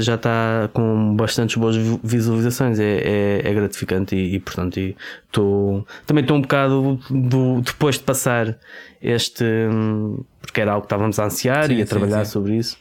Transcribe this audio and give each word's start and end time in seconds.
já 0.00 0.14
está 0.14 0.68
com 0.72 1.14
bastantes 1.14 1.56
boas 1.56 1.76
visualizações. 2.02 2.78
É, 2.78 2.84
é, 2.84 3.40
é 3.44 3.54
gratificante 3.54 4.16
e, 4.16 4.34
e 4.34 4.40
portanto, 4.40 4.78
e 4.78 4.96
tô, 5.30 5.84
também 6.06 6.22
estou 6.22 6.36
um 6.36 6.40
bocado 6.40 7.00
do, 7.10 7.60
depois 7.60 7.96
de 7.96 8.04
passar 8.04 8.56
este. 9.02 9.44
Hum, 9.44 10.22
porque 10.40 10.60
era 10.60 10.72
algo 10.72 10.82
que 10.82 10.86
estávamos 10.86 11.18
a 11.18 11.26
ansiar 11.26 11.66
sim, 11.66 11.74
e 11.74 11.82
a 11.82 11.86
sim, 11.86 11.90
trabalhar 11.90 12.24
sim. 12.24 12.32
sobre 12.32 12.56
isso 12.56 12.78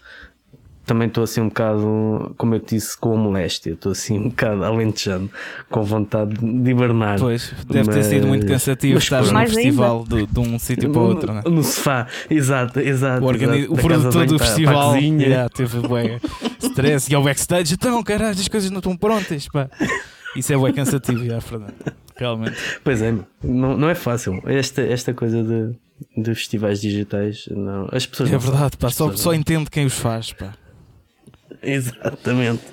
também 0.88 1.10
estou 1.10 1.26
assim 1.26 1.42
um 1.42 1.50
bocado, 1.50 2.34
como 2.38 2.56
eu 2.56 2.60
disse, 2.60 2.98
com 2.98 3.14
a 3.14 3.18
moléstia. 3.18 3.74
Estou 3.74 3.92
assim 3.92 4.18
um 4.18 4.30
bocado 4.30 4.64
alentejando, 4.64 5.30
com 5.70 5.84
vontade 5.84 6.34
de 6.38 6.72
hibernar. 6.72 7.20
Pois, 7.20 7.54
deve 7.68 7.88
mas, 7.88 7.96
ter 7.96 8.04
sido 8.04 8.28
muito 8.28 8.48
cansativo 8.48 8.98
estar 8.98 9.22
num 9.22 9.40
festival 9.48 10.06
de, 10.08 10.26
de, 10.26 10.40
um 10.40 10.58
sítio 10.58 10.90
para 10.90 11.02
o 11.02 11.06
outro, 11.06 11.34
no, 11.34 11.52
no 11.52 11.64
sofá, 11.64 12.08
exato, 12.30 12.80
exato. 12.80 13.24
O, 13.24 13.32
exato, 13.32 13.74
o 13.74 13.76
produtor 13.76 14.26
do 14.26 14.40
festival 14.40 14.96
yeah, 14.96 15.50
teve 15.50 15.86
bem 15.86 16.22
stress 16.64 17.12
e 17.12 17.16
ao 17.16 17.22
backstage, 17.22 17.74
então 17.74 18.02
caralho, 18.02 18.40
as 18.40 18.48
coisas 18.48 18.72
não 18.72 18.80
estão 18.80 18.96
prontas. 18.96 19.48
Pá. 19.50 19.70
Isso 20.38 20.54
é 20.54 20.58
bem 20.58 20.74
cansativo, 20.74 21.26
já, 21.26 21.42
Fernando. 21.42 21.74
Realmente. 22.16 22.56
Pois 22.84 23.02
é, 23.02 23.14
não, 23.44 23.78
não 23.78 23.90
é 23.90 23.96
fácil. 23.96 24.42
Esta, 24.46 24.82
esta 24.82 25.14
coisa 25.14 25.44
de, 25.44 25.76
de 26.16 26.34
festivais 26.34 26.80
digitais, 26.80 27.46
não. 27.52 27.90
As 27.92 28.06
pessoas. 28.06 28.32
É 28.32 28.38
verdade, 28.38 28.78
pá, 28.78 28.90
só, 28.90 29.12
só 29.12 29.34
entende 29.34 29.70
quem 29.70 29.86
os 29.86 29.94
faz, 29.94 30.32
pá. 30.32 30.54
Exatamente. 31.62 32.64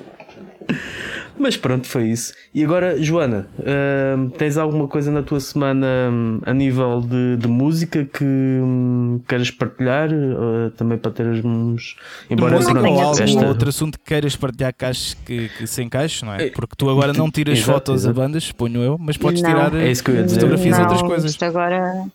Mas 1.37 1.57
pronto, 1.57 1.87
foi 1.87 2.09
isso. 2.09 2.33
E 2.55 2.63
agora, 2.63 3.01
Joana, 3.03 3.49
uh, 3.59 4.31
tens 4.31 4.57
alguma 4.57 4.87
coisa 4.87 5.11
na 5.11 5.23
tua 5.23 5.41
semana 5.41 5.87
um, 6.11 6.41
a 6.47 6.55
nível 6.55 7.01
de, 7.01 7.37
de 7.37 7.49
música 7.49 8.05
que 8.05 8.25
um, 8.25 9.21
queiras 9.27 9.51
partilhar? 9.51 10.11
Uh, 10.13 10.71
também 10.77 10.97
para 10.97 11.11
termos. 11.11 11.97
Embora 12.31 12.57
música 12.57 12.81
ou 12.81 13.01
algum 13.01 13.23
esta... 13.23 13.47
outro 13.47 13.69
assunto 13.69 13.99
que 13.99 14.05
queiras 14.05 14.37
partilhar 14.37 14.73
que 14.73 14.85
aches 14.85 15.15
que, 15.15 15.49
que 15.49 15.67
se 15.67 15.83
encaixe, 15.83 16.25
não 16.25 16.35
é? 16.35 16.51
Porque 16.51 16.77
tu 16.77 16.89
agora 16.89 17.13
não 17.13 17.31
tiras 17.31 17.59
exato, 17.59 17.73
fotos 17.73 18.03
exato. 18.03 18.21
a 18.21 18.23
bandas, 18.23 18.45
suponho 18.45 18.83
eu, 18.83 18.97
mas 18.99 19.17
podes 19.17 19.43
não. 19.43 19.51
tirar 19.51 19.75
é 19.75 19.95
fotografias 19.95 20.79
a 20.79 20.83
outras 20.83 21.03
coisas. 21.03 21.43
agora. 21.43 22.07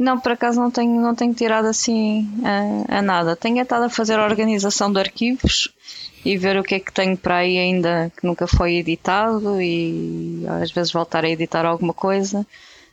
Não, 0.00 0.18
por 0.18 0.32
acaso 0.32 0.58
não 0.58 0.70
tenho, 0.70 0.98
não 0.98 1.14
tenho 1.14 1.34
tirado 1.34 1.66
assim 1.66 2.26
a, 2.42 3.00
a 3.00 3.02
nada. 3.02 3.36
Tenho 3.36 3.60
estado 3.60 3.84
a 3.84 3.90
fazer 3.90 4.18
a 4.18 4.24
organização 4.24 4.90
de 4.90 4.98
arquivos 4.98 5.68
e 6.24 6.38
ver 6.38 6.56
o 6.58 6.62
que 6.62 6.76
é 6.76 6.80
que 6.80 6.90
tenho 6.90 7.18
para 7.18 7.36
aí 7.36 7.58
ainda 7.58 8.10
que 8.16 8.26
nunca 8.26 8.46
foi 8.46 8.76
editado 8.76 9.60
e 9.60 10.42
às 10.62 10.70
vezes 10.70 10.90
voltar 10.90 11.22
a 11.22 11.28
editar 11.28 11.66
alguma 11.66 11.92
coisa. 11.92 12.46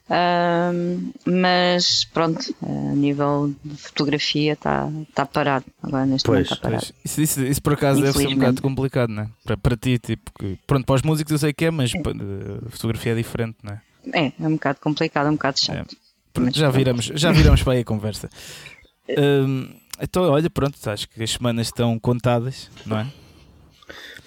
Um, 0.09 1.11
mas 1.25 2.03
pronto, 2.13 2.53
a 2.61 2.93
nível 2.93 3.53
de 3.63 3.77
fotografia 3.77 4.51
está 4.51 4.89
tá 5.15 5.25
parado. 5.25 5.63
Agora 5.81 6.05
neste 6.05 6.25
pois, 6.25 6.39
momento 6.39 6.53
está 6.53 6.61
parado. 6.61 6.87
Isso, 7.05 7.21
isso, 7.21 7.41
isso, 7.41 7.61
por 7.61 7.73
acaso 7.73 8.01
deve 8.01 8.17
ser 8.17 8.27
um 8.27 8.35
bocado 8.35 8.61
complicado, 8.61 9.09
não 9.11 9.23
é? 9.23 9.29
Para, 9.45 9.55
para 9.55 9.77
ti, 9.77 9.97
tipo, 9.97 10.29
que, 10.37 10.59
pronto, 10.67 10.85
para 10.85 10.95
os 10.95 11.03
músicos 11.03 11.31
eu 11.31 11.37
sei 11.37 11.53
que 11.53 11.63
é, 11.63 11.71
mas 11.71 11.89
a 11.95 12.69
fotografia 12.69 13.13
é 13.13 13.15
diferente, 13.15 13.55
não 13.63 13.71
é? 13.71 13.81
É, 14.13 14.33
é 14.41 14.47
um 14.47 14.53
bocado 14.53 14.79
complicado, 14.81 15.27
é 15.27 15.29
um 15.29 15.35
bocado 15.35 15.57
chato. 15.57 15.95
É. 16.03 16.06
Pronto, 16.41 16.57
já 16.57 16.69
viramos, 16.69 17.05
já 17.15 17.31
viramos 17.31 17.63
para 17.63 17.73
aí 17.73 17.79
a 17.79 17.85
conversa. 17.85 18.29
Um, 19.09 19.69
então, 20.01 20.23
olha, 20.23 20.49
pronto, 20.49 20.77
acho 20.89 21.09
que 21.09 21.23
as 21.23 21.31
semanas 21.31 21.67
estão 21.67 21.97
contadas, 21.97 22.69
não 22.85 22.99
é? 22.99 23.07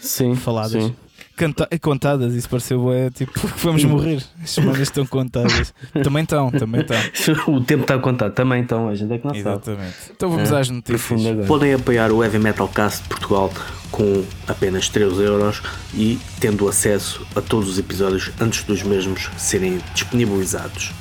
Sim. 0.01 0.35
Faladas. 0.35 0.83
Sim. 0.83 0.97
Canta 1.37 1.67
contadas, 1.81 2.35
isso 2.35 2.49
pareceu 2.51 2.93
é 2.93 3.09
tipo 3.11 3.33
vamos 3.59 3.85
morrer. 3.85 4.23
As 4.43 4.51
semanas 4.51 4.81
estão 4.81 5.07
contadas. 5.07 5.73
também 6.03 6.23
estão, 6.23 6.51
também 6.51 6.83
estão. 6.83 6.99
o 7.55 7.61
tempo 7.63 7.83
está 7.83 7.99
contado, 7.99 8.35
também 8.35 8.63
estão, 8.63 8.89
a 8.89 8.95
gente 8.95 9.13
é 9.13 9.19
que 9.19 9.27
não 9.27 9.35
Exatamente. 9.35 9.95
Sabe. 9.95 10.13
Então 10.17 10.31
vamos 10.31 10.51
é, 10.51 10.59
às 10.59 10.69
notícias. 10.69 11.47
Podem 11.47 11.75
apoiar 11.75 12.11
o 12.11 12.23
Heavy 12.23 12.39
Metal 12.39 12.69
Cast 12.69 13.05
de 13.05 13.09
Portugal 13.09 13.51
com 13.91 14.25
apenas 14.47 14.89
3 14.89 15.19
euros 15.21 15.63
e 15.95 16.19
tendo 16.41 16.69
acesso 16.69 17.27
a 17.35 17.41
todos 17.41 17.71
os 17.71 17.79
episódios 17.79 18.31
antes 18.41 18.63
dos 18.65 18.83
mesmos 18.83 19.31
serem 19.39 19.81
disponibilizados. 19.95 20.93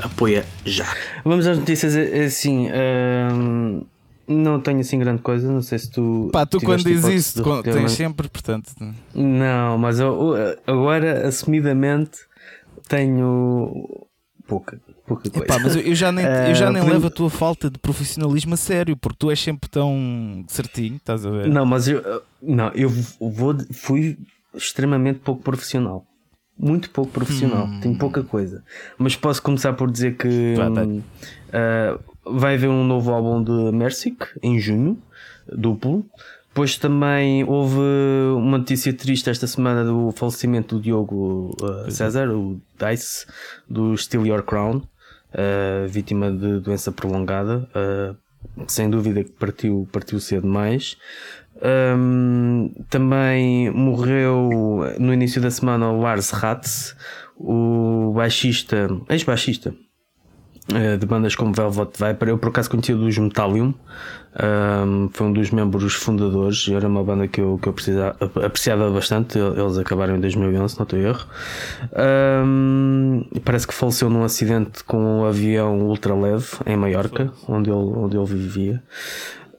Apoia 0.00 0.46
já. 0.64 0.86
Vamos 1.24 1.46
às 1.46 1.58
notícias 1.58 1.96
é, 1.96 2.18
é 2.20 2.24
assim. 2.24 2.68
Hum 3.32 3.82
não 4.28 4.60
tenho 4.60 4.80
assim 4.80 4.98
grande 4.98 5.22
coisa, 5.22 5.50
não 5.50 5.62
sei 5.62 5.78
se 5.78 5.90
tu. 5.90 6.28
Pá, 6.30 6.44
tu 6.44 6.60
quando 6.60 6.84
dizes 6.84 7.26
isso, 7.26 7.62
tens 7.62 7.92
sempre, 7.92 8.28
portanto. 8.28 8.70
Não, 9.14 9.78
mas 9.78 9.98
eu, 9.98 10.34
agora, 10.66 11.26
assumidamente, 11.26 12.18
tenho 12.86 14.06
pouca, 14.46 14.78
pouca 15.06 15.30
coisa. 15.30 15.44
Epá, 15.44 15.58
mas 15.58 15.76
eu, 15.76 15.94
já 15.94 16.12
nem, 16.12 16.26
eu 16.26 16.54
já 16.54 16.68
nem 16.72 16.82
uh, 16.82 16.86
levo 16.86 17.06
a 17.06 17.10
tua 17.10 17.30
falta 17.30 17.70
de 17.70 17.78
profissionalismo 17.78 18.52
a 18.52 18.56
sério, 18.56 18.96
porque 18.96 19.16
tu 19.18 19.30
és 19.30 19.40
sempre 19.40 19.68
tão 19.70 20.44
certinho, 20.46 20.96
estás 20.96 21.24
a 21.24 21.30
ver? 21.30 21.48
Não, 21.48 21.64
mas 21.64 21.88
eu, 21.88 22.22
não, 22.42 22.68
eu 22.74 22.90
vou, 23.18 23.56
fui 23.72 24.18
extremamente 24.54 25.20
pouco 25.20 25.42
profissional. 25.42 26.04
Muito 26.58 26.90
pouco 26.90 27.12
profissional, 27.12 27.66
hum. 27.66 27.80
tenho 27.80 27.96
pouca 27.96 28.22
coisa. 28.24 28.64
Mas 28.98 29.14
posso 29.14 29.40
começar 29.40 29.72
por 29.74 29.90
dizer 29.90 30.16
que. 30.16 30.54
Uh, 30.58 32.00
vai 32.38 32.54
haver 32.54 32.68
um 32.68 32.84
novo 32.84 33.12
álbum 33.12 33.42
de 33.42 33.76
Mercic 33.76 34.26
em 34.42 34.58
junho, 34.58 34.98
duplo. 35.50 36.04
Depois 36.48 36.76
também 36.76 37.44
houve 37.44 37.78
uma 38.36 38.58
notícia 38.58 38.92
triste 38.92 39.30
esta 39.30 39.46
semana 39.46 39.84
do 39.84 40.10
falecimento 40.10 40.74
do 40.74 40.82
Diogo 40.82 41.54
uh, 41.62 41.90
César, 41.90 42.28
o 42.30 42.60
Dice, 42.76 43.24
do 43.70 43.96
Steal 43.96 44.26
Your 44.26 44.42
Crown, 44.42 44.78
uh, 44.78 45.86
vítima 45.88 46.32
de 46.32 46.58
doença 46.58 46.90
prolongada. 46.90 47.68
Sem 48.66 48.90
dúvida 48.90 49.22
que 49.22 49.30
partiu, 49.30 49.88
partiu 49.92 50.18
cedo 50.18 50.42
demais. 50.42 50.96
Um, 51.60 52.72
também 52.88 53.70
morreu 53.70 54.94
no 54.98 55.12
início 55.12 55.40
da 55.40 55.50
semana 55.50 55.90
o 55.90 56.00
Lars 56.00 56.30
Ratz, 56.30 56.96
o 57.36 58.12
baixista, 58.14 58.88
ex-baixista 59.08 59.74
eh, 60.74 60.98
de 60.98 61.06
bandas 61.06 61.34
como 61.34 61.52
Velvet 61.52 61.90
Viper. 61.98 62.28
Eu 62.28 62.38
por 62.38 62.50
acaso 62.50 62.68
conhecia 62.68 62.94
dos 62.94 63.16
Metallium, 63.16 63.72
um, 64.38 65.08
foi 65.12 65.26
um 65.26 65.32
dos 65.32 65.50
membros 65.50 65.94
fundadores, 65.94 66.68
era 66.68 66.86
uma 66.86 67.02
banda 67.02 67.26
que 67.26 67.40
eu, 67.40 67.58
que 67.60 67.68
eu 67.68 67.74
apreciava 68.44 68.90
bastante. 68.90 69.38
Eles 69.38 69.78
acabaram 69.78 70.16
em 70.16 70.20
2011, 70.20 70.76
não 70.76 70.84
estou 70.84 70.98
erro. 70.98 71.26
Um, 72.44 73.24
parece 73.44 73.66
que 73.66 73.72
faleceu 73.72 74.10
num 74.10 74.22
acidente 74.22 74.84
com 74.84 74.98
um 74.98 75.24
avião 75.24 75.80
ultra 75.80 76.14
leve 76.14 76.46
em 76.66 76.76
Maiorca, 76.76 77.32
onde 77.48 77.70
ele, 77.70 77.78
onde 77.78 78.16
ele 78.16 78.26
vivia. 78.26 78.82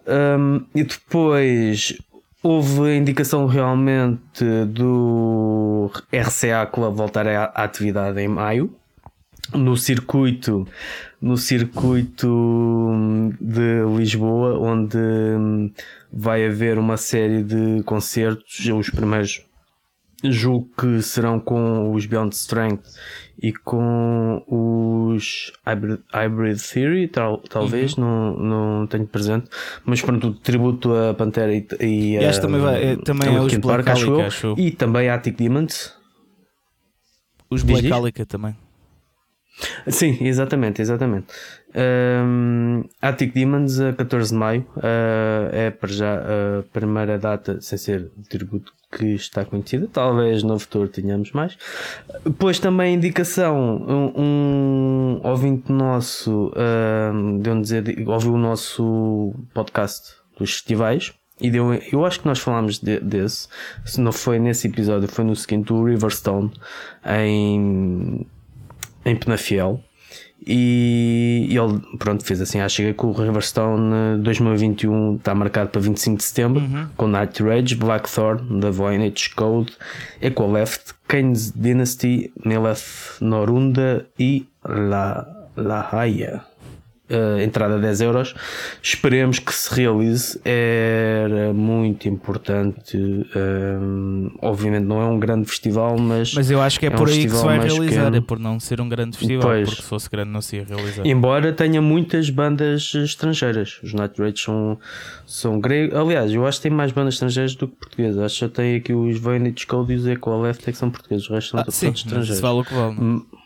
Um, 0.09 0.65
e 0.73 0.83
depois 0.83 1.95
houve 2.41 2.89
a 2.89 2.95
indicação 2.95 3.45
realmente 3.45 4.43
do 4.67 5.91
RCA 6.11 6.65
Club 6.65 6.95
voltar 6.95 7.27
à 7.27 7.45
atividade 7.45 8.19
em 8.19 8.27
maio. 8.27 8.73
No 9.53 9.77
circuito 9.77 10.67
no 11.21 11.37
circuito 11.37 12.27
de 13.41 13.83
Lisboa 13.97 14.57
onde 14.57 14.97
vai 16.11 16.45
haver 16.45 16.77
uma 16.77 16.97
série 16.97 17.43
de 17.43 17.83
concertos 17.83 18.65
os 18.67 18.89
primeiros 18.89 19.45
julgo 20.23 20.69
que 20.77 21.01
serão 21.01 21.39
com 21.39 21.93
os 21.93 22.05
Beyond 22.05 22.35
Strength 22.35 22.83
e 23.41 23.53
com 23.53 24.43
os 24.47 25.51
Hybrid, 25.65 25.99
Hybrid 26.13 26.59
Theory 26.59 27.07
tal, 27.07 27.37
talvez 27.37 27.97
uhum. 27.97 28.03
não, 28.03 28.79
não 28.79 28.87
tenho 28.87 29.07
presente. 29.07 29.49
Mas 29.85 30.01
pronto 30.01 30.27
o 30.27 30.33
tributo 30.33 30.93
a 30.93 31.13
Pantera 31.13 31.53
e, 31.53 31.65
e, 31.79 32.17
e 32.17 32.25
a, 32.25 32.39
também, 32.39 32.61
vai, 32.61 32.83
é, 32.83 32.95
também 32.97 33.35
é 33.35 33.39
os 33.39 33.55
Black 33.55 33.85
Park, 33.85 33.87
acho, 33.87 34.21
acho 34.21 34.55
e 34.57 34.71
também 34.71 35.09
Attic 35.09 35.37
Demons. 35.37 35.95
Os 37.49 37.63
Black 37.63 37.91
Alica 37.91 38.25
também 38.25 38.55
Sim, 39.87 40.17
exatamente, 40.21 40.81
exatamente. 40.81 41.27
Um, 41.75 42.83
Attic 43.01 43.33
Demons 43.33 43.79
a 43.79 43.93
14 43.93 44.31
de 44.31 44.35
maio 44.35 44.65
uh, 44.77 45.49
é 45.51 45.69
para 45.69 45.89
já 45.89 46.15
a 46.15 46.63
primeira 46.73 47.17
data, 47.19 47.61
sem 47.61 47.77
ser 47.77 48.09
tributo 48.27 48.73
que 48.91 49.05
está 49.13 49.45
conhecida. 49.45 49.87
Talvez 49.91 50.41
no 50.41 50.57
futuro 50.57 50.87
tenhamos 50.87 51.31
mais. 51.31 51.57
Depois 52.23 52.59
também 52.59 52.95
indicação: 52.95 53.77
um, 53.87 54.21
um 54.21 55.21
ouvinte 55.23 55.71
nosso 55.71 56.51
um, 57.13 57.37
deu 57.39 57.59
dizer, 57.61 57.83
ouviu 58.07 58.33
o 58.33 58.37
nosso 58.37 59.33
podcast 59.53 60.13
dos 60.37 60.53
festivais. 60.53 61.13
E 61.41 61.49
deu, 61.49 61.73
eu 61.73 62.05
acho 62.05 62.19
que 62.19 62.27
nós 62.27 62.39
falámos 62.39 62.79
de, 62.79 62.99
desse, 62.99 63.47
se 63.85 64.01
não 64.01 64.11
foi 64.11 64.39
nesse 64.39 64.67
episódio, 64.67 65.07
foi 65.07 65.23
no 65.23 65.33
seguinte, 65.33 65.71
o 65.71 65.85
Riverstone, 65.85 66.51
em 67.05 68.27
em 69.09 69.15
Penafiel. 69.15 69.83
E, 70.45 71.47
e 71.49 71.57
ele, 71.57 71.81
pronto, 71.97 72.23
fez 72.23 72.39
assim: 72.39 72.59
ah, 72.59 72.69
chega 72.69 72.93
que 72.93 73.05
o 73.05 73.11
Riverstone 73.11 74.21
2021 74.21 75.17
está 75.17 75.35
marcado 75.35 75.69
para 75.69 75.81
25 75.81 76.17
de 76.17 76.23
setembro, 76.23 76.61
uhum. 76.61 76.87
com 76.95 77.07
Night 77.07 77.43
Rage, 77.43 77.75
Blackthorn, 77.75 78.61
The 78.61 78.71
Voynich 78.71 79.35
Code, 79.35 79.73
Equaleft, 80.21 80.93
Keynes 81.07 81.51
Dynasty, 81.51 82.31
Nileth 82.45 83.19
Norunda 83.19 84.05
e 84.17 84.47
La, 84.63 85.27
La 85.57 85.89
Haya. 85.91 86.48
Uh, 87.09 87.41
entrada 87.41 87.77
10 87.77 88.01
euros. 88.01 88.35
Esperemos 88.81 89.39
que 89.39 89.53
se 89.53 89.73
realize. 89.73 90.39
Era 90.43 91.53
muito 91.53 92.07
importante. 92.07 92.97
Um, 93.35 94.31
obviamente 94.41 94.85
não 94.85 95.01
é 95.01 95.05
um 95.05 95.19
grande 95.19 95.47
festival, 95.47 95.97
mas. 95.97 96.33
Mas 96.33 96.49
eu 96.51 96.61
acho 96.61 96.79
que 96.79 96.85
é, 96.85 96.89
é 96.89 96.91
por 96.91 97.09
um 97.09 97.11
aí 97.11 97.25
que 97.25 97.35
se 97.35 97.43
vai 97.43 97.59
realizar. 97.59 98.13
É 98.13 98.21
por 98.21 98.39
não 98.39 98.59
ser 98.59 98.79
um 98.81 98.89
grande 98.89 99.17
festival. 99.17 99.49
Pois, 99.49 99.69
porque 99.69 99.81
se 99.81 99.87
fosse 99.87 100.09
grande 100.09 100.31
não 100.31 100.41
se 100.41 100.57
ia 100.57 100.65
realizar. 100.65 101.05
Embora 101.05 101.51
tenha 101.53 101.81
muitas 101.81 102.29
bandas 102.29 102.93
estrangeiras. 102.93 103.79
Os 103.83 103.93
Night 103.93 104.21
Rage 104.21 104.41
são, 104.41 104.77
são 105.25 105.59
gregos. 105.59 105.97
Aliás, 105.97 106.31
eu 106.31 106.45
acho 106.45 106.59
que 106.59 106.63
tem 106.63 106.71
mais 106.71 106.91
bandas 106.91 107.15
estrangeiras 107.15 107.55
do 107.55 107.67
que 107.67 107.75
portuguesas. 107.75 108.21
Acho 108.21 108.47
que 108.47 108.55
tem 108.55 108.75
aqui 108.75 108.93
os 108.93 109.19
Voynich 109.19 109.65
Code 109.65 109.93
e 109.93 109.95
os 109.95 110.07
Eco 110.07 110.41
Left 110.41 110.67
é 110.69 110.71
que 110.71 110.77
são 110.77 110.89
portugueses. 110.89 111.29
O 111.29 111.33
resto 111.33 111.51
são 111.51 111.59
ah, 111.59 111.63
todos 111.63 111.83
estrangeiros. 111.83 112.35
Se 112.35 112.41
vale 112.41 112.59
o 112.59 112.63
que 112.63 112.73
vale. 112.73 112.95
Não? 112.95 113.38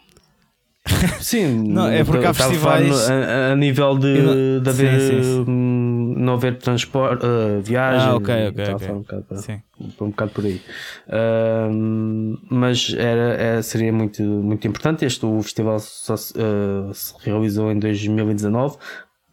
Hum, 0.85 1.21
Sim, 1.21 1.63
não, 1.69 1.87
é 1.87 2.03
porque 2.03 2.25
há 2.25 2.33
festivais 2.33 3.09
a, 3.09 3.51
a, 3.51 3.55
nível 3.55 3.97
de, 3.97 4.21
não, 4.21 4.61
de 4.61 4.69
haver 4.69 4.99
sim, 4.99 5.23
sim, 5.23 5.45
sim. 5.45 6.15
não 6.17 6.33
haver 6.33 6.57
transporte, 6.57 7.25
uh, 7.25 7.61
viagem, 7.61 8.09
ah, 8.09 8.15
ok, 8.15 8.47
ok, 8.49 8.73
okay. 8.73 8.91
Um, 8.91 8.99
bocado, 8.99 9.25
sim. 9.37 9.61
um 9.79 10.09
bocado 10.09 10.31
por 10.31 10.45
aí. 10.45 10.61
Uh, 11.07 12.37
mas 12.49 12.93
era, 12.97 13.33
era, 13.33 13.63
seria 13.63 13.93
muito, 13.93 14.21
muito 14.21 14.67
importante. 14.67 15.05
Este 15.05 15.25
o 15.25 15.41
festival 15.41 15.79
só, 15.79 16.15
uh, 16.15 16.93
se 16.93 17.13
realizou 17.23 17.71
em 17.71 17.79
2019, 17.79 18.75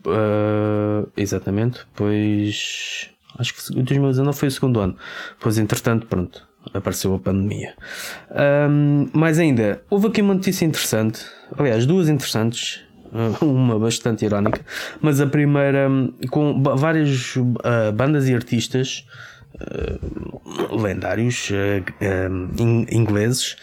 uh, 0.07 1.11
exatamente, 1.17 1.81
pois 1.95 3.11
acho 3.39 3.55
que 3.55 3.75
2019 3.75 4.39
foi 4.39 4.49
o 4.49 4.53
segundo 4.53 4.81
ano. 4.81 4.97
Pois 5.41 5.59
entretanto, 5.59 6.07
pronto, 6.07 6.49
apareceu 6.73 7.15
a 7.15 7.19
pandemia. 7.19 7.75
Um, 8.31 9.09
mais 9.13 9.39
ainda, 9.39 9.83
houve 9.91 10.09
aqui 10.09 10.23
uma 10.23 10.35
notícia 10.35 10.65
interessante, 10.65 11.25
aliás, 11.57 11.87
duas 11.87 12.09
interessantes, 12.09 12.81
uma 13.43 13.79
bastante 13.79 14.25
irónica, 14.25 14.61
mas 15.01 15.21
a 15.21 15.27
primeira 15.27 15.89
com 16.31 16.63
várias 16.63 17.37
uh, 17.37 17.93
bandas 17.95 18.29
e 18.29 18.35
artistas 18.35 19.07
uh, 19.55 20.77
lendários 20.77 21.51
uh, 21.51 22.63
ingleses. 22.91 23.57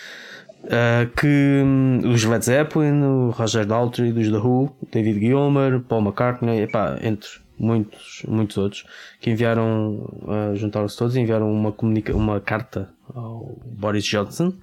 que 1.16 1.62
um, 1.64 2.02
os 2.12 2.26
Led 2.26 2.44
Zeppelin, 2.44 3.02
o 3.02 3.30
Roger 3.30 3.66
Daltrey 3.66 4.12
dos 4.12 4.28
The 4.28 4.38
Who, 4.38 4.76
David 4.92 5.20
Gilmour, 5.20 5.80
Paul 5.88 6.02
McCartney, 6.02 6.64
epá, 6.64 6.98
entre 7.02 7.30
muitos, 7.58 8.24
muitos 8.28 8.58
outros, 8.58 8.86
que 9.20 9.30
enviaram, 9.30 10.06
uh, 10.24 10.56
juntaram-se 10.56 10.98
todos 10.98 11.16
e 11.16 11.20
enviaram 11.20 11.52
uma, 11.52 11.72
comunica 11.72 12.16
uma 12.16 12.40
carta 12.40 12.90
ao 13.14 13.58
Boris 13.66 14.04
Johnson, 14.06 14.54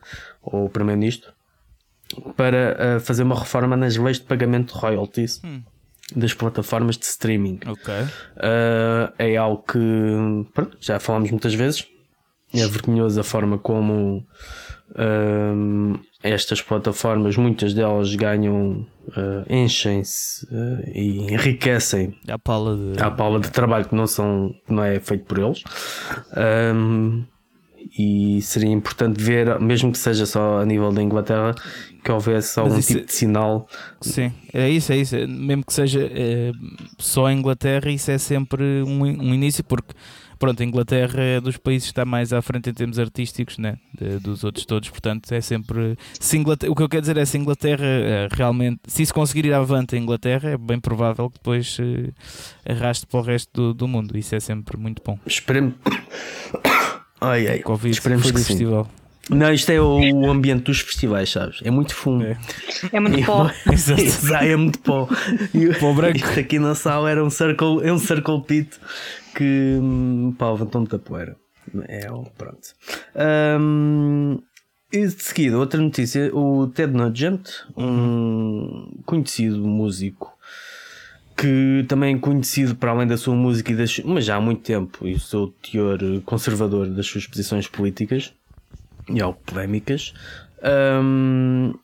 o 0.42 0.68
Primeiro-Ministro, 0.68 1.32
para 2.36 2.96
uh, 2.96 3.00
fazer 3.00 3.22
uma 3.22 3.38
reforma 3.38 3.76
nas 3.76 3.96
leis 3.96 4.18
de 4.18 4.24
pagamento 4.24 4.74
de 4.74 4.80
royalties. 4.80 5.40
Hum. 5.44 5.62
Das 6.14 6.34
plataformas 6.34 6.98
de 6.98 7.06
streaming. 7.06 7.60
Okay. 7.66 8.02
Uh, 8.36 9.10
é 9.18 9.36
algo 9.38 9.62
que 9.62 9.78
pronto, 10.52 10.76
já 10.78 11.00
falamos 11.00 11.30
muitas 11.30 11.54
vezes. 11.54 11.88
É 12.52 12.66
vergonhoso 12.66 13.18
a 13.18 13.24
forma 13.24 13.56
como 13.56 14.24
estas 16.22 16.62
plataformas, 16.62 17.36
muitas 17.36 17.74
delas 17.74 18.14
ganham, 18.14 18.86
uh, 19.08 19.44
enchem-se 19.48 20.46
uh, 20.46 20.82
e 20.86 21.32
enriquecem 21.32 22.16
a 22.28 22.38
pala 22.38 22.76
de... 22.76 23.02
a 23.02 23.10
pala 23.10 23.40
de 23.40 23.50
trabalho 23.50 23.86
que 23.86 23.94
não, 23.94 24.06
são, 24.06 24.54
não 24.68 24.82
é 24.82 24.98
feito 25.00 25.24
por 25.24 25.38
eles. 25.38 25.62
E 27.96 28.40
seria 28.42 28.70
importante 28.70 29.22
ver, 29.22 29.60
mesmo 29.60 29.92
que 29.92 29.98
seja 29.98 30.26
só 30.26 30.58
a 30.60 30.66
nível 30.66 30.90
da 30.90 31.02
Inglaterra, 31.02 31.54
que 32.02 32.10
houvesse 32.10 32.58
algum 32.58 32.80
tipo 32.80 33.00
é- 33.00 33.04
de 33.04 33.12
sinal. 33.12 33.68
Sim, 34.00 34.32
é 34.52 34.68
isso, 34.68 34.92
é 34.92 34.96
isso. 34.96 35.16
Mesmo 35.28 35.64
que 35.64 35.72
seja 35.72 36.00
é, 36.12 36.50
só 36.98 37.26
a 37.26 37.32
Inglaterra, 37.32 37.90
isso 37.90 38.10
é 38.10 38.18
sempre 38.18 38.82
um, 38.82 39.02
um 39.02 39.34
início, 39.34 39.62
porque 39.62 39.94
pronto, 40.44 40.62
a 40.62 40.66
Inglaterra 40.66 41.22
é 41.22 41.40
dos 41.40 41.56
países 41.56 41.88
que 41.88 41.92
está 41.92 42.04
mais 42.04 42.30
à 42.30 42.42
frente 42.42 42.68
em 42.68 42.74
termos 42.74 42.98
artísticos, 42.98 43.56
né? 43.56 43.78
De, 43.98 44.18
dos 44.18 44.44
outros 44.44 44.66
todos, 44.66 44.90
portanto 44.90 45.32
é 45.32 45.40
sempre. 45.40 45.96
Se 46.20 46.36
Inglaterra, 46.36 46.70
o 46.70 46.74
que 46.74 46.82
eu 46.82 46.88
quero 46.88 47.00
dizer 47.00 47.16
é 47.16 47.24
se 47.24 47.38
Inglaterra 47.38 47.86
é, 47.86 48.28
realmente, 48.30 48.80
se 48.86 49.02
isso 49.02 49.14
conseguir 49.14 49.46
ir 49.46 49.54
avante 49.54 49.96
a 49.96 49.98
Inglaterra, 49.98 50.50
é 50.50 50.58
bem 50.58 50.78
provável 50.78 51.30
que 51.30 51.38
depois 51.38 51.78
uh, 51.78 52.12
arraste 52.68 53.06
para 53.06 53.20
o 53.20 53.22
resto 53.22 53.50
do, 53.54 53.74
do, 53.74 53.88
mundo. 53.88 54.18
Isso 54.18 54.34
é 54.34 54.40
sempre 54.40 54.76
muito 54.76 55.02
bom. 55.02 55.18
Esperemos. 55.26 55.74
Ai, 57.20 57.48
ai. 57.48 57.58
Covid 57.60 57.90
Esperemos 57.90 58.30
que 58.30 58.36
festival. 58.36 58.84
Sim. 58.84 59.34
Não, 59.34 59.50
isto 59.50 59.70
é 59.70 59.80
o 59.80 60.30
ambiente 60.30 60.64
dos 60.64 60.80
festivais, 60.80 61.30
sabes? 61.30 61.60
É 61.64 61.70
muito 61.70 61.94
fumo. 61.94 62.22
É, 62.22 62.36
é 62.92 63.00
muito 63.00 63.24
pó. 63.24 63.50
Exato, 63.72 64.44
é 64.44 64.54
muito 64.54 64.78
pó. 64.80 65.08
pó 65.80 65.92
branco. 65.94 66.18
Isto 66.18 66.38
aqui 66.38 66.58
na 66.58 66.74
sala 66.74 67.10
era 67.10 67.24
um 67.24 67.30
circle, 67.30 67.80
é 67.82 67.90
um 67.90 67.98
circle 67.98 68.42
pit 68.42 68.78
que 69.34 69.78
hum, 69.80 70.34
pá, 70.38 70.50
levantou 70.50 70.80
muita 70.80 70.98
poeira. 70.98 71.36
É, 71.88 72.06
pronto. 72.36 72.74
Um, 73.60 74.38
e 74.92 75.06
de 75.06 75.22
seguida, 75.22 75.58
outra 75.58 75.80
notícia: 75.80 76.34
o 76.34 76.68
Ted 76.68 76.92
Nugent, 76.92 77.48
um 77.76 79.02
conhecido 79.04 79.58
músico 79.66 80.34
que 81.36 81.84
também 81.88 82.14
é 82.14 82.18
conhecido 82.18 82.76
para 82.76 82.92
além 82.92 83.08
da 83.08 83.16
sua 83.16 83.34
música 83.34 83.72
e 83.72 83.76
das, 83.76 83.98
mas 84.00 84.24
já 84.24 84.36
há 84.36 84.40
muito 84.40 84.62
tempo 84.62 85.06
e 85.06 85.14
o 85.14 85.20
seu 85.20 85.48
teor 85.48 85.98
conservador 86.24 86.88
das 86.88 87.06
suas 87.06 87.26
posições 87.26 87.66
políticas 87.66 88.32
e 89.08 89.20
ao 89.20 89.34
polémicas 89.34 90.14
um, 91.02 91.74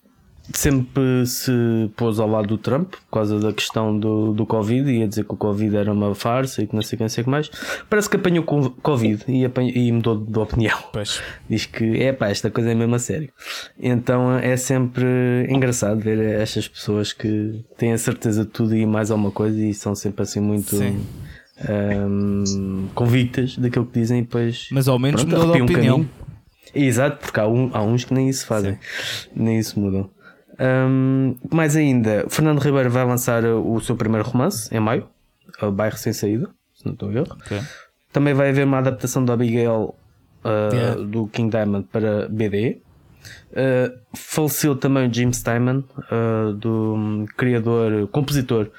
sempre 0.53 1.27
se 1.27 1.53
pôs 1.97 2.19
ao 2.19 2.29
lado 2.29 2.49
do 2.49 2.59
Trump 2.59 2.91
por 2.91 3.19
causa 3.19 3.39
da 3.39 3.53
questão 3.53 3.99
do, 3.99 4.33
do 4.33 4.45
Covid 4.47 4.91
e 4.91 5.01
ia 5.01 5.09
dizer 5.09 5.25
que 5.25 5.35
o 5.35 5.37
Covid 5.37 5.77
era 5.77 5.93
uma 5.93 6.15
farsa 6.15 6.63
e 6.63 6.67
que 6.67 6.75
não 6.75 6.83
sei 6.83 6.97
o 6.97 6.99
que, 6.99 7.03
não 7.03 7.09
sei 7.09 7.25
que 7.25 7.31
mais. 7.31 7.51
Parece 7.89 8.09
que 8.09 8.17
apanhou 8.17 8.45
Covid 8.45 9.25
e, 9.29 9.45
apanhou, 9.45 9.73
e 9.75 9.93
mudou 9.93 10.17
de 10.17 10.39
opinião. 10.39 10.79
Pois. 10.93 11.23
Diz 11.49 11.67
que 11.67 12.03
é 12.03 12.13
pá, 12.13 12.29
esta 12.29 12.51
coisa 12.51 12.71
é 12.71 12.75
mesmo 12.75 12.95
a 12.95 12.99
sério. 12.99 13.31
Então 13.79 14.37
é 14.39 14.57
sempre 14.57 15.47
engraçado 15.49 16.01
ver 16.01 16.19
estas 16.19 16.67
pessoas 16.69 17.13
que 17.13 17.65
têm 17.77 17.93
a 17.93 17.99
certeza 17.99 18.45
de 18.45 18.51
tudo 18.51 18.75
e 18.75 18.85
mais 18.87 19.11
alguma 19.11 19.31
coisa 19.31 19.59
e 19.61 19.73
são 19.75 19.95
sempre 19.95 20.23
assim 20.23 20.41
muito. 20.41 20.77
Um, 21.69 22.89
convictas 22.95 23.59
daquilo 23.59 23.85
que 23.85 24.01
dizem 24.01 24.21
e 24.21 24.23
depois. 24.23 24.69
Mas 24.73 24.89
ao 24.89 24.99
menos 24.99 25.23
pronto, 25.23 25.39
mudou 25.39 25.57
de 25.57 25.63
opinião. 25.63 26.01
Um 26.01 26.31
Exato, 26.75 27.19
porque 27.19 27.41
há, 27.41 27.47
um, 27.47 27.71
há 27.73 27.83
uns 27.83 28.05
que 28.05 28.15
nem 28.15 28.29
isso 28.29 28.47
fazem, 28.47 28.75
Sim. 28.75 29.29
nem 29.35 29.59
isso 29.59 29.79
mudam. 29.79 30.09
Um, 30.61 31.37
mais 31.51 31.75
ainda, 31.75 32.27
Fernando 32.29 32.59
Ribeiro 32.59 32.91
vai 32.91 33.05
lançar 33.05 33.45
o 33.45 33.81
seu 33.81 33.97
primeiro 33.97 34.29
romance 34.29 34.73
em 34.75 34.79
maio, 34.79 35.09
o 35.63 35.71
Bairro 35.71 35.97
Sem 35.97 36.13
Saída, 36.13 36.51
se 36.75 36.85
não 36.85 36.93
estou 36.93 37.09
a 37.09 37.13
ver. 37.13 37.23
Okay. 37.33 37.61
Também 38.13 38.35
vai 38.35 38.51
haver 38.51 38.67
uma 38.67 38.79
adaptação 38.79 39.25
do 39.25 39.33
Abigail 39.33 39.95
uh, 40.45 40.75
yeah. 40.75 41.01
do 41.01 41.27
King 41.29 41.51
Diamond 41.51 41.87
para 41.91 42.29
BD. 42.29 42.79
Uh, 43.53 43.99
faleceu 44.15 44.77
também 44.77 45.09
o 45.09 45.13
Jim 45.13 45.33
Steinman, 45.33 45.85
uh, 46.11 46.53
do 46.53 46.95
um, 46.95 47.27
criador, 47.37 48.07
compositor 48.09 48.71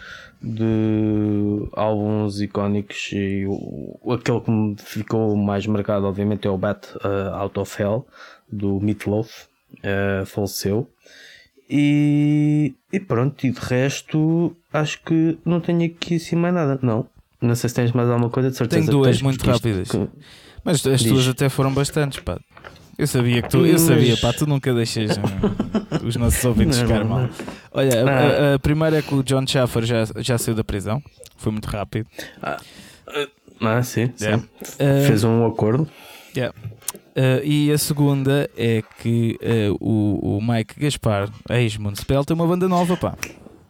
de 0.42 1.70
álbuns 1.74 2.42
icónicos 2.42 3.12
e 3.12 3.46
o, 3.48 4.12
aquele 4.12 4.42
que 4.42 4.50
me 4.50 4.76
ficou 4.76 5.36
mais 5.36 5.68
marcado 5.68 6.08
obviamente 6.08 6.48
é 6.48 6.50
o 6.50 6.58
Bat 6.58 6.88
uh, 6.96 7.36
Out 7.36 7.60
of 7.60 7.82
Hell 7.82 8.08
do 8.52 8.80
Meatloaf 8.80 9.46
uh, 9.76 10.26
faleceu 10.26 10.90
e, 11.74 12.76
e 12.92 13.00
pronto, 13.00 13.48
e 13.48 13.52
de 13.52 13.60
resto, 13.60 14.54
acho 14.74 15.02
que 15.04 15.38
não 15.46 15.62
tenho 15.62 15.86
aqui 15.86 16.16
assim 16.16 16.36
mais 16.36 16.54
nada. 16.54 16.78
Não. 16.82 17.08
Não 17.42 17.56
sei 17.56 17.70
se 17.70 17.76
tens 17.76 17.94
mais 17.94 18.10
alguma 18.10 18.30
coisa, 18.30 18.52
de 18.52 18.58
certeza. 18.58 18.86
Tenho 18.86 18.92
duas 18.92 19.22
muito 19.22 19.50
rápidas. 19.50 19.90
Que... 19.90 20.08
Mas 20.66 20.86
as 20.86 21.00
Diz. 21.00 21.10
tuas 21.10 21.28
até 21.30 21.48
foram 21.48 21.74
bastantes, 21.74 22.20
pá. 22.20 22.38
Eu 22.98 23.08
sabia 23.08 23.42
que 23.42 23.50
tu, 23.50 23.66
eu 23.66 23.80
sabia, 23.80 24.18
pá, 24.18 24.34
tu 24.34 24.46
nunca 24.46 24.74
deixas 24.74 25.16
uh, 25.16 25.22
os 26.06 26.18
nossos 26.18 26.44
ouvintes 26.44 26.78
ficar 26.78 27.06
mal. 27.06 27.30
Olha, 27.72 28.04
a, 28.04 28.10
a, 28.10 28.56
a, 28.56 28.60
primeira 28.60 28.98
é 28.98 29.02
que 29.02 29.16
o 29.16 29.24
John 29.24 29.48
Schaffer 29.48 29.86
já, 29.86 30.04
já 30.18 30.38
saiu 30.38 30.54
da 30.54 30.64
prisão, 30.64 31.02
foi 31.38 31.54
muito 31.54 31.66
rápido. 31.68 32.06
Ah, 32.42 32.58
ah 33.62 33.82
sim, 33.82 34.12
yeah. 34.22 34.44
sim. 34.62 34.74
Uh, 34.76 35.08
Fez 35.08 35.24
um 35.24 35.48
acordo. 35.48 35.90
Yeah. 36.36 36.54
Uh, 37.12 37.44
e 37.44 37.72
a 37.72 37.78
segunda 37.78 38.50
é 38.58 38.82
que 39.00 39.38
uh, 39.42 39.78
o, 39.82 40.38
o 40.38 40.42
Mike 40.42 40.80
Gaspar, 40.80 41.30
ex-Municipal, 41.50 42.24
tem 42.24 42.34
uma 42.34 42.48
banda 42.48 42.70
nova, 42.70 42.96
pá. 42.96 43.18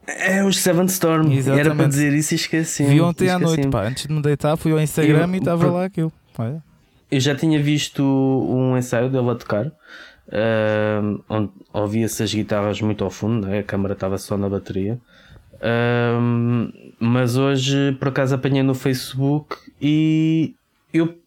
É 0.06 0.44
os 0.44 0.60
Seven 0.60 0.86
Storm. 0.86 1.32
Exatamente. 1.32 1.68
Era 1.68 1.76
para 1.76 1.88
dizer 1.88 2.14
isso 2.14 2.34
e 2.34 2.36
esqueci. 2.36 2.84
Vi 2.84 3.02
ontem 3.02 3.30
à 3.30 3.40
noite, 3.40 3.68
pá. 3.68 3.88
Antes 3.88 4.06
de 4.06 4.14
me 4.14 4.22
deitar, 4.22 4.56
fui 4.58 4.72
ao 4.72 4.80
Instagram 4.80 5.28
eu, 5.28 5.34
e 5.34 5.38
estava 5.38 5.72
lá 5.72 5.86
aquilo. 5.86 6.12
Olha. 6.38 6.62
Eu 7.10 7.20
já 7.20 7.36
tinha 7.36 7.62
visto 7.62 8.04
um 8.04 8.78
ensaio 8.78 9.10
dele 9.10 9.30
a 9.32 9.36
tocar, 9.36 9.68
uh, 9.68 11.24
onde 11.28 11.50
ouvia-se 11.74 12.22
as 12.24 12.34
guitarras 12.34 12.80
muito 12.80 13.04
ao 13.04 13.10
fundo, 13.10 13.48
né? 13.48 13.60
a 13.60 13.64
câmara 13.64 13.94
estava 13.94 14.18
só 14.18 14.38
na 14.38 14.48
bateria. 14.48 15.00
mas 17.00 17.38
hoje, 17.38 17.96
por 18.00 18.10
acaso, 18.10 18.36
apanhei 18.36 18.64
no 18.64 18.76
Facebook 18.76 19.58
e 19.82 20.54
eu 20.94 21.18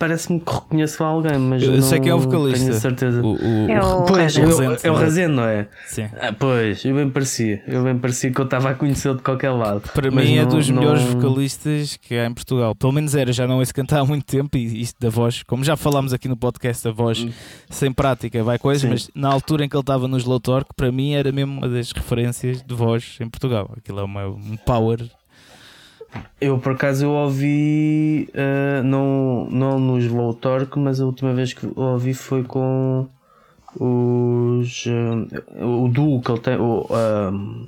parece-me 0.00 0.40
que 0.40 0.50
reconheço 0.52 1.04
alguém, 1.04 1.38
mas 1.38 1.62
eu 1.62 1.72
não 1.72 1.82
sei 1.82 2.00
quem 2.00 2.08
é 2.10 2.14
o 2.14 2.18
vocalista. 2.18 2.64
Tenho 2.66 2.80
certeza. 2.80 3.22
O, 3.22 3.34
o, 3.34 3.70
é 3.70 3.80
o, 3.84 4.02
pois, 4.04 4.34
Rezende. 4.34 4.62
eu, 4.64 4.78
é 4.82 4.90
o 4.90 4.94
Razendo, 4.94 5.34
não 5.36 5.44
é? 5.44 5.68
Sim. 5.86 6.08
Ah, 6.20 6.32
pois, 6.36 6.82
eu 6.84 6.94
bem 6.96 7.10
parecia. 7.10 7.62
Eu 7.68 7.84
bem 7.84 7.96
parecia 7.98 8.32
que 8.32 8.40
eu 8.40 8.44
estava 8.46 8.70
a 8.70 8.74
conhecê-lo 8.74 9.16
de 9.16 9.22
qualquer 9.22 9.50
lado. 9.50 9.82
Para 9.92 10.10
Mas 10.10 10.24
mim 10.24 10.36
é 10.38 10.42
não- 10.42 10.48
dos 10.48 10.68
não- 10.70 10.80
melhores 10.80 11.02
vocalistas 11.02 11.96
que 11.98 12.14
há 12.16 12.26
em 12.26 12.32
Portugal. 12.34 12.74
Pelo 12.74 12.92
menos 12.92 13.14
era, 13.14 13.30
já 13.32 13.46
não 13.46 13.58
ouço 13.58 13.74
cantar 13.74 14.00
há 14.00 14.04
muito 14.04 14.24
tempo 14.24 14.56
e 14.56 14.80
isto 14.80 14.96
da 14.98 15.10
voz, 15.10 15.42
como 15.42 15.62
já 15.62 15.76
falámos 15.76 16.12
aqui 16.14 16.26
no 16.28 16.36
podcast, 16.36 16.88
a 16.88 16.90
voz 16.90 17.26
sem 17.68 17.92
prática 17.92 18.42
vai 18.42 18.58
coisa, 18.58 18.80
Sim. 18.80 18.88
mas 18.88 19.10
na 19.14 19.28
altura 19.30 19.64
em 19.66 19.68
que 19.68 19.76
ele 19.76 19.82
estava 19.82 20.08
no 20.08 20.16
Slow 20.16 20.40
Torque, 20.40 20.70
para 20.74 20.90
mim 20.90 21.12
era 21.12 21.30
mesmo 21.30 21.58
uma 21.58 21.68
das 21.68 21.92
referências 21.92 22.62
de 22.62 22.74
voz 22.74 23.18
em 23.20 23.28
Portugal. 23.28 23.70
Aquilo 23.76 24.00
é 24.00 24.02
uma, 24.04 24.26
um 24.26 24.56
power. 24.64 24.98
Eu 26.40 26.58
por 26.58 26.72
acaso 26.72 27.04
eu 27.04 27.10
ouvi 27.10 28.28
ah, 28.34 28.82
não, 28.82 29.46
não 29.50 29.78
no 29.78 29.98
Slow 29.98 30.34
Torque, 30.34 30.78
mas 30.78 31.00
a 31.00 31.04
última 31.06 31.32
vez 31.34 31.52
que 31.52 31.68
ouvi 31.76 32.14
foi 32.14 32.42
com 32.42 33.08
os 33.78 34.84
ah, 34.88 35.64
o 35.64 35.88
duo 35.88 36.20
que 36.22 36.30
ele 36.30 36.40
tem, 36.40 36.56
o 36.56 36.86
um, 36.90 37.66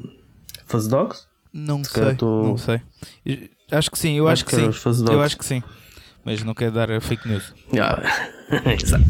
Fuzz 0.67 0.89
Dogs. 0.89 1.27
Não 1.53 1.85
sei, 1.85 2.17
tô- 2.17 2.43
não 2.43 2.57
sei. 2.59 2.81
Eu- 3.27 3.49
Acho 3.71 3.91
que 3.91 3.99
sim, 3.99 4.15
eu 4.19 4.29
acho, 4.29 4.45
que 4.45 4.55
era 4.55 4.71
sim. 4.71 5.05
Eu 5.11 5.23
acho 5.23 5.37
que 5.39 5.45
sim. 5.47 5.63
Mas 6.25 6.43
não 6.45 6.53
quero 6.55 6.73
dar 6.73 7.01
fake 7.01 7.27
news. 7.27 7.55
Ah, 7.81 8.03
Exato. 8.83 9.05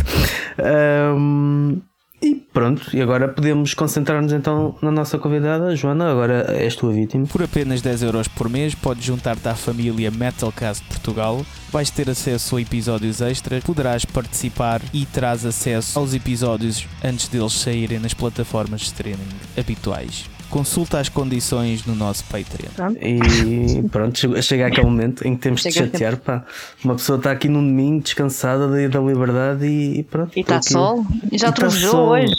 Ahm, 0.58 1.80
e 2.22 2.34
pronto, 2.34 2.96
e 2.96 3.02
agora 3.02 3.28
podemos 3.28 3.74
concentrar-nos 3.74 4.32
então 4.32 4.76
na 4.80 4.90
nossa 4.90 5.18
convidada, 5.18 5.74
Joana. 5.74 6.10
Agora 6.10 6.54
és 6.56 6.76
tua 6.76 6.92
vítima. 6.92 7.26
Por 7.26 7.42
apenas 7.42 7.82
10 7.82 8.02
euros 8.04 8.28
por 8.28 8.48
mês, 8.48 8.74
podes 8.74 9.04
juntar-te 9.04 9.48
à 9.48 9.54
família 9.54 10.10
Metalcast 10.10 10.84
Portugal. 10.84 11.44
Vais 11.70 11.90
ter 11.90 12.08
acesso 12.08 12.56
a 12.56 12.60
episódios 12.60 13.20
extras, 13.20 13.64
poderás 13.64 14.04
participar 14.04 14.80
e 14.92 15.04
terás 15.06 15.44
acesso 15.44 15.98
aos 15.98 16.14
episódios 16.14 16.86
antes 17.02 17.28
deles 17.28 17.52
saírem 17.54 17.98
nas 17.98 18.14
plataformas 18.14 18.82
de 18.82 18.86
streaming 18.86 19.28
habituais. 19.58 20.31
Consulta 20.52 21.00
as 21.00 21.08
condições 21.08 21.86
no 21.86 21.94
nosso 21.94 22.22
Patreon. 22.24 22.70
Pronto. 22.76 22.98
E 23.02 23.88
pronto, 23.90 24.42
chega- 24.42 24.66
aquele 24.66 24.84
momento 24.86 25.26
em 25.26 25.34
que 25.34 25.40
temos 25.40 25.62
de 25.62 25.72
Chega 25.72 25.86
chatear. 25.86 26.16
Pá. 26.18 26.44
Uma 26.84 26.94
pessoa 26.94 27.16
está 27.16 27.30
aqui 27.32 27.48
num 27.48 27.66
domingo 27.66 28.02
descansada 28.02 28.68
da, 28.68 28.86
da 28.86 29.00
liberdade 29.00 29.64
e, 29.66 30.00
e 30.00 30.02
pronto. 30.02 30.30
E 30.36 30.40
está 30.40 30.56
aqui. 30.56 30.70
sol? 30.72 31.06
E 31.32 31.38
já 31.38 31.46
tá 31.48 31.52
trovejou 31.54 31.90
sol. 31.90 32.08
hoje? 32.10 32.34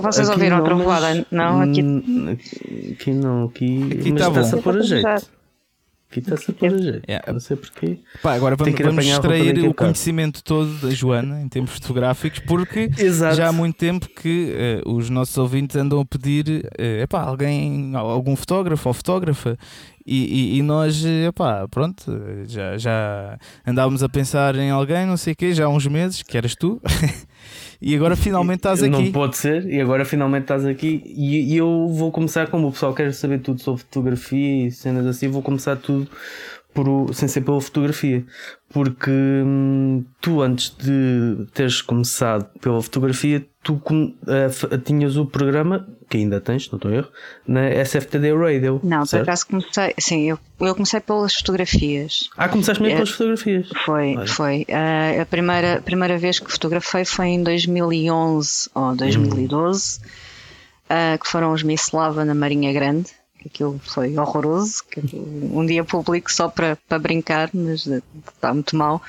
Vocês 0.00 0.28
Aqui 0.30 0.38
ouviram 0.38 0.56
a 0.56 0.58
não, 0.60 0.64
trovoada? 0.66 1.26
Não, 1.30 1.60
aqui. 1.60 1.82
Hum, 1.82 2.36
Aqui 2.92 3.10
não, 3.12 3.44
aqui, 3.44 3.82
Aqui 4.00 4.12
mas 4.12 4.22
tá 4.22 4.28
está-se 4.28 4.52
bom. 4.52 4.58
a 4.58 4.62
pôr 4.62 4.76
a 4.78 4.82
jeito. 4.82 5.08
Aqui 6.12 6.18
está-se 6.18 6.50
a 6.50 6.54
pôr 6.54 6.74
a 6.74 6.76
jeito. 6.76 7.08
Yeah. 7.08 7.32
Não 7.32 7.40
sei 7.40 7.56
porquê. 7.56 7.98
Pá, 8.22 8.34
agora 8.34 8.54
vamos, 8.54 8.78
vamos 8.78 9.06
extrair 9.06 9.66
o 9.66 9.72
conhecimento 9.72 10.44
todo 10.44 10.70
da 10.82 10.90
Joana 10.90 11.40
em 11.40 11.48
termos 11.48 11.70
fotográficos, 11.70 12.38
porque 12.40 12.90
Exato. 12.98 13.36
já 13.36 13.48
há 13.48 13.52
muito 13.52 13.76
tempo 13.76 14.06
que 14.10 14.52
eh, 14.54 14.82
os 14.84 15.08
nossos 15.08 15.38
ouvintes 15.38 15.74
andam 15.74 16.00
a 16.00 16.04
pedir 16.04 16.68
eh, 16.76 17.00
epá, 17.04 17.22
alguém, 17.22 17.92
algum 17.96 18.36
fotógrafo 18.36 18.90
ou 18.90 18.92
fotógrafa 18.92 19.56
e, 20.06 20.54
e- 20.54 20.58
e 20.58 20.62
nós, 20.62 21.04
eh, 21.04 21.26
epá, 21.28 21.66
pronto, 21.68 22.04
já, 22.46 22.76
já 22.78 23.38
andávamos 23.66 24.02
a 24.02 24.08
pensar 24.08 24.54
em 24.56 24.70
alguém, 24.70 25.06
não 25.06 25.16
sei 25.16 25.32
o 25.32 25.36
quê, 25.36 25.52
já 25.54 25.66
há 25.66 25.68
uns 25.68 25.86
meses, 25.86 26.22
que 26.22 26.36
eras 26.36 26.54
tu, 26.54 26.80
e 27.80 27.94
agora 27.94 28.16
finalmente 28.16 28.58
estás 28.58 28.82
Não 28.82 28.98
aqui. 29.00 29.10
pode 29.10 29.36
ser, 29.36 29.66
e 29.68 29.80
agora 29.80 30.04
finalmente 30.04 30.42
estás 30.42 30.64
aqui. 30.64 31.02
E, 31.06 31.52
e 31.54 31.56
eu 31.56 31.88
vou 31.88 32.10
começar, 32.10 32.48
como 32.48 32.68
o 32.68 32.72
pessoal 32.72 32.94
quer 32.94 33.12
saber 33.12 33.40
tudo 33.40 33.60
sobre 33.60 33.82
fotografia 33.82 34.66
e 34.66 34.70
cenas 34.70 35.06
assim, 35.06 35.28
vou 35.28 35.42
começar 35.42 35.76
tudo 35.76 36.08
por, 36.74 37.12
sem 37.14 37.28
ser 37.28 37.42
pela 37.42 37.60
fotografia. 37.60 38.24
Porque 38.72 39.10
hum, 39.10 40.04
tu, 40.20 40.40
antes 40.40 40.74
de 40.78 41.46
teres 41.52 41.82
começado 41.82 42.46
pela 42.60 42.80
fotografia, 42.80 43.44
tu 43.62 43.78
f- 44.48 44.78
tinhas 44.78 45.16
o 45.16 45.26
programa, 45.26 45.86
que 46.12 46.18
ainda 46.18 46.40
tens, 46.40 46.70
não 46.70 46.76
estou 46.76 46.90
a 46.90 46.94
erro, 46.94 47.08
na 47.46 47.70
SFTD 47.84 48.34
Radio. 48.36 48.80
Não, 48.84 49.00
por 49.00 49.06
certo? 49.06 49.22
acaso 49.22 49.46
comecei. 49.46 49.94
Sim, 49.98 50.28
eu, 50.28 50.38
eu 50.60 50.74
comecei 50.74 51.00
pelas 51.00 51.34
fotografias. 51.34 52.28
Ah, 52.36 52.48
começaste 52.48 52.82
mesmo 52.82 52.92
É. 52.94 52.96
pelas 52.98 53.10
fotografias. 53.10 53.68
Foi, 53.84 54.16
Olha. 54.16 54.26
foi. 54.26 54.66
Ah, 54.70 55.22
a 55.22 55.26
primeira, 55.26 55.80
primeira 55.82 56.18
vez 56.18 56.38
que 56.38 56.52
fotografei 56.52 57.04
foi 57.06 57.28
em 57.28 57.42
2011 57.42 58.68
ou 58.74 58.94
2012, 58.94 60.00
ah, 60.90 61.16
que 61.18 61.26
foram 61.28 61.52
os 61.52 61.62
Miss 61.62 61.90
Lava 61.92 62.24
na 62.24 62.34
Marinha 62.34 62.72
Grande. 62.72 63.10
Aquilo 63.44 63.80
foi 63.82 64.16
horroroso. 64.16 64.84
Um 65.12 65.66
dia 65.66 65.82
público 65.82 66.30
só 66.32 66.48
para, 66.48 66.76
para 66.88 66.98
brincar, 66.98 67.50
mas 67.52 67.86
está 67.86 68.52
muito 68.54 68.76
mal. 68.76 69.02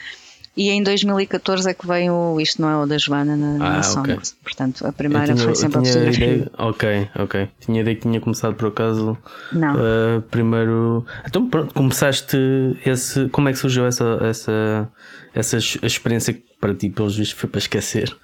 E 0.56 0.70
em 0.70 0.84
2014 0.84 1.68
é 1.68 1.74
que 1.74 1.88
veio 1.88 2.14
o 2.14 2.40
Isto 2.40 2.62
Não 2.62 2.70
é 2.70 2.78
o 2.84 2.86
da 2.86 2.98
Joana 2.98 3.36
na, 3.36 3.58
na 3.58 3.78
Ah, 3.80 3.84
Songs. 3.84 4.12
ok. 4.34 4.40
Portanto, 4.44 4.86
a 4.86 4.92
primeira 4.92 5.26
tinha- 5.34 5.38
foi 5.38 5.56
sempre 5.56 5.80
a 5.80 5.84
fotografia. 5.84 6.26
ideia- 6.28 6.52
Ok, 6.60 7.10
ok. 7.18 7.50
Tinha 7.60 7.82
ideia 7.82 7.96
que 7.96 8.02
tinha 8.04 8.22
começado 8.22 8.54
por 8.54 8.68
acaso 8.68 9.18
Não. 9.52 9.74
Uh, 9.76 10.22
primeiro. 10.30 11.04
Então 11.28 11.50
pronto, 11.50 11.74
começaste 11.74 12.38
esse. 12.86 13.28
Como 13.30 13.50
é 13.50 13.52
que 13.52 13.58
surgiu 13.58 13.86
essa, 13.88 14.20
essa, 14.22 14.88
essa 15.34 15.56
ex- 15.58 15.80
experiência 15.82 16.34
que 16.34 16.44
para 16.62 16.74
ti, 16.76 16.88
pelos 16.90 17.16
vistos, 17.18 17.40
foi 17.40 17.50
para 17.50 17.58
esquecer? 17.60 18.16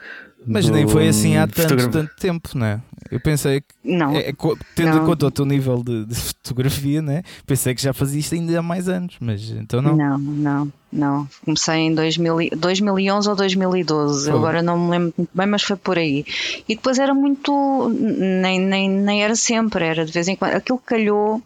Mas 0.48 0.66
Do- 0.68 0.72
nem 0.72 0.88
foi 0.88 1.08
assim 1.10 1.36
há 1.36 1.46
tanto, 1.48 1.90
tanto 1.90 2.16
tempo, 2.16 2.50
não 2.56 2.66
é? 2.66 2.80
Eu 3.12 3.20
pensei 3.20 3.62
que, 3.62 3.68
Não. 3.84 4.16
é, 4.16 4.32
co- 4.34 4.58
tendo 4.76 4.96
Não. 4.96 5.04
em 5.04 5.06
conta 5.06 5.26
o 5.28 5.32
teu 5.32 5.46
nível 5.46 5.82
de, 5.84 6.06
de 6.06 6.16
fotografia, 6.44 7.02
né? 7.02 7.24
pensei 7.46 7.74
que 7.76 7.82
já 7.82 7.94
fazia 7.94 8.20
isto 8.20 8.36
ainda 8.36 8.60
há 8.60 8.62
mais 8.62 8.88
anos, 8.90 9.16
mas 9.20 9.50
então 9.52 9.82
não. 9.82 9.96
Não, 9.96 10.18
não, 10.18 10.74
não. 10.92 11.28
Comecei 11.46 11.76
em 11.76 11.96
2000, 11.96 12.42
e- 12.42 12.50
2011 12.52 13.30
ou 13.30 13.36
2012, 13.36 14.26
Fogo. 14.26 14.38
agora 14.38 14.62
não 14.62 14.78
me 14.78 14.90
lembro 14.92 15.14
muito 15.18 15.32
bem, 15.34 15.48
mas 15.48 15.64
foi 15.64 15.76
por 15.76 15.98
aí. 15.98 16.26
E 16.68 16.76
depois 16.76 17.00
era 17.00 17.14
muito. 17.14 17.90
Nem, 17.90 18.60
nem, 18.60 18.90
nem 18.90 19.24
era 19.24 19.36
sempre, 19.36 19.86
era 19.86 20.06
de 20.06 20.12
vez 20.12 20.28
em 20.28 20.36
quando. 20.36 20.54
Aquilo 20.54 20.80
calhou. 20.80 21.42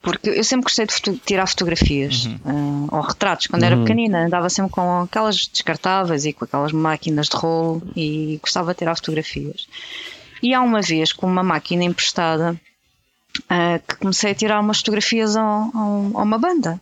Porque 0.00 0.30
eu 0.30 0.42
sempre 0.42 0.64
gostei 0.64 0.84
de 0.84 0.92
foto- 0.94 1.20
tirar 1.24 1.46
fotografias 1.46 2.26
Uhum. 2.26 2.88
ah, 2.90 2.96
ou 2.96 3.02
retratos. 3.02 3.46
Quando 3.46 3.62
era 3.62 3.76
pequenina, 3.76 4.26
andava 4.26 4.50
sempre 4.50 4.72
com 4.72 5.02
aquelas 5.02 5.46
descartáveis 5.46 6.24
e 6.24 6.32
com 6.32 6.44
aquelas 6.44 6.72
máquinas 6.72 7.28
de 7.28 7.36
rolo 7.36 7.80
e 7.94 8.36
gostava 8.42 8.72
de 8.72 8.78
tirar 8.78 8.96
fotografias. 8.96 9.68
E 10.42 10.52
há 10.54 10.60
uma 10.60 10.80
vez, 10.82 11.12
com 11.12 11.26
uma 11.26 11.42
máquina 11.42 11.84
emprestada, 11.84 12.60
ah, 13.48 13.78
que 13.86 13.96
comecei 13.96 14.32
a 14.32 14.34
tirar 14.34 14.60
umas 14.60 14.78
fotografias 14.78 15.36
a, 15.36 15.40
a 15.42 15.44
um- 15.84 16.18
a 16.18 16.22
uma 16.22 16.38
banda 16.38 16.80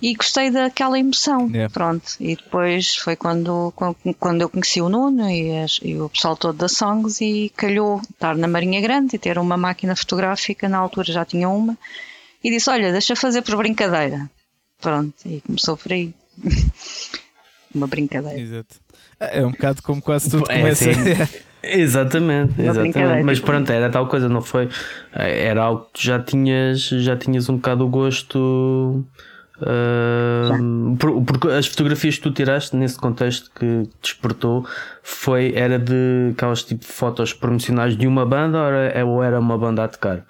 e 0.00 0.14
gostei 0.14 0.50
daquela 0.50 0.98
emoção. 0.98 1.48
Yeah. 1.48 1.72
Pronto, 1.72 2.12
e 2.20 2.36
depois 2.36 2.96
foi 2.96 3.16
quando, 3.16 3.72
quando, 3.76 3.96
quando 4.18 4.40
eu 4.42 4.48
conheci 4.48 4.80
o 4.80 4.88
Nuno 4.88 5.28
e, 5.30 5.56
as- 5.58 5.78
e 5.82 5.96
o 5.96 6.08
pessoal 6.08 6.36
todo 6.36 6.56
da 6.58 6.68
Songs 6.68 7.20
e 7.20 7.50
calhou 7.56 8.00
estar 8.10 8.36
na 8.36 8.46
Marinha 8.48 8.80
Grande 8.80 9.16
e 9.16 9.18
ter 9.18 9.38
uma 9.38 9.56
máquina 9.56 9.94
fotográfica, 9.96 10.68
na 10.68 10.78
altura 10.78 11.12
já 11.12 11.24
tinha 11.24 11.48
uma, 11.48 11.78
e 12.44 12.50
disse: 12.50 12.68
Olha, 12.68 12.90
deixa 12.92 13.14
fazer 13.16 13.42
por 13.42 13.56
brincadeira. 13.56 14.28
Pronto, 14.80 15.14
e 15.24 15.40
começou 15.40 15.76
por 15.76 15.92
aí. 15.92 16.12
uma 17.74 17.86
brincadeira. 17.86 18.38
Exato. 18.38 18.76
É 19.20 19.44
um 19.46 19.52
bocado 19.52 19.82
como 19.82 20.02
quase 20.02 20.28
tudo 20.28 20.50
É, 20.50 20.58
começa. 20.58 20.84
Exatamente, 21.62 22.60
exatamente. 22.60 23.24
Mas 23.24 23.38
pronto, 23.40 23.70
era 23.70 23.88
tal 23.90 24.06
coisa, 24.08 24.28
não 24.28 24.42
foi? 24.42 24.68
Era 25.14 25.62
algo 25.62 25.84
que 25.86 26.00
tu 26.00 26.02
já 26.04 26.18
tinhas, 26.18 26.80
já 26.88 27.16
tinhas 27.16 27.48
um 27.48 27.56
bocado 27.56 27.84
o 27.86 27.88
gosto. 27.88 29.04
ah, 29.60 30.50
por- 30.98 31.22
porque 31.24 31.48
as 31.48 31.66
fotografias 31.66 32.16
que 32.16 32.22
tu 32.22 32.30
tiraste 32.32 32.74
nesse 32.76 32.98
contexto 32.98 33.50
que 33.54 33.88
despertou 34.02 34.66
foi 35.02 35.52
era 35.54 35.78
de 35.78 36.30
aquelas 36.32 36.64
tipo 36.64 36.80
de 36.84 36.92
fotos 36.92 37.32
promocionais 37.32 37.96
de 37.96 38.06
uma 38.06 38.26
banda 38.26 38.58
ou 38.58 38.66
era, 38.66 39.04
ou 39.06 39.22
era 39.22 39.38
uma 39.40 39.56
banda 39.56 39.84
a 39.84 39.88
tocar? 39.88 40.24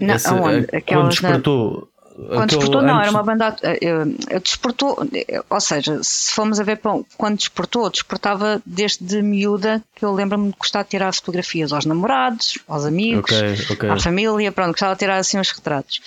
Não, 0.00 0.16
aonde? 0.26 0.66
eh, 0.70 0.76
Aquelas 0.76 0.84
quando 0.84 1.08
despertou. 1.10 1.88
Quando 2.26 2.42
aquele 2.44 2.46
despertou, 2.48 2.82
não, 2.82 2.94
antes- 2.96 3.02
era 3.02 3.10
uma 3.12 3.22
banda. 3.22 3.56
eh, 3.62 4.38
Despertou, 4.40 4.98
eh, 5.14 5.42
ou 5.48 5.60
seja, 5.60 6.00
se 6.02 6.32
formos 6.34 6.58
a 6.58 6.64
ver 6.64 6.80
quando 7.16 7.36
despertou, 7.38 7.88
despertava 7.88 8.60
desde 8.66 9.22
miúda 9.22 9.82
que 9.94 10.04
eu 10.04 10.12
lembro-me 10.12 10.50
de 10.50 10.56
gostar 10.58 10.82
de 10.82 10.88
tirar 10.90 11.14
fotografias 11.14 11.72
aos 11.72 11.84
namorados, 11.84 12.58
aos 12.66 12.84
amigos, 12.84 13.30
Ok, 13.30 13.54
ok. 13.70 13.90
à 13.90 13.98
família, 14.00 14.50
pronto, 14.50 14.72
gostava 14.72 14.94
de 14.94 14.98
tirar 14.98 15.16
assim 15.18 15.38
uns 15.38 15.50
retratos. 15.50 16.00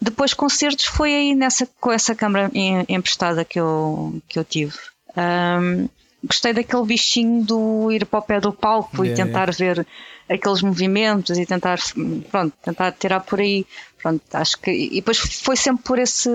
Depois, 0.00 0.32
concertos, 0.32 0.84
foi 0.84 1.12
aí 1.14 1.34
nessa, 1.34 1.68
com 1.80 1.90
essa 1.92 2.14
câmara 2.14 2.50
em- 2.54 2.84
emprestada 2.88 3.44
que 3.44 3.58
eu, 3.58 4.14
que 4.28 4.38
eu 4.38 4.44
tive. 4.44 4.72
Ahm, 5.16 5.88
gostei 6.24 6.52
daquele 6.52 6.84
bichinho 6.84 7.42
do 7.44 7.90
ir 7.90 8.04
para 8.06 8.18
o 8.18 8.22
pé 8.22 8.40
do 8.40 8.52
palco 8.52 9.04
e 9.04 9.08
Yeah, 9.08 9.24
tentar 9.24 9.50
ver 9.52 9.86
aqueles 10.28 10.60
movimentos 10.62 11.38
e 11.38 11.46
tentar, 11.46 11.78
pronto, 12.30 12.52
tentar 12.64 12.92
tirar 12.92 13.20
por 13.20 13.40
aí. 13.40 13.64
Pronto, 14.02 14.22
acho 14.32 14.58
que. 14.58 14.70
E 14.70 14.94
depois 14.96 15.18
foi 15.18 15.56
sempre 15.56 15.84
por 15.84 15.98
esse. 15.98 16.28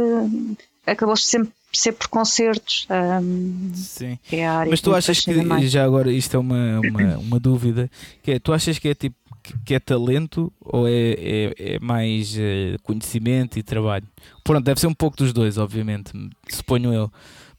Acabou 0.85 1.15
sempre 1.15 1.51
ser 1.71 1.93
por 1.93 2.07
concertos. 2.07 2.85
ahm, 2.89 3.71
Sim. 3.73 4.19
é 4.31 4.45
Mas 4.69 4.81
tu 4.81 4.93
achas 4.93 5.19
que, 5.21 5.67
já 5.67 5.83
agora, 5.85 6.11
isto 6.11 6.35
é 6.35 6.39
uma, 6.39 6.79
uma, 6.81 7.17
uma 7.19 7.39
dúvida, 7.39 7.89
que 8.23 8.31
é, 8.31 8.39
tu 8.39 8.51
achas 8.51 8.77
que 8.77 8.89
é 8.89 8.93
tipo 8.95 9.15
que- 9.43 9.53
que 9.65 9.73
é 9.73 9.79
talento 9.79 10.51
ou 10.59 10.87
é, 10.87 10.91
é, 11.17 11.53
é 11.75 11.79
mais 11.79 12.35
eh, 12.37 12.75
conhecimento 12.83 13.57
e 13.57 13.63
trabalho? 13.63 14.05
Pronto, 14.43 14.63
deve 14.65 14.79
ser 14.79 14.87
um 14.87 14.93
pouco 14.93 15.15
dos 15.17 15.31
dois, 15.33 15.57
obviamente, 15.57 16.11
suponho 16.49 16.93
eu. 16.93 17.11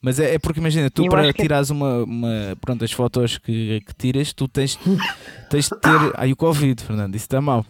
Mas 0.02 0.18
é, 0.18 0.34
é 0.34 0.38
porque 0.38 0.58
imagina, 0.58 0.90
tu 0.90 1.04
eu 1.04 1.08
para 1.08 1.32
tirares 1.32 1.68
que... 1.68 1.72
uma, 1.72 2.02
uma. 2.02 2.56
Pronto, 2.60 2.84
as 2.84 2.90
fotos 2.90 3.38
que, 3.38 3.80
que 3.86 3.94
tiras, 3.94 4.32
tu 4.32 4.48
tens, 4.48 4.76
tens 5.48 5.68
de 5.68 5.80
ter. 5.80 6.12
Ai, 6.16 6.32
o 6.32 6.36
Covid, 6.36 6.82
Fernando, 6.82 7.14
isso 7.14 7.24
está 7.26 7.40
mal. 7.40 7.64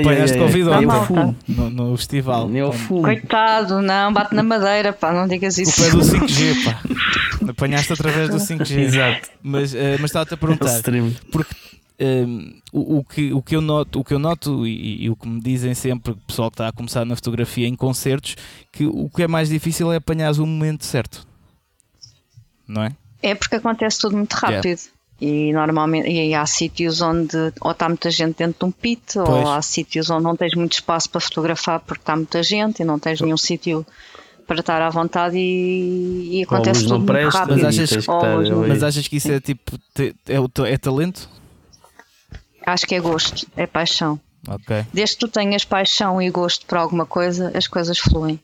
Apanhaste 0.00 0.36
Covid 0.38 0.68
tá 0.68 0.78
ontem 0.78 1.36
no, 1.48 1.70
no 1.70 1.96
festival. 1.96 2.50
Eu 2.50 2.72
fumo. 2.72 3.02
Coitado, 3.02 3.80
não, 3.80 4.12
bate 4.12 4.34
na 4.34 4.42
madeira, 4.42 4.92
pá, 4.92 5.14
não 5.14 5.26
digas 5.26 5.56
isso. 5.56 5.80
O 5.80 5.84
pé 5.84 5.90
do 5.92 5.98
5G, 6.26 6.64
pá. 6.64 7.50
Apanhaste 7.50 7.92
através 7.92 8.28
do 8.28 8.36
5G. 8.36 8.78
Exato. 8.78 9.30
Mas, 9.42 9.72
uh, 9.72 9.76
mas 10.00 10.10
estava-te 10.10 10.34
a 10.34 10.36
perguntar. 10.36 10.82
Porque 11.32 11.54
um, 11.98 12.60
o, 12.72 12.98
o, 12.98 13.04
que, 13.04 13.32
o, 13.32 13.40
que 13.40 13.56
eu 13.56 13.60
noto, 13.60 14.00
o 14.00 14.04
que 14.04 14.12
eu 14.12 14.18
noto 14.18 14.66
e, 14.66 15.04
e, 15.04 15.10
o 15.10 15.16
que 15.16 15.26
me 15.26 15.40
dizem 15.40 15.74
sempre, 15.74 16.12
o 16.12 16.16
pessoal 16.16 16.50
que 16.50 16.54
está 16.54 16.68
a 16.68 16.72
começar 16.72 17.04
na 17.06 17.16
fotografia 17.16 17.66
em 17.66 17.74
concertos, 17.74 18.36
que 18.70 18.84
o 18.84 19.08
que 19.08 19.22
é 19.22 19.28
mais 19.28 19.48
difícil 19.48 19.90
é 19.92 19.96
apanhar 19.96 20.32
o 20.32 20.46
momento 20.46 20.84
certo. 20.84 21.26
Não 22.66 22.82
é? 22.82 22.92
É 23.22 23.34
porque 23.34 23.56
acontece 23.56 24.00
tudo 24.00 24.16
muito 24.16 24.32
rápido. 24.34 24.64
Yeah. 24.64 24.96
E 25.18 25.50
normalmente 25.52 26.10
e 26.10 26.34
há 26.34 26.44
sítios 26.44 27.00
onde 27.00 27.36
ou 27.62 27.70
está 27.70 27.88
muita 27.88 28.10
gente 28.10 28.36
dentro 28.36 28.58
de 28.58 28.64
um 28.66 28.70
pit, 28.70 29.14
pois. 29.14 29.28
ou 29.28 29.50
há 29.50 29.62
sítios 29.62 30.10
onde 30.10 30.24
não 30.24 30.36
tens 30.36 30.54
muito 30.54 30.74
espaço 30.74 31.08
para 31.08 31.22
fotografar 31.22 31.80
porque 31.80 32.02
está 32.02 32.14
muita 32.14 32.42
gente 32.42 32.82
e 32.82 32.84
não 32.84 32.98
tens 32.98 33.22
nenhum 33.22 33.38
sítio 33.38 33.86
para 34.46 34.60
estar 34.60 34.82
à 34.82 34.90
vontade 34.90 35.38
e, 35.38 36.38
e 36.38 36.42
acontece 36.42 36.86
tudo 36.86 36.98
muito 36.98 37.28
rápido. 37.34 37.62
Mas 37.62 37.78
achas, 37.78 37.90
que, 37.90 38.68
mas 38.68 38.82
achas 38.82 39.08
que 39.08 39.16
isso 39.16 39.32
é 39.32 39.40
tipo 39.40 39.78
é, 39.98 40.70
é 40.70 40.76
talento? 40.76 41.28
Acho 42.66 42.86
que 42.86 42.94
é 42.94 43.00
gosto, 43.00 43.46
é 43.56 43.66
paixão. 43.66 44.20
Okay. 44.46 44.84
Desde 44.92 45.16
que 45.16 45.20
tu 45.20 45.28
tenhas 45.28 45.64
paixão 45.64 46.20
e 46.20 46.30
gosto 46.30 46.66
por 46.66 46.78
alguma 46.78 47.06
coisa, 47.06 47.50
as 47.54 47.66
coisas 47.66 47.98
fluem. 47.98 48.38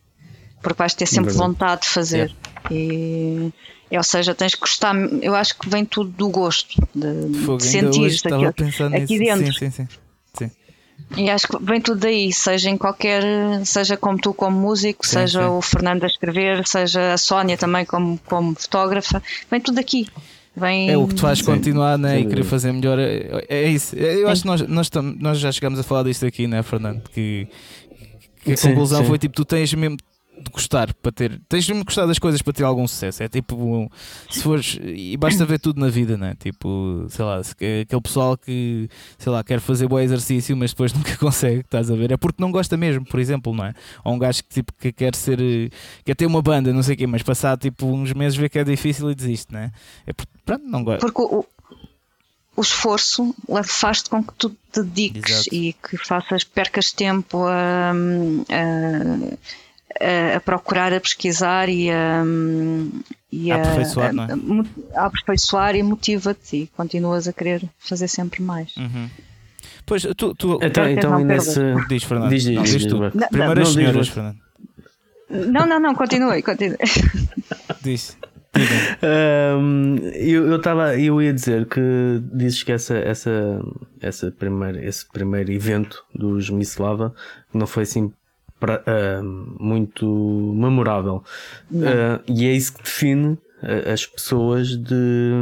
Porque 0.63 0.79
vais 0.79 0.95
ter 0.95 1.07
sempre 1.07 1.33
vontade 1.33 1.83
de 1.83 1.89
fazer. 1.89 2.35
E, 2.71 3.53
ou 3.91 4.03
seja, 4.03 4.35
tens 4.35 4.55
que 4.55 4.61
gostar. 4.61 4.95
Eu 5.21 5.35
acho 5.35 5.59
que 5.59 5.69
vem 5.69 5.85
tudo 5.85 6.11
do 6.11 6.29
gosto, 6.29 6.81
de, 6.95 7.39
Fogo, 7.45 7.59
de 7.59 7.65
sentir 7.65 8.07
aqui, 8.07 8.97
aqui 8.97 9.19
dentro. 9.19 9.53
Sim, 9.53 9.71
sim, 9.71 9.71
sim. 9.71 9.89
sim. 10.39 10.51
E 11.17 11.29
acho 11.29 11.47
que 11.47 11.63
vem 11.63 11.81
tudo 11.81 12.01
daí, 12.01 12.33
seja 12.33 12.71
em 12.71 12.79
qualquer, 12.79 13.23
seja 13.67 13.97
como 13.97 14.19
tu 14.19 14.33
como 14.33 14.59
músico, 14.59 15.05
sim, 15.05 15.13
seja 15.13 15.43
sim. 15.43 15.49
o 15.49 15.61
Fernando 15.61 16.05
a 16.05 16.07
escrever, 16.07 16.67
seja 16.67 17.13
a 17.13 17.19
Sónia 17.19 17.59
também 17.59 17.85
como, 17.85 18.19
como 18.25 18.55
fotógrafa, 18.55 19.23
vem 19.51 19.61
tudo 19.61 19.79
aqui. 19.79 20.07
Vem... 20.55 20.91
É 20.91 20.97
o 20.97 21.07
que 21.07 21.15
te 21.15 21.21
faz 21.21 21.41
continuar 21.41 21.99
né, 21.99 22.21
e 22.21 22.27
querer 22.27 22.45
fazer 22.45 22.73
melhor. 22.73 22.99
É, 22.99 23.45
é 23.49 23.69
isso. 23.69 23.97
Eu 23.97 24.29
acho 24.29 24.43
que 24.43 24.47
nós, 24.47 24.61
nós, 24.63 24.91
nós 25.19 25.39
já 25.39 25.51
chegamos 25.51 25.79
a 25.79 25.83
falar 25.83 26.05
disto 26.05 26.27
aqui, 26.27 26.47
né, 26.47 26.63
Fernando? 26.63 27.03
Que, 27.11 27.49
que 28.45 28.53
a 28.53 28.57
conclusão 28.57 29.05
foi 29.05 29.19
tipo: 29.19 29.35
tu 29.35 29.45
tens 29.45 29.73
mesmo 29.73 29.97
de 30.39 30.51
gostar 30.51 30.93
para 30.95 31.13
ter. 31.13 31.41
Tens 31.49 31.65
de 31.65 31.73
gostar 31.83 32.07
das 32.07 32.19
coisas 32.19 32.41
para 32.43 32.53
ter 32.53 32.65
algum 32.65 32.87
sucesso. 32.87 33.23
É 33.23 33.29
tipo, 33.29 33.91
se 34.31 34.43
fores. 34.43 34.79
E 34.83 35.17
basta 35.17 35.45
ver 35.45 35.59
tudo 35.59 35.81
na 35.81 35.89
vida, 35.89 36.17
né? 36.17 36.35
Tipo, 36.39 37.07
sei 37.09 37.25
lá, 37.25 37.41
aquele 37.41 38.01
pessoal 38.03 38.37
que, 38.37 38.89
sei 39.19 39.31
lá, 39.31 39.45
quer 39.45 39.61
fazer 39.61 39.87
bom 39.87 39.99
exercício, 39.99 40.57
mas 40.57 40.73
depois 40.73 40.93
nunca 40.95 41.17
consegue, 41.17 41.61
estás 41.61 41.91
a 41.91 41.95
ver? 41.95 42.13
É 42.13 42.17
porque 42.17 42.43
não 42.43 42.51
gosta 42.51 42.77
mesmo, 42.77 43.05
por 43.05 43.21
exemplo, 43.21 43.55
não 43.55 43.67
é? 43.67 43.75
Ou 44.05 44.15
um 44.15 44.19
gajo 44.19 44.43
que, 44.43 44.49
tipo, 44.49 44.73
que 44.73 44.93
quer 44.93 45.15
ser. 45.15 45.39
quer 46.05 46.15
ter 46.15 46.27
uma 46.27 46.43
banda, 46.43 46.73
não 46.73 46.83
sei 46.83 46.95
o 46.95 46.99
quê, 46.99 47.07
mas 47.07 47.23
passar 47.23 47.57
tipo 47.59 47.87
uns 47.87 48.13
meses 48.13 48.37
vê 48.37 48.49
que 48.49 48.59
é 48.59 48.65
difícil 48.65 49.11
e 49.11 49.15
desiste, 49.15 49.53
né? 49.53 49.71
É 50.07 50.13
porque, 50.13 50.33
pronto, 50.45 50.65
não 50.65 50.83
gosta. 50.83 51.01
Porque 51.01 51.23
o, 51.23 51.45
o 52.57 52.61
esforço 52.61 53.35
faz-te 53.65 54.11
com 54.11 54.23
que 54.23 54.35
tu 54.35 54.51
te 54.73 54.83
dediques 54.83 55.47
Exato. 55.47 55.55
e 55.55 55.73
que 55.75 55.97
faças, 55.97 56.45
percas 56.45 56.91
tempo 56.93 57.45
a, 57.47 57.93
a 57.93 59.37
a, 60.03 60.37
a, 60.37 60.41
procurar, 60.41 60.93
a 60.93 61.01
pesquisar 61.01 61.69
e 61.69 61.91
a, 61.91 62.25
e 63.31 63.51
a, 63.51 63.57
a 63.57 63.61
aperfeiçoar, 63.61 64.13
não 64.13 64.25
é? 64.25 64.29
a, 64.95 65.07
aperfeiçoar 65.07 65.77
e 65.77 65.83
motiva-te 65.83 66.57
e 66.57 66.67
continuas 66.69 67.29
a 67.29 67.33
querer 67.33 67.63
fazer 67.79 68.09
sempre 68.09 68.43
mais. 68.43 68.77
Uhum. 68.77 69.09
Pois, 69.87 70.03
tu, 70.17 70.35
tu 70.35 70.59
então, 70.63 70.89
então 70.89 71.19
nesse... 71.25 71.61
diz, 71.89 72.05
Fernando. 72.05 72.31
Diz, 72.31 72.45
diz, 72.45 72.55
não, 72.55 72.63
diz, 72.63 72.73
diz 72.73 72.87
tu. 72.87 72.99
Não, 72.99 73.11
Primeiro 73.11 73.55
não, 73.55 73.63
as 73.63 73.69
senhoras, 73.69 74.09
Fernando. 74.09 74.39
Não, 75.29 75.67
não, 75.67 75.81
não, 75.81 75.95
continue, 75.95 76.43
continue. 76.43 76.77
diz. 77.83 78.17
Um, 79.03 79.97
eu 80.13 80.57
estava 80.57 80.99
eu 80.99 81.23
ia 81.23 81.33
dizer 81.33 81.67
que 81.67 81.81
dizes 82.35 82.63
que 82.63 82.71
essa, 82.71 82.97
essa, 82.99 83.31
essa 84.01 84.31
primeira, 84.31 84.85
esse 84.85 85.07
primeiro 85.11 85.51
evento 85.51 86.05
dos 86.15 86.51
Miss 86.51 86.77
Lava 86.77 87.15
não 87.53 87.67
foi 87.67 87.85
assim 87.85 88.13
pra, 88.63 88.81
uh, 88.87 89.25
muito 89.59 90.07
memorável. 90.55 91.25
Uh, 91.69 92.23
e 92.29 92.47
é 92.47 92.53
isso 92.53 92.75
que 92.75 92.85
define 92.85 93.37
ah, 93.61 93.93
as 93.93 94.07
pessoas 94.07 94.77
de, 94.77 95.33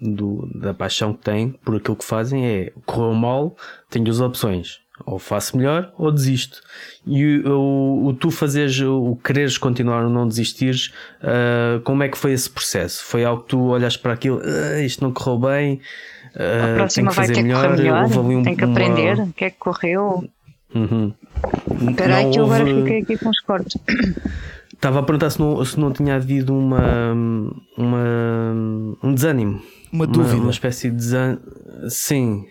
do, 0.00 0.48
da 0.54 0.72
paixão 0.72 1.12
que 1.12 1.24
têm 1.24 1.50
por 1.64 1.74
aquilo 1.74 1.96
que 1.96 2.04
fazem 2.04 2.46
é 2.46 2.72
correu 2.86 3.14
mal, 3.14 3.56
tenho 3.90 4.04
duas 4.04 4.20
opções. 4.20 4.78
Ou 5.06 5.18
faço 5.18 5.56
melhor 5.56 5.92
ou 5.96 6.12
desisto. 6.12 6.60
E 7.06 7.38
o, 7.38 8.06
o 8.06 8.12
tu 8.12 8.30
fazeres, 8.30 8.78
o 8.80 9.18
quereres 9.24 9.56
continuar 9.56 10.04
ou 10.04 10.10
não 10.10 10.28
desistires, 10.28 10.92
uh, 11.22 11.80
como 11.80 12.02
é 12.02 12.08
que 12.08 12.18
foi 12.18 12.32
esse 12.32 12.50
processo? 12.50 13.02
Foi 13.04 13.24
algo 13.24 13.42
que 13.42 13.48
tu 13.48 13.60
olhas 13.68 13.96
para 13.96 14.12
aquilo, 14.12 14.38
uh, 14.38 14.80
isto 14.84 15.02
não 15.02 15.10
correu 15.10 15.38
bem, 15.38 15.80
uh, 16.36 16.72
a 16.72 16.74
próxima 16.76 17.08
que 17.08 17.16
fazer 17.16 17.32
vai 17.32 17.34
ter 17.34 17.42
melhor, 17.42 17.62
que 17.62 17.68
correr 17.68 17.82
melhor, 17.82 18.18
um, 18.18 18.42
tem 18.42 18.56
que 18.56 18.64
aprender 18.64 19.14
uma... 19.14 19.24
o 19.24 19.32
que 19.32 19.44
é 19.46 19.50
que 19.50 19.58
correu. 19.58 20.28
Uhum. 20.74 21.12
Espera 21.90 22.16
aí 22.16 22.30
que 22.30 22.38
eu 22.38 22.44
agora 22.44 22.64
fiquei 22.66 23.02
aqui 23.02 23.18
com 23.18 23.30
os 23.30 23.40
cortes. 23.40 23.80
Estava 24.72 25.00
a 25.00 25.02
perguntar 25.02 25.30
se 25.30 25.40
não, 25.40 25.64
se 25.64 25.78
não 25.78 25.92
tinha 25.92 26.16
havido 26.16 26.56
uma, 26.56 27.12
uma 27.76 28.96
um 29.02 29.14
desânimo. 29.14 29.60
Uma 29.92 30.06
dúvida. 30.06 30.36
Uma, 30.36 30.44
uma 30.44 30.50
espécie 30.50 30.90
de 30.90 30.96
desânimo. 30.96 31.40
Sim. 31.88 32.46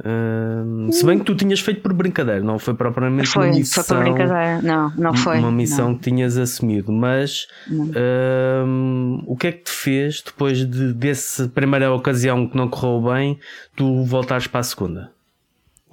Uh, 0.00 0.92
se 0.92 1.04
bem 1.04 1.18
que 1.18 1.24
tu 1.24 1.34
tinhas 1.34 1.60
feito 1.60 1.80
por 1.80 1.92
brincadeira, 1.92 2.40
não 2.40 2.58
foi 2.58 2.74
propriamente 2.74 3.28
foi, 3.28 3.48
uma 3.48 3.56
missão. 3.56 3.82
Foi 3.82 3.96
por 3.96 4.04
brincadeira, 4.04 4.62
não, 4.62 4.92
não 4.96 5.14
foi. 5.14 5.38
Uma 5.38 5.50
missão 5.50 5.88
não. 5.88 5.94
que 5.96 6.02
tinhas 6.02 6.36
assumido, 6.36 6.92
mas 6.92 7.48
uh, 7.70 9.22
o 9.26 9.36
que 9.36 9.48
é 9.48 9.52
que 9.52 9.64
te 9.64 9.72
fez 9.72 10.22
depois 10.24 10.58
de, 10.58 10.92
dessa 10.92 11.48
primeira 11.48 11.92
ocasião 11.92 12.46
que 12.46 12.56
não 12.56 12.68
correu 12.68 13.12
bem, 13.12 13.38
tu 13.74 14.04
voltares 14.04 14.46
para 14.46 14.60
a 14.60 14.62
segunda? 14.62 15.17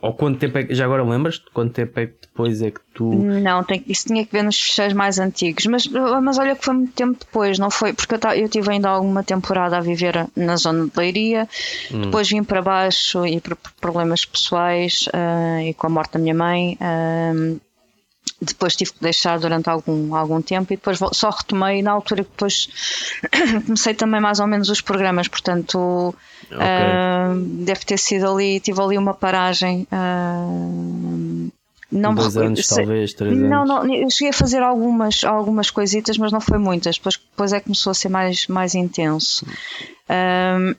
Ou 0.06 0.13
quanto 0.13 0.38
tempo 0.38 0.56
é 0.60 0.63
que. 0.63 0.76
Já 0.76 0.86
agora 0.86 1.04
lembras? 1.04 1.41
Quanto 1.52 1.74
tempo 1.74 2.00
é 2.00 2.06
que 2.06 2.13
depois 2.22 2.62
é 2.62 2.70
que 2.70 2.80
tu. 2.94 3.12
Não, 3.15 3.63
tem, 3.63 3.84
isso 3.88 4.06
tinha 4.06 4.24
que 4.24 4.32
ver 4.32 4.44
nos 4.44 4.60
fecheiros 4.60 4.94
mais 4.94 5.18
antigos. 5.18 5.65
Mas, 5.65 5.88
mas 5.88 6.38
olha 6.38 6.56
que 6.56 6.63
foi 6.63 6.76
muito 6.76 6.94
tempo 6.94 7.18
depois, 7.20 7.58
não 7.58 7.72
foi? 7.72 7.91
Porque 7.91 8.13
eu, 8.13 8.32
eu 8.34 8.48
tive 8.48 8.72
ainda 8.72 8.88
alguma 8.88 9.24
temporada 9.24 9.78
a 9.78 9.82
viver 9.82 10.28
na 10.36 10.58
zona 10.58 10.86
de 10.86 10.91
Leiria, 10.96 11.50
hum. 11.91 12.02
depois 12.02 12.30
vim 12.30 12.44
para 12.44 12.62
baixo 12.62 13.26
e 13.26 13.41
por 13.41 13.58
problemas 13.82 14.24
pessoais 14.24 15.08
uh, 15.08 15.62
e 15.62 15.74
com 15.74 15.88
a 15.88 15.89
morte 15.89 16.13
da 16.13 16.20
minha 16.20 16.36
mãe. 16.36 16.78
Uh, 16.80 17.60
depois 18.39 18.76
tive 18.76 18.94
que 18.94 19.02
deixar 19.02 19.39
durante 19.39 19.70
algum, 19.70 20.13
algum 20.13 20.41
tempo 20.41 20.72
e 20.72 20.76
depois 20.76 21.00
só 21.13 21.30
retomei 21.30 21.82
na 21.82 21.91
altura 21.91 22.24
que 22.24 22.30
depois 22.30 22.68
comecei 23.65 23.94
também 23.94 24.22
mais 24.22 24.39
ou 24.39 24.46
menos 24.46 24.70
os 24.70 24.82
programas, 24.82 25.28
portanto 25.28 26.13
okay. 26.51 26.58
uh, 26.58 27.63
deve 27.65 27.86
ter 27.86 27.99
sido 27.99 28.29
ali, 28.29 28.60
tive 28.60 28.81
ali 28.81 28.97
uma 28.97 29.13
paragem. 29.13 29.88
Uh, 29.91 31.51
não 31.91 32.13
Dois 32.13 32.36
me 32.36 32.45
anos, 32.45 32.67
talvez, 32.67 33.13
três 33.13 33.38
não, 33.38 33.62
anos. 33.62 33.88
Não, 33.88 33.95
eu 33.95 34.10
cheguei 34.10 34.29
a 34.29 34.34
fazer 34.34 34.62
algumas, 34.62 35.23
algumas 35.23 35.69
coisitas, 35.69 36.17
mas 36.17 36.31
não 36.31 36.41
foi 36.41 36.58
muitas. 36.58 36.97
Depois, 36.97 37.17
depois 37.17 37.53
é 37.53 37.60
que 37.60 37.65
começou 37.65 37.91
a 37.91 37.93
ser 37.93 38.10
mais, 38.10 38.47
mais 38.47 38.75
intenso. 38.75 39.45
Uh, 40.10 40.75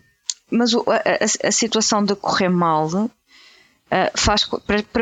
mas 0.50 0.74
a, 0.74 0.79
a, 0.79 1.48
a, 1.48 1.52
situação 1.52 2.05
de 2.05 2.14
correr 2.14 2.48
mal 2.48 3.11
Uh, 3.87 4.11
faz, 4.18 4.44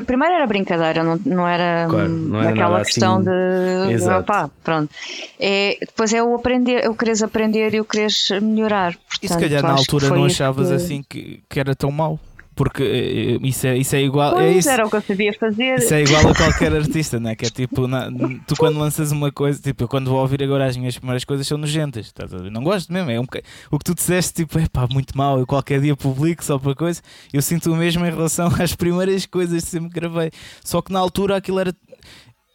primeiro 0.07 0.35
era 0.35 0.47
brincadeira, 0.47 1.03
não, 1.03 1.18
não 1.25 1.49
era, 1.49 1.87
claro, 1.88 2.09
não 2.11 2.40
era 2.40 2.51
aquela 2.51 2.85
questão 2.85 3.16
assim... 3.16 3.97
de 3.97 4.11
opá, 4.11 4.51
pronto. 4.62 4.94
É, 5.40 5.79
depois 5.81 6.12
é 6.12 6.23
o 6.23 6.35
aprender, 6.35 6.87
o 6.90 6.94
queres 6.94 7.23
aprender 7.23 7.73
e 7.73 7.81
o 7.81 7.85
queres 7.87 8.29
melhorar. 8.42 8.92
Portanto, 8.92 9.23
e 9.23 9.29
se 9.29 9.38
calhar 9.38 9.62
na 9.62 9.73
altura 9.73 10.11
não 10.11 10.27
achavas 10.27 10.68
que... 10.68 10.75
assim 10.75 11.03
que, 11.09 11.42
que 11.49 11.59
era 11.59 11.75
tão 11.75 11.90
mau? 11.90 12.20
Porque 12.55 12.83
eh, 12.83 13.47
isso 13.47 13.67
é, 13.67 13.77
isso 13.77 13.97
é 13.97 14.03
igual. 14.03 14.33
Pois, 14.33 14.45
é 14.45 14.53
isso, 14.53 14.69
era 14.69 14.87
o 14.87 14.90
que 14.90 14.97
eu 14.97 15.03
sabia 15.03 15.33
fazer. 15.33 15.79
Isso 15.79 15.95
é 15.95 16.03
igual 16.03 16.29
a 16.29 16.35
qualquer 16.35 16.73
artista, 16.77 17.19
não 17.19 17.31
é? 17.31 17.35
Que 17.35 17.47
é 17.47 17.51
tipo, 17.51 17.87
na, 17.87 18.09
tu 18.47 18.55
quando 18.57 18.79
lanças 18.79 19.11
uma 19.11 19.33
coisa, 19.33 19.61
tipo, 19.61 19.85
eu 19.85 19.88
quando 19.88 20.11
vou 20.11 20.21
ouvir 20.21 20.43
agora 20.43 20.67
as 20.67 20.77
minhas 20.77 20.97
primeiras 20.97 21.25
coisas 21.25 21.47
são 21.47 21.59
nojentas, 21.59 22.07
estás 22.07 22.33
a 22.33 22.38
ver? 22.38 22.51
Não 22.51 22.62
gosto 22.62 22.93
mesmo, 22.93 23.11
é 23.11 23.19
um, 23.19 23.25
o 23.71 23.79
que 23.79 23.85
tu 23.85 23.95
disseste, 23.95 24.45
tipo, 24.45 24.59
é 24.59 24.69
pá, 24.69 24.87
muito 24.90 25.17
mal, 25.17 25.38
eu 25.38 25.47
qualquer 25.47 25.81
dia 25.81 25.97
publico 25.97 26.45
só 26.45 26.59
para 26.59 26.75
coisa. 26.75 27.03
Eu 27.33 27.43
sinto 27.43 27.73
o 27.73 27.77
mesmo 27.77 28.07
em 28.07 28.11
relação 28.11 28.49
às 28.61 28.75
primeiras 28.75 29.27
coisas 29.27 29.64
que 29.64 29.71
sempre 29.71 29.90
gravei. 29.90 30.31
Só 30.64 30.81
que 30.81 30.93
na 30.93 30.99
altura 30.99 31.37
aquilo 31.37 31.59
era 31.59 31.75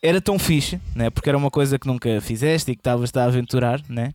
era 0.02 0.22
tão 0.22 0.40
fixe, 0.40 0.80
né? 0.96 1.10
porque 1.10 1.28
era 1.28 1.38
uma 1.38 1.52
coisa 1.52 1.78
que 1.78 1.86
nunca 1.86 2.22
fizeste 2.22 2.72
e 2.72 2.76
que 2.76 2.80
estavas 2.80 3.12
a 3.16 3.26
aventurar, 3.26 3.82
né? 3.90 4.14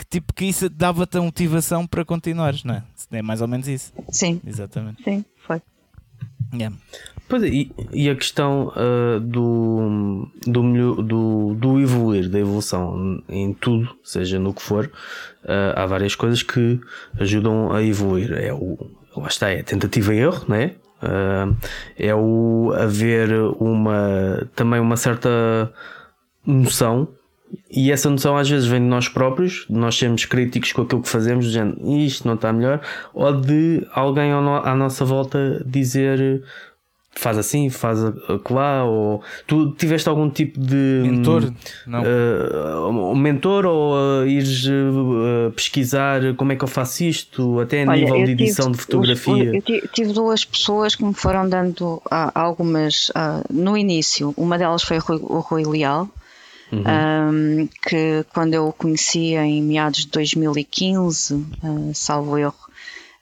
Que 0.00 0.06
tipo 0.06 0.32
que 0.32 0.46
isso 0.46 0.70
dava-te 0.70 1.18
a 1.18 1.22
motivação 1.22 1.86
para 1.86 2.04
continuares, 2.04 2.64
não 2.64 2.74
é? 2.74 2.82
É 3.12 3.22
mais 3.22 3.42
ou 3.42 3.48
menos 3.48 3.68
isso. 3.68 3.92
Sim. 4.08 4.40
Exatamente. 4.46 5.02
Sim, 5.02 5.24
foi. 5.46 5.60
Yeah. 6.54 6.74
Pois 7.28 7.42
é, 7.42 7.48
e, 7.48 7.70
e 7.92 8.10
a 8.10 8.16
questão 8.16 8.68
uh, 8.68 9.20
do, 9.20 10.26
do, 10.46 11.02
do, 11.02 11.54
do, 11.54 11.80
evoluir, 11.80 12.28
da 12.28 12.40
evolução 12.40 13.22
em 13.28 13.52
tudo, 13.52 13.94
seja 14.02 14.38
no 14.38 14.52
que 14.52 14.62
for, 14.62 14.86
uh, 15.44 15.76
há 15.76 15.86
várias 15.86 16.16
coisas 16.16 16.42
que 16.42 16.80
ajudam 17.20 17.72
a 17.72 17.82
evoluir. 17.82 18.32
É 18.32 18.52
o, 18.52 18.76
lá 19.16 19.28
está, 19.28 19.50
é 19.50 19.62
tentativa 19.62 20.14
e 20.14 20.18
erro, 20.18 20.44
né? 20.48 20.74
Uh, 21.02 21.56
é 21.96 22.14
o 22.14 22.72
haver 22.76 23.30
uma, 23.60 24.48
também 24.56 24.80
uma 24.80 24.96
certa 24.96 25.72
noção 26.44 27.08
e 27.70 27.90
essa 27.90 28.10
noção 28.10 28.36
às 28.36 28.48
vezes 28.48 28.66
vem 28.66 28.80
de 28.80 28.86
nós 28.86 29.08
próprios, 29.08 29.66
de 29.68 29.76
nós 29.76 29.96
sermos 29.96 30.24
críticos 30.24 30.72
com 30.72 30.82
aquilo 30.82 31.02
que 31.02 31.08
fazemos, 31.08 31.46
dizendo 31.46 31.76
isto 31.96 32.26
não 32.26 32.34
está 32.34 32.52
melhor, 32.52 32.80
ou 33.14 33.32
de 33.32 33.86
alguém 33.92 34.32
à 34.32 34.74
nossa 34.74 35.04
volta 35.04 35.62
dizer 35.66 36.42
faz 37.12 37.36
assim, 37.36 37.68
faz 37.68 37.98
lá, 38.48 38.84
ou 38.84 39.22
tu 39.46 39.72
tiveste 39.72 40.08
algum 40.08 40.30
tipo 40.30 40.58
de 40.58 41.02
mentor, 41.04 41.52
não. 41.86 42.02
Uh, 42.02 43.10
um 43.10 43.16
mentor 43.16 43.66
ou 43.66 43.94
uh, 43.94 44.26
ires 44.26 44.64
uh, 44.66 45.50
pesquisar 45.54 46.34
como 46.36 46.52
é 46.52 46.56
que 46.56 46.64
eu 46.64 46.68
faço 46.68 47.04
isto, 47.04 47.60
até 47.60 47.82
a 47.82 47.88
Olha, 47.88 48.00
nível 48.00 48.24
de 48.24 48.30
edição 48.32 48.66
tive, 48.66 48.78
de 48.78 48.82
fotografia? 48.84 49.52
Eu 49.54 49.88
tive 49.88 50.12
duas 50.12 50.44
pessoas 50.44 50.94
que 50.94 51.04
me 51.04 51.14
foram 51.14 51.48
dando 51.48 52.00
algumas 52.10 53.12
no 53.50 53.76
início, 53.76 54.32
uma 54.36 54.56
delas 54.56 54.82
foi 54.82 54.98
o 54.98 55.40
Rui 55.40 55.64
Leal. 55.64 56.08
Uhum. 56.72 56.84
Um, 56.86 57.68
que 57.82 58.24
quando 58.32 58.54
eu 58.54 58.68
o 58.68 58.72
conhecia 58.72 59.44
em 59.44 59.62
meados 59.62 60.00
de 60.00 60.08
2015, 60.08 61.44
salvo 61.94 62.38
erro, 62.38 62.69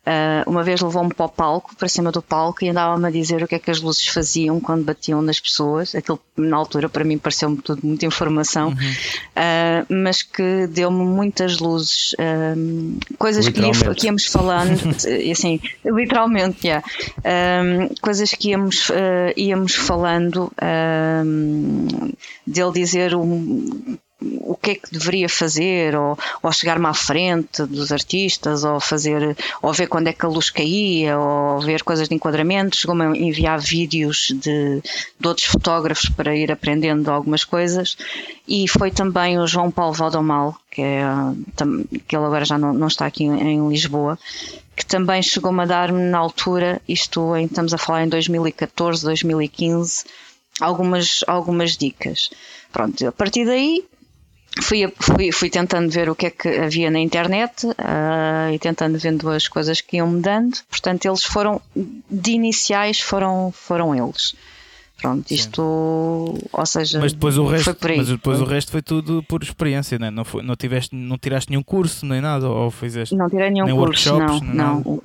Uh, 0.08 0.48
uma 0.48 0.64
vez 0.64 0.80
levou-me 0.80 1.12
para 1.12 1.26
o 1.26 1.28
palco, 1.28 1.76
para 1.76 1.86
cima 1.86 2.10
do 2.10 2.22
palco, 2.22 2.64
e 2.64 2.70
andava-me 2.70 3.06
a 3.06 3.10
dizer 3.10 3.42
o 3.42 3.46
que 3.46 3.56
é 3.56 3.58
que 3.58 3.70
as 3.70 3.78
luzes 3.78 4.06
faziam 4.06 4.58
quando 4.58 4.82
batiam 4.82 5.20
nas 5.20 5.38
pessoas. 5.38 5.94
Aquilo, 5.94 6.18
na 6.34 6.56
altura, 6.56 6.88
para 6.88 7.04
mim, 7.04 7.18
pareceu-me 7.18 7.58
tudo 7.58 7.86
muita 7.86 8.06
informação, 8.06 8.68
uhum. 8.68 8.74
uh, 8.74 9.94
mas 10.02 10.22
que 10.22 10.66
deu-me 10.68 11.04
muitas 11.04 11.58
luzes, 11.58 12.14
uh, 12.14 13.16
coisas 13.18 13.46
que, 13.50 13.60
ia, 13.60 13.94
que, 13.94 14.06
íamos 14.06 14.24
falando, 14.24 14.80
assim, 15.30 15.60
literalmente, 15.84 16.66
yeah, 16.66 16.82
coisas 18.00 18.30
que 18.30 18.50
íamos, 18.50 18.90
íamos 19.36 19.74
falando, 19.74 20.50
dele 22.46 22.72
dizer 22.72 23.14
um 23.14 23.98
o 24.20 24.56
que 24.56 24.72
é 24.72 24.74
que 24.74 24.90
deveria 24.90 25.28
fazer, 25.28 25.94
ou, 25.94 26.18
ou 26.42 26.52
chegar-me 26.52 26.86
à 26.86 26.94
frente 26.94 27.62
dos 27.64 27.92
artistas, 27.92 28.64
ou 28.64 28.80
fazer, 28.80 29.36
ou 29.62 29.72
ver 29.72 29.86
quando 29.86 30.08
é 30.08 30.12
que 30.12 30.26
a 30.26 30.28
luz 30.28 30.50
caía, 30.50 31.16
ou 31.16 31.60
ver 31.60 31.84
coisas 31.84 32.08
de 32.08 32.14
enquadramento. 32.14 32.76
Chegou-me 32.76 33.04
a 33.04 33.16
enviar 33.16 33.60
vídeos 33.60 34.32
de, 34.34 34.82
de 35.18 35.28
outros 35.28 35.46
fotógrafos 35.46 36.08
para 36.08 36.34
ir 36.34 36.50
aprendendo 36.50 37.10
algumas 37.10 37.44
coisas. 37.44 37.96
E 38.46 38.66
foi 38.66 38.90
também 38.90 39.38
o 39.38 39.46
João 39.46 39.70
Paulo 39.70 39.94
Valdomal, 39.94 40.56
que, 40.70 40.82
é, 40.82 41.04
que 42.08 42.16
ele 42.16 42.24
agora 42.24 42.44
já 42.44 42.58
não, 42.58 42.72
não 42.72 42.88
está 42.88 43.06
aqui 43.06 43.24
em 43.24 43.68
Lisboa, 43.68 44.18
que 44.74 44.84
também 44.84 45.22
chegou-me 45.22 45.62
a 45.62 45.66
dar-me 45.66 46.02
na 46.02 46.18
altura, 46.18 46.80
isto 46.88 47.36
em, 47.36 47.44
estamos 47.44 47.72
a 47.72 47.78
falar 47.78 48.04
em 48.04 48.08
2014, 48.08 49.04
2015, 49.04 50.04
algumas, 50.60 51.22
algumas 51.26 51.76
dicas. 51.76 52.30
Pronto, 52.72 53.06
a 53.06 53.12
partir 53.12 53.44
daí 53.44 53.84
fui, 54.62 54.92
fui, 55.00 55.32
fui 55.32 55.50
tentando 55.50 55.90
ver 55.90 56.08
o 56.08 56.14
que 56.14 56.26
é 56.26 56.30
que 56.30 56.48
havia 56.48 56.90
na 56.90 56.98
internet 56.98 57.66
uh, 57.66 58.52
e 58.52 58.58
tentando 58.58 58.98
vendo 58.98 59.28
as 59.30 59.48
coisas 59.48 59.80
que 59.80 59.96
iam 59.96 60.08
me 60.08 60.20
dando. 60.20 60.58
Portanto, 60.68 61.06
eles 61.06 61.24
foram, 61.24 61.60
de 61.74 62.30
iniciais, 62.32 63.00
foram, 63.00 63.52
foram 63.52 63.94
eles. 63.94 64.34
Pronto, 65.00 65.32
isto, 65.32 66.34
Sim. 66.36 66.48
ou 66.52 66.66
seja, 66.66 66.98
mas 66.98 67.12
depois 67.12 67.38
o 67.38 67.46
resto, 67.46 67.76
Mas 67.96 68.08
depois 68.08 68.40
o 68.40 68.44
resto 68.44 68.72
foi 68.72 68.82
tudo 68.82 69.22
por 69.22 69.44
experiência, 69.44 69.96
né? 69.96 70.10
não, 70.10 70.24
foi, 70.24 70.42
não, 70.42 70.56
tiveste, 70.56 70.92
não 70.92 71.16
tiraste 71.16 71.50
nenhum 71.50 71.62
curso 71.62 72.04
nem 72.04 72.20
nada, 72.20 72.48
ou 72.48 72.68
fizeste? 72.68 73.14
Não 73.14 73.30
tirei 73.30 73.48
nenhum 73.48 73.68
curso, 73.76 74.18
não, 74.18 74.40
não. 74.40 75.00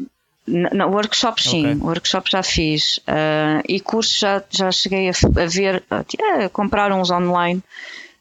não. 0.48 0.92
workshops 0.92 1.44
sim, 1.44 1.74
okay. 1.74 1.76
workshops 1.76 2.32
já 2.32 2.42
fiz 2.42 2.98
uh, 3.08 3.62
e 3.70 3.80
cursos 3.80 4.18
já, 4.18 4.44
já 4.50 4.72
cheguei 4.72 5.10
a, 5.10 5.12
a 5.12 5.46
ver, 5.46 5.84
a, 5.92 6.46
a 6.46 6.50
comprar 6.50 6.92
uns 6.92 7.12
online 7.12 7.62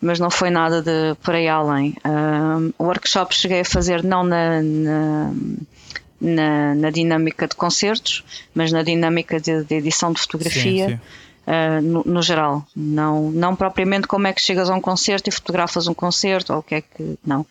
mas 0.03 0.19
não 0.19 0.31
foi 0.31 0.51
nada 0.51 0.83
de 0.83 1.15
por 1.23 1.35
aí 1.35 1.49
além. 1.49 1.95
Um, 2.05 2.73
workshop 2.79 3.35
cheguei 3.35 3.61
a 3.61 3.65
fazer 3.65 4.03
não 4.03 4.25
na, 4.25 4.61
na, 4.61 5.33
na, 6.21 6.75
na, 6.75 6.91
dinâmica 6.91 7.47
de 7.47 7.55
concertos, 7.55 8.25
mas 8.53 8.73
na 8.73 8.83
dinâmica 8.83 9.41
de, 9.41 9.63
de 9.63 9.77
edição 9.77 10.13
de 10.13 10.21
fotografia. 10.21 10.89
Sim, 10.89 10.97
sim. 10.97 11.01
Uh, 11.45 11.83
no, 11.83 12.03
no, 12.05 12.23
geral, 12.23 12.65
não, 12.75 13.31
não 13.33 13.57
propriamente 13.57 14.07
como 14.07 14.29
é 14.29 14.33
que 14.33 14.41
chegas 14.41 14.71
a 14.71 14.75
um 14.75 14.81
concerto 14.81 15.29
e 15.29 15.33
fotografas 15.33 15.89
um 15.89 15.95
concerto 15.95 16.53
ou 16.53 16.59
o 16.59 16.63
que 16.63 16.77
é 16.77 16.81
que. 16.81 17.19
Não. 17.25 17.47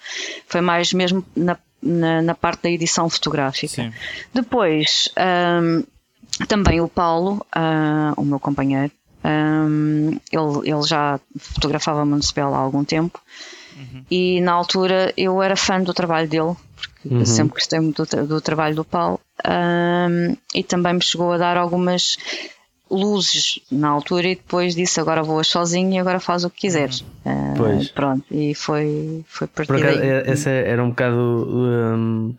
Foi 0.48 0.62
mais 0.62 0.94
mesmo 0.94 1.26
na, 1.36 1.58
na, 1.82 2.22
na 2.22 2.36
parte 2.36 2.64
da 2.64 2.70
edição 2.70 3.10
fotográfica. 3.10 3.84
Sim. 3.84 3.94
Depois, 4.34 5.10
um, 5.62 5.84
também 6.48 6.80
o 6.82 6.88
Paulo, 6.88 7.46
uh, 7.56 8.14
o 8.16 8.24
meu 8.24 8.40
companheiro, 8.40 8.92
um, 9.24 10.20
ele, 10.32 10.70
ele 10.72 10.84
já 10.84 11.20
fotografava 11.38 12.06
Municipal 12.06 12.54
há 12.54 12.58
algum 12.58 12.84
tempo 12.84 13.20
uhum. 13.78 14.04
e 14.10 14.42
na 14.42 14.54
altura 14.54 15.14
eu 15.16 15.42
era 15.42 15.56
fã 15.56 15.82
do 15.82 15.94
trabalho 15.94 16.28
dele, 16.28 16.56
porque 16.76 17.16
uhum. 17.16 17.26
sempre 17.26 17.56
gostei 17.56 17.80
muito 17.80 18.06
do, 18.06 18.28
do 18.28 18.42
trabalho 18.42 18.76
do 18.76 18.84
Paulo 18.84 19.20
um, 19.48 20.36
e 20.56 20.64
também 20.64 20.94
me 20.94 21.04
chegou 21.04 21.32
a 21.32 21.38
dar 21.38 21.58
algumas 21.58 22.18
luzes 22.90 23.60
na 23.72 23.88
altura 23.88 24.28
e 24.28 24.36
depois 24.36 24.76
disse 24.76 25.00
agora 25.00 25.24
voas 25.24 25.48
sozinho 25.48 25.94
e 25.94 26.00
agora 26.00 26.20
faz 26.20 26.44
o 26.44 26.50
que 26.50 26.62
quiseres. 26.62 27.06
Uhum. 27.26 27.54
Uh, 27.54 27.58
pois. 27.58 27.90
Pronto, 27.90 28.26
e 28.30 28.54
foi, 28.54 29.24
foi 29.28 29.48
partir 29.48 29.68
Por 29.68 29.78
acaso, 29.78 30.00
é, 30.02 30.30
Essa 30.30 30.50
era 30.50 30.84
um 30.84 30.90
bocado. 30.90 31.18
Um 31.18 32.36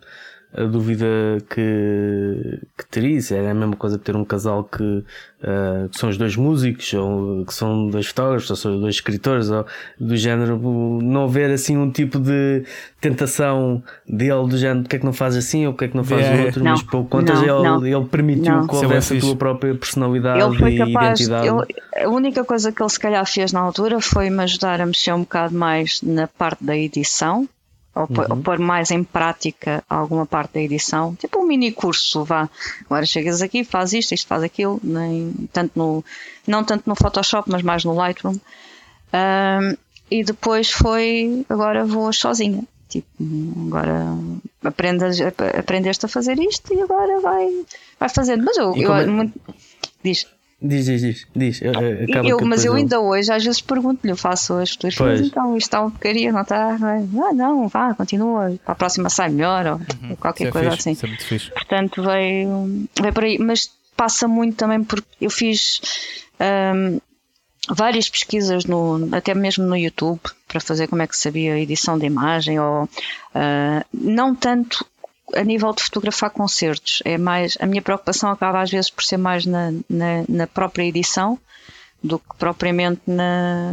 a 0.55 0.65
dúvida 0.65 1.07
que, 1.49 2.61
que 2.77 2.87
teria, 2.91 3.21
se 3.23 3.35
era 3.35 3.51
a 3.51 3.55
mesma 3.55 3.75
coisa 3.75 3.99
que 3.99 4.05
ter 4.05 4.15
um 4.15 4.25
casal 4.25 4.65
que, 4.65 4.83
uh, 4.83 5.88
que 5.91 5.99
são 5.99 6.11
os 6.11 6.19
dois 6.19 6.37
músicos, 6.37 6.93
ou 6.93 7.47
que 7.47 7.55
são 7.55 7.88
dois 7.88 8.07
fotógrafos, 8.09 8.51
ou 8.51 8.57
são 8.57 8.79
dois 8.79 8.97
escritores, 8.97 9.51
ou 9.51 9.65
do 9.99 10.15
género, 10.15 10.59
não 11.03 11.25
haver 11.25 11.51
assim 11.51 11.79
um 11.79 11.91
tipo 11.91 12.19
de 12.19 12.65
tentação 13.01 13.83
dele, 14.07 14.47
do 14.47 14.59
género, 14.59 14.83
porque 14.83 14.97
é 14.97 14.99
que 14.99 15.07
não 15.07 15.12
faz 15.15 15.37
assim, 15.37 15.67
ou 15.67 15.73
porque 15.73 15.87
é 15.87 15.88
que 15.88 15.97
não 15.97 16.05
faz 16.05 16.27
o 16.27 16.45
outro, 16.45 16.62
não, 16.62 16.73
mas 16.73 16.83
por 16.83 17.05
contas 17.09 17.41
não, 17.41 17.45
ele, 17.45 17.69
não. 17.69 17.87
ele 17.87 18.09
permitiu 18.09 18.55
não. 18.55 18.67
que 18.67 18.77
houvesse 18.77 19.17
a 19.17 19.21
tua 19.21 19.37
própria 19.37 19.75
personalidade 19.75 20.41
ele 20.43 20.59
foi 20.59 20.77
capaz, 20.77 21.19
e 21.19 21.23
identidade. 21.25 21.49
Ele, 21.49 22.05
a 22.05 22.09
única 22.11 22.45
coisa 22.45 22.71
que 22.71 22.83
ele 22.83 22.91
se 22.91 23.01
calhar 23.01 23.27
fez 23.27 23.53
na 23.53 23.61
altura 23.61 24.01
foi 24.03 24.29
me 24.29 24.43
ajudar 24.43 24.83
a 24.83 24.87
mexer 24.87 25.15
um 25.15 25.21
bocado 25.21 25.55
mais 25.55 26.03
na 26.03 26.27
parte 26.27 26.62
da 26.62 26.77
edição, 26.77 27.49
ou, 27.94 28.09
uhum. 28.09 28.42
pôr 28.42 28.59
mais 28.59 28.90
em 28.90 29.05
prática 29.05 29.85
alguma 29.88 30.24
parte 30.24 30.55
da 30.55 30.61
edição, 30.61 31.14
tipo 31.14 31.40
um 31.40 31.46
mini 31.46 31.72
curso, 31.72 32.24
vá. 32.24 32.48
Agora 32.87 33.05
chegas 33.05 33.42
aqui, 33.42 33.64
faz 33.64 33.92
isto, 33.92 34.14
isto 34.14 34.26
faz 34.26 34.42
aquilo, 34.42 34.81
nem, 34.83 35.48
tanto 35.52 35.78
no, 35.78 36.05
não 36.46 36.64
tanto 36.64 36.88
no 36.88 36.96
Photoshop, 36.96 37.50
mas 37.50 37.62
mais 37.62 37.85
no 37.85 37.94
Lightroom. 37.94 38.37
Um, 39.12 39.76
e 40.11 40.24
depois 40.24 40.70
foi, 40.70 41.44
agora 41.48 41.85
vou 41.85 42.12
sozinha. 42.12 42.64
Tipo, 42.88 43.07
agora 43.68 44.05
aprendas, 44.62 45.18
aprendeste 45.59 46.05
a 46.05 46.09
fazer 46.09 46.38
isto 46.38 46.74
e 46.74 46.81
agora 46.83 47.20
vai, 47.20 47.64
vai 47.98 48.09
fazendo. 48.09 48.44
Mas 48.44 48.57
eu, 48.57 48.76
eu 48.76 48.94
é? 48.94 49.07
muito, 49.07 49.38
diz. 50.02 50.26
Diz, 50.62 50.87
diz, 50.87 51.01
diz. 51.01 51.27
diz. 51.35 51.61
Acaba 52.09 52.29
eu, 52.29 52.38
mas 52.42 52.64
eu 52.64 52.75
ainda 52.75 53.01
hoje 53.01 53.33
às 53.33 53.44
vezes 53.44 53.61
pergunto-lhe, 53.61 54.12
eu 54.12 54.16
faço 54.16 54.55
as 54.55 54.70
fotografias, 54.70 55.20
então 55.27 55.57
isto 55.57 55.66
está 55.66 55.81
uma 55.81 55.90
porcaria, 55.90 56.31
não 56.31 56.42
está? 56.42 56.79
Ah, 56.81 57.33
não, 57.35 57.66
vá, 57.66 57.92
continua, 57.94 58.57
para 58.64 58.72
a 58.72 58.77
próxima 58.77 59.11
sai 59.11 59.31
melhor, 59.31 59.66
ou 59.66 59.75
uhum, 59.75 60.16
qualquer 60.16 60.48
é 60.48 60.51
coisa 60.53 60.70
fixe, 60.70 60.90
assim. 60.90 61.05
É 61.05 61.09
muito 61.09 61.25
fixe. 61.25 61.51
Portanto, 61.51 62.03
veio, 62.03 62.87
veio 63.01 63.12
por 63.12 63.25
aí, 63.25 63.38
mas 63.38 63.70
passa 63.96 64.29
muito 64.29 64.57
também 64.57 64.85
porque 64.85 65.07
eu 65.20 65.31
fiz 65.31 65.81
um, 66.40 67.01
várias 67.68 68.09
pesquisas, 68.09 68.64
no, 68.64 69.09
até 69.12 69.35
mesmo 69.35 69.64
no 69.64 69.77
YouTube, 69.77 70.20
para 70.46 70.61
fazer 70.61 70.87
como 70.87 71.03
é 71.03 71.07
que 71.07 71.16
sabia 71.16 71.55
a 71.55 71.59
edição 71.59 71.98
de 71.98 72.07
imagem, 72.07 72.61
ou 72.61 72.85
uh, 72.85 73.85
não 73.92 74.35
tanto 74.35 74.87
a 75.35 75.43
nível 75.43 75.73
de 75.73 75.83
fotografar 75.83 76.31
concertos, 76.31 77.03
é 77.05 77.17
mais 77.17 77.57
a 77.61 77.67
minha 77.67 77.83
preocupação 77.83 78.31
acaba 78.31 78.61
às 78.61 78.71
vezes 78.71 78.91
por 78.91 79.03
ser 79.03 79.17
mais 79.17 79.47
na, 79.47 79.73
na, 79.89 80.25
na 80.29 80.47
própria 80.47 80.85
edição 80.85 81.39
do 82.03 82.19
que 82.19 82.37
propriamente 82.37 83.01
na, 83.07 83.71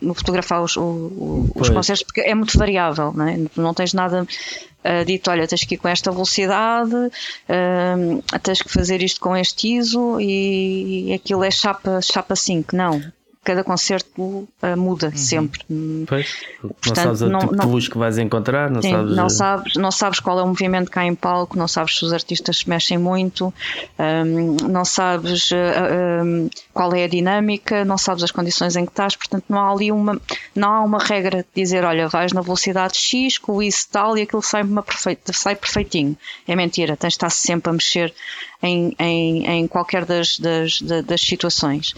no 0.00 0.14
fotografar 0.14 0.62
os, 0.62 0.76
o, 0.76 1.48
os 1.54 1.68
concertos, 1.70 2.02
porque 2.02 2.20
é 2.20 2.34
muito 2.34 2.58
variável, 2.58 3.12
não, 3.12 3.28
é? 3.28 3.38
não 3.56 3.72
tens 3.72 3.94
nada 3.94 4.22
uh, 4.24 5.04
dito, 5.04 5.30
olha, 5.30 5.46
tens 5.46 5.64
que 5.64 5.76
ir 5.76 5.78
com 5.78 5.86
esta 5.86 6.10
velocidade, 6.10 6.94
uh, 6.94 8.40
tens 8.42 8.60
que 8.62 8.68
fazer 8.68 9.00
isto 9.00 9.20
com 9.20 9.36
este 9.36 9.76
ISO 9.76 10.20
e, 10.20 11.10
e 11.10 11.12
aquilo 11.12 11.44
é 11.44 11.50
chapa, 11.50 12.00
chapa 12.02 12.34
5, 12.34 12.74
não. 12.74 13.00
Cada 13.44 13.64
concerto 13.64 14.22
uh, 14.22 14.48
muda 14.76 15.08
uhum. 15.08 15.16
sempre. 15.16 15.64
Pois, 16.06 16.44
Portanto, 16.60 16.86
não 16.86 16.94
sabes 16.94 17.20
o 17.22 17.28
não, 17.28 17.40
tipo 17.40 17.56
não, 17.56 17.64
de 17.64 17.70
luz 17.72 17.88
que 17.88 17.98
vais 17.98 18.18
encontrar, 18.18 18.70
não, 18.70 18.80
sim, 18.80 18.90
sabes... 18.90 19.16
não 19.16 19.28
sabes. 19.28 19.74
Não 19.74 19.90
sabes 19.90 20.20
qual 20.20 20.38
é 20.38 20.42
o 20.42 20.46
movimento 20.46 20.90
cá 20.90 21.04
em 21.04 21.14
palco, 21.14 21.58
não 21.58 21.66
sabes 21.66 21.98
se 21.98 22.04
os 22.04 22.12
artistas 22.12 22.58
se 22.58 22.68
mexem 22.68 22.98
muito, 22.98 23.52
um, 23.98 24.68
não 24.68 24.84
sabes 24.84 25.50
uh, 25.50 26.24
um, 26.24 26.48
qual 26.72 26.94
é 26.94 27.04
a 27.04 27.08
dinâmica, 27.08 27.84
não 27.84 27.98
sabes 27.98 28.22
as 28.22 28.30
condições 28.30 28.76
em 28.76 28.84
que 28.84 28.92
estás, 28.92 29.16
portanto 29.16 29.44
não 29.48 29.58
há 29.58 29.72
ali 29.72 29.90
uma, 29.90 30.20
não 30.54 30.70
há 30.70 30.80
uma 30.80 30.98
regra 30.98 31.38
de 31.38 31.62
dizer, 31.62 31.84
olha, 31.84 32.08
vais 32.08 32.32
na 32.32 32.42
velocidade 32.42 32.96
X, 32.96 33.38
com 33.38 33.60
isso 33.60 33.88
tal 33.90 34.16
e 34.16 34.22
aquilo 34.22 34.42
sai, 34.42 34.62
uma 34.62 34.82
perfeita, 34.82 35.32
sai 35.32 35.56
perfeitinho. 35.56 36.16
É 36.46 36.54
mentira, 36.54 36.96
tens 36.96 37.10
de 37.10 37.16
estar 37.16 37.30
sempre 37.30 37.70
a 37.70 37.72
mexer 37.72 38.14
em, 38.62 38.94
em, 38.98 39.46
em 39.46 39.66
qualquer 39.66 40.04
das, 40.04 40.38
das, 40.38 40.80
das 40.80 41.20
situações. 41.20 41.94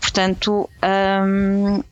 Portanto, 0.00 0.68
hum, 0.82 1.82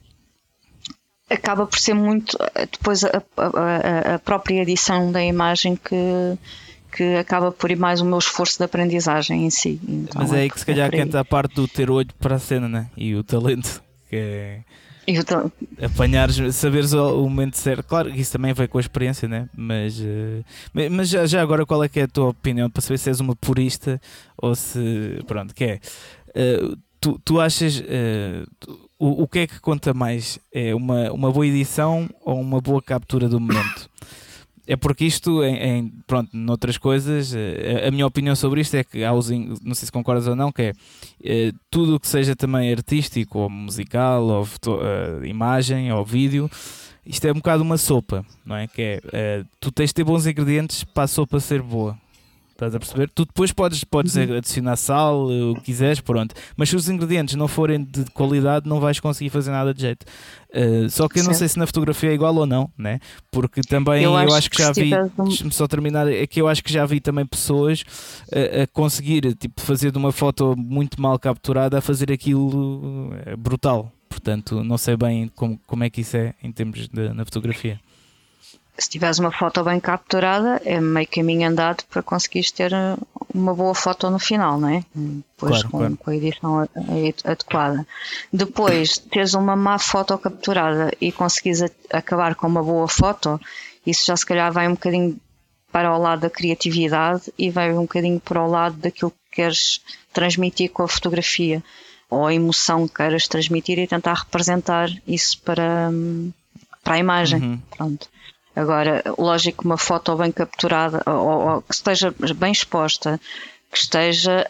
acaba 1.28 1.66
por 1.66 1.78
ser 1.78 1.94
muito 1.94 2.36
depois 2.70 3.04
a, 3.04 3.22
a, 3.36 4.14
a, 4.14 4.18
própria 4.18 4.62
edição 4.62 5.12
da 5.12 5.22
imagem 5.22 5.76
que, 5.76 6.38
que 6.96 7.16
acaba 7.16 7.52
por 7.52 7.70
ir 7.70 7.76
mais 7.76 8.00
o 8.00 8.04
meu 8.04 8.18
esforço 8.18 8.58
de 8.58 8.64
aprendizagem 8.64 9.44
em 9.44 9.50
si. 9.50 9.80
Então, 9.86 10.22
Mas 10.22 10.32
é 10.32 10.40
aí 10.40 10.50
que 10.50 10.58
se 10.58 10.66
calhar 10.66 10.88
é 10.92 10.96
canta 10.96 11.20
a 11.20 11.24
parte 11.24 11.54
do 11.54 11.68
ter 11.68 11.90
olho 11.90 12.10
para 12.18 12.36
a 12.36 12.38
cena 12.38 12.68
né? 12.68 12.86
e 12.96 13.14
o 13.14 13.22
talento 13.22 13.82
que 14.08 14.16
é 14.16 14.60
Tô... 15.26 15.50
Apanhares, 15.84 16.54
saberes 16.54 16.92
o, 16.92 17.22
momento 17.22 17.56
certo. 17.56 17.84
Claro 17.84 18.12
que 18.12 18.20
isso 18.20 18.32
também 18.32 18.52
vai 18.52 18.66
com 18.66 18.78
a 18.78 18.80
experiência, 18.80 19.28
né? 19.28 19.48
Mas, 19.56 20.00
uh, 20.00 20.44
mas 20.90 21.08
já, 21.08 21.26
já, 21.26 21.42
agora, 21.42 21.66
qual 21.66 21.84
é 21.84 21.88
que 21.88 22.00
é 22.00 22.04
a 22.04 22.08
tua 22.08 22.28
opinião 22.28 22.70
para 22.70 22.80
saber 22.80 22.98
se 22.98 23.10
és 23.10 23.20
uma 23.20 23.36
purista 23.36 24.00
ou 24.36 24.54
se. 24.54 25.18
Pronto, 25.26 25.54
que 25.54 25.64
é. 25.64 25.80
Uh, 26.28 26.76
tu, 27.00 27.20
tu 27.24 27.40
achas. 27.40 27.80
Uh, 27.80 28.46
tu, 28.58 28.84
o, 28.98 29.24
o 29.24 29.28
que 29.28 29.40
é 29.40 29.46
que 29.46 29.60
conta 29.60 29.92
mais? 29.92 30.38
É 30.52 30.74
uma, 30.74 31.12
uma 31.12 31.30
boa 31.30 31.46
edição 31.46 32.08
ou 32.24 32.40
uma 32.40 32.60
boa 32.60 32.80
captura 32.80 33.28
do 33.28 33.38
momento? 33.38 33.90
É 34.66 34.76
porque 34.76 35.04
isto, 35.04 35.44
em, 35.44 35.56
em, 35.56 35.92
pronto, 36.06 36.30
noutras 36.32 36.78
coisas, 36.78 37.34
a, 37.34 37.88
a, 37.88 37.90
minha 37.90 38.06
opinião 38.06 38.34
sobre 38.34 38.60
isto 38.60 38.74
é 38.74 38.84
que 38.84 39.04
há 39.04 39.12
os, 39.12 39.30
não 39.30 39.74
sei 39.74 39.86
se 39.86 39.92
concordas 39.92 40.26
ou 40.26 40.34
não, 40.34 40.50
que 40.50 40.62
é, 40.62 40.72
é 41.22 41.52
tudo 41.70 41.96
o 41.96 42.00
que 42.00 42.08
seja 42.08 42.34
também 42.34 42.72
artístico, 42.72 43.40
ou 43.40 43.50
musical, 43.50 44.24
ou 44.24 44.44
foto, 44.44 44.76
uh, 44.76 45.24
imagem, 45.24 45.92
ou 45.92 46.04
vídeo, 46.04 46.50
isto 47.04 47.26
é 47.26 47.30
um 47.30 47.36
bocado 47.36 47.62
uma 47.62 47.76
sopa, 47.76 48.24
não 48.44 48.56
é? 48.56 48.66
Que 48.66 49.00
é, 49.12 49.42
uh, 49.42 49.48
tu 49.60 49.70
tens 49.70 49.90
de 49.90 49.94
ter 49.94 50.04
bons 50.04 50.26
ingredientes 50.26 50.82
para 50.84 51.04
a 51.04 51.08
sopa 51.08 51.38
ser 51.40 51.60
boa. 51.60 51.98
Estás 52.54 52.72
a 52.72 52.78
perceber? 52.78 53.10
Tu 53.10 53.24
depois 53.24 53.50
podes, 53.50 53.82
podes 53.82 54.14
uhum. 54.14 54.36
adicionar 54.36 54.76
sal, 54.76 55.26
o 55.26 55.56
que 55.56 55.62
quiseres, 55.62 56.00
pronto. 56.00 56.36
Mas 56.56 56.68
se 56.68 56.76
os 56.76 56.88
ingredientes 56.88 57.34
não 57.34 57.48
forem 57.48 57.82
de 57.82 58.04
qualidade, 58.12 58.68
não 58.68 58.78
vais 58.78 59.00
conseguir 59.00 59.28
fazer 59.28 59.50
nada 59.50 59.74
de 59.74 59.80
jeito. 59.80 60.06
Uh, 60.50 60.88
só 60.88 61.08
que 61.08 61.18
eu 61.18 61.24
não 61.24 61.34
sei 61.34 61.48
se 61.48 61.58
na 61.58 61.66
fotografia 61.66 62.10
é 62.10 62.14
igual 62.14 62.32
ou 62.36 62.46
não, 62.46 62.70
né? 62.78 63.00
Porque 63.32 63.60
também 63.60 64.04
eu, 64.04 64.12
eu 64.12 64.32
acho, 64.32 64.48
que, 64.48 64.56
que 64.56 64.62
já 64.62 64.70
vi. 64.70 64.90
Deixa-me 65.24 65.52
só 65.52 65.66
terminar. 65.66 66.06
É 66.06 66.24
que 66.28 66.40
eu 66.40 66.46
acho 66.46 66.62
que 66.62 66.72
já 66.72 66.86
vi 66.86 67.00
também 67.00 67.26
pessoas 67.26 67.82
a, 68.32 68.62
a 68.62 68.66
conseguir 68.68 69.34
tipo, 69.34 69.60
fazer 69.60 69.90
de 69.90 69.98
uma 69.98 70.12
foto 70.12 70.54
muito 70.56 71.02
mal 71.02 71.18
capturada 71.18 71.78
a 71.78 71.80
fazer 71.80 72.12
aquilo 72.12 73.12
eh, 73.26 73.34
brutal. 73.34 73.90
Portanto, 74.08 74.62
não 74.62 74.78
sei 74.78 74.96
bem 74.96 75.28
como, 75.34 75.58
como 75.66 75.82
é 75.82 75.90
que 75.90 76.02
isso 76.02 76.16
é 76.16 76.34
em 76.40 76.52
termos 76.52 76.86
de, 76.86 77.12
na 77.12 77.24
fotografia 77.24 77.80
se 78.76 78.90
tiveres 78.90 79.18
uma 79.18 79.30
foto 79.30 79.62
bem 79.62 79.78
capturada, 79.78 80.60
é 80.64 80.80
meio 80.80 81.06
caminho 81.06 81.48
andado 81.48 81.84
para 81.84 82.02
conseguires 82.02 82.50
ter 82.50 82.72
uh, 82.72 82.98
uma 83.32 83.54
boa 83.54 83.74
foto 83.74 84.10
no 84.10 84.18
final, 84.18 84.58
não 84.58 84.68
é? 84.68 84.84
Depois 84.94 85.62
claro, 85.62 85.70
com, 85.70 85.78
claro. 85.78 85.96
com, 85.96 86.10
a 86.10 86.16
edição 86.16 86.68
adequada. 87.24 87.86
Depois, 88.32 88.98
teres 88.98 89.34
uma 89.34 89.54
má 89.54 89.78
foto 89.78 90.18
capturada 90.18 90.92
e 91.00 91.12
conseguires 91.12 91.62
acabar 91.90 92.34
com 92.34 92.46
uma 92.46 92.62
boa 92.62 92.88
foto, 92.88 93.40
isso 93.86 94.06
já 94.06 94.16
se 94.16 94.26
calhar 94.26 94.52
vai 94.52 94.66
um 94.66 94.72
bocadinho 94.72 95.18
para 95.70 95.94
o 95.94 95.98
lado 95.98 96.20
da 96.20 96.30
criatividade 96.30 97.32
e 97.38 97.50
vai 97.50 97.72
um 97.72 97.82
bocadinho 97.82 98.20
para 98.20 98.42
o 98.42 98.48
lado 98.48 98.76
daquilo 98.76 99.10
que 99.10 99.36
queres 99.36 99.80
transmitir 100.12 100.70
com 100.70 100.82
a 100.82 100.88
fotografia 100.88 101.62
ou 102.08 102.26
a 102.26 102.34
emoção 102.34 102.86
que 102.86 102.94
queiras 102.94 103.26
transmitir 103.26 103.78
e 103.78 103.86
tentar 103.86 104.14
representar 104.14 104.88
isso 105.06 105.40
para, 105.42 105.90
hum, 105.90 106.32
para 106.82 106.94
a 106.94 106.98
imagem. 106.98 107.40
Uhum. 107.40 107.60
Pronto. 107.76 108.08
Agora, 108.54 109.02
lógico, 109.18 109.64
uma 109.64 109.76
foto 109.76 110.16
bem 110.16 110.30
capturada 110.30 111.02
ou, 111.06 111.54
ou 111.54 111.62
que 111.62 111.74
esteja 111.74 112.14
bem 112.36 112.52
exposta, 112.52 113.20
que 113.70 113.78
esteja. 113.78 114.46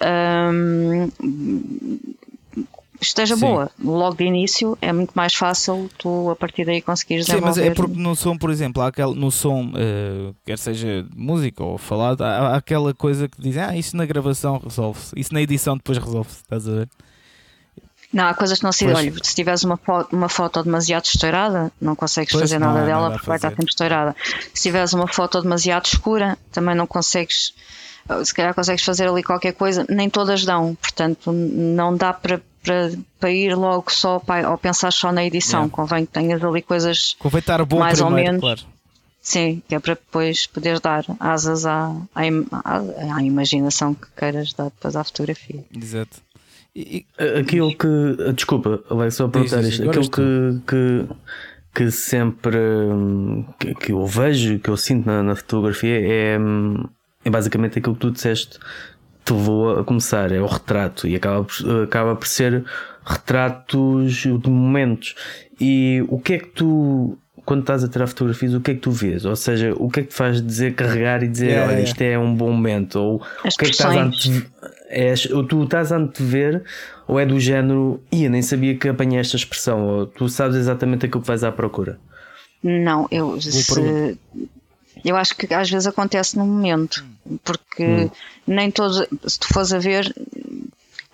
Hum, 0.52 1.10
esteja 3.00 3.34
Sim. 3.34 3.40
boa. 3.40 3.70
Logo 3.82 4.16
de 4.16 4.24
início 4.24 4.76
é 4.80 4.92
muito 4.92 5.12
mais 5.14 5.34
fácil 5.34 5.90
tu 5.98 6.30
a 6.30 6.36
partir 6.36 6.64
daí 6.64 6.80
conseguires 6.82 7.26
Sim, 7.26 7.40
mas 7.40 7.58
é 7.58 7.70
porque 7.70 7.96
no 7.96 8.14
som, 8.14 8.36
por 8.36 8.50
exemplo, 8.50 8.82
há 8.82 8.88
aquele, 8.88 9.14
no 9.14 9.30
som, 9.30 9.66
uh, 9.68 10.34
quer 10.44 10.58
seja 10.58 11.06
música 11.14 11.62
ou 11.62 11.78
falado, 11.78 12.22
há, 12.22 12.28
há, 12.28 12.56
aquela 12.56 12.92
coisa 12.94 13.28
que 13.28 13.40
dizem, 13.40 13.62
ah, 13.62 13.76
isso 13.76 13.96
na 13.96 14.06
gravação 14.06 14.58
resolve-se, 14.58 15.18
isso 15.18 15.32
na 15.32 15.40
edição 15.40 15.76
depois 15.76 15.98
resolve-se, 15.98 16.36
estás 16.36 16.68
a 16.68 16.72
ver? 16.72 16.88
Não, 18.14 18.28
há 18.28 18.34
coisas 18.34 18.58
que 18.58 18.64
não 18.64 18.70
se. 18.70 18.86
Olha, 18.86 19.12
se 19.22 19.34
tiveres 19.34 19.64
uma, 19.64 19.76
foto, 19.76 20.14
uma 20.14 20.28
foto 20.28 20.62
demasiado 20.62 21.04
estourada, 21.04 21.72
não 21.80 21.96
consegues 21.96 22.30
pois 22.30 22.42
fazer 22.42 22.60
nada 22.60 22.86
dela 22.86 23.10
porque 23.10 23.26
vai 23.26 23.36
estar 23.36 23.50
sempre 23.50 23.66
estourada. 23.66 24.14
Se 24.54 24.62
tiveres 24.62 24.92
uma 24.92 25.08
foto 25.08 25.42
demasiado 25.42 25.86
escura, 25.86 26.38
também 26.52 26.76
não 26.76 26.86
consegues. 26.86 27.52
Se 28.22 28.32
calhar 28.32 28.54
consegues 28.54 28.84
fazer 28.84 29.08
ali 29.08 29.24
qualquer 29.24 29.52
coisa, 29.52 29.84
nem 29.88 30.08
todas 30.08 30.44
dão, 30.44 30.76
portanto, 30.76 31.32
não 31.32 31.96
dá 31.96 32.12
para, 32.12 32.40
para, 32.62 32.92
para 33.18 33.30
ir 33.32 33.56
logo 33.56 33.90
só 33.90 34.20
para, 34.20 34.48
ou 34.48 34.58
pensar 34.58 34.92
só 34.92 35.10
na 35.10 35.24
edição. 35.24 35.62
Yeah. 35.62 35.74
Convém 35.74 36.06
que 36.06 36.12
tenhas 36.12 36.44
ali 36.44 36.62
coisas 36.62 37.16
Convém 37.18 37.40
estar 37.40 37.64
bom 37.64 37.80
mais 37.80 38.00
primeiro, 38.00 38.16
ou 38.16 38.24
menos. 38.24 38.40
Claro. 38.40 38.60
Sim, 39.20 39.62
que 39.66 39.74
é 39.74 39.80
para 39.80 39.94
depois 39.94 40.46
poderes 40.46 40.80
dar 40.80 41.04
asas 41.18 41.64
à, 41.66 41.90
à, 42.14 43.16
à, 43.16 43.22
imaginação 43.22 43.94
que 43.94 44.06
queiras 44.14 44.52
dar 44.52 44.64
depois 44.64 44.94
à 44.94 45.02
fotografia. 45.02 45.64
Exato. 45.74 46.23
E, 46.74 47.06
aquilo 47.38 47.74
que. 47.76 48.32
Desculpa, 48.34 48.82
Alex, 48.90 49.14
só 49.14 49.28
perguntar 49.28 49.62
isto. 49.62 49.88
Aquilo 49.88 50.10
que, 50.10 50.60
que, 50.66 51.06
que 51.74 51.90
sempre. 51.90 52.58
Que, 53.58 53.74
que, 53.74 53.92
eu 53.92 54.04
vejo, 54.06 54.58
que 54.58 54.68
eu 54.68 54.76
sinto 54.76 55.06
na, 55.06 55.22
na 55.22 55.36
fotografia 55.36 56.00
é, 56.00 56.38
é 57.24 57.30
basicamente 57.30 57.78
aquilo 57.78 57.94
que 57.94 58.00
tu 58.00 58.10
disseste 58.10 58.58
te 59.24 59.32
levou 59.32 59.78
a 59.78 59.84
começar, 59.84 60.30
é 60.32 60.40
o 60.40 60.46
retrato. 60.46 61.06
E 61.06 61.16
acaba 61.16 61.46
acaba 61.84 62.16
por 62.16 62.26
ser 62.26 62.64
retratos 63.04 64.12
de 64.16 64.50
momentos. 64.50 65.14
E 65.60 66.04
o 66.08 66.18
que 66.18 66.34
é 66.34 66.38
que 66.38 66.48
tu 66.48 67.18
quando 67.44 67.60
estás 67.60 67.84
a 67.84 67.88
tirar 67.88 68.06
fotografias, 68.06 68.54
o 68.54 68.60
que 68.60 68.70
é 68.70 68.74
que 68.74 68.80
tu 68.80 68.90
vês? 68.90 69.24
Ou 69.24 69.36
seja, 69.36 69.74
o 69.76 69.90
que 69.90 70.00
é 70.00 70.02
que 70.02 70.08
te 70.08 70.14
faz 70.14 70.44
dizer, 70.44 70.74
carregar 70.74 71.22
e 71.22 71.28
dizer, 71.28 71.46
yeah, 71.48 71.64
olha, 71.64 71.72
yeah. 71.72 71.90
isto 71.90 72.00
é 72.02 72.18
um 72.18 72.34
bom 72.34 72.50
momento? 72.50 72.96
Ou 72.96 73.22
As 73.44 73.54
o 73.54 73.58
que 73.58 73.64
é 73.64 73.68
que 73.68 73.74
estás 73.74 73.96
a 73.96 74.02
ante... 74.02 74.46
és, 74.88 75.30
ou 75.30 75.44
tu 75.44 75.64
estás 75.64 75.92
a 75.92 75.96
antever, 75.96 76.62
ou 77.06 77.20
é 77.20 77.26
do 77.26 77.38
género, 77.38 78.02
ia, 78.10 78.28
nem 78.28 78.42
sabia 78.42 78.76
que 78.76 78.88
apanhei 78.88 79.20
esta 79.20 79.36
expressão, 79.36 79.86
ou 79.86 80.06
tu 80.06 80.28
sabes 80.28 80.56
exatamente 80.56 81.06
aquilo 81.06 81.20
que 81.20 81.28
vais 81.28 81.44
à 81.44 81.52
procura? 81.52 81.98
Não, 82.62 83.06
eu 83.10 83.38
se, 83.40 84.18
eu 85.04 85.16
acho 85.16 85.36
que 85.36 85.52
às 85.52 85.70
vezes 85.70 85.86
acontece 85.86 86.38
no 86.38 86.46
momento, 86.46 87.04
porque 87.44 87.84
hum. 87.84 88.10
nem 88.46 88.70
todos, 88.70 89.06
se 89.26 89.38
tu 89.38 89.48
fores 89.48 89.72
a 89.72 89.78
ver, 89.78 90.14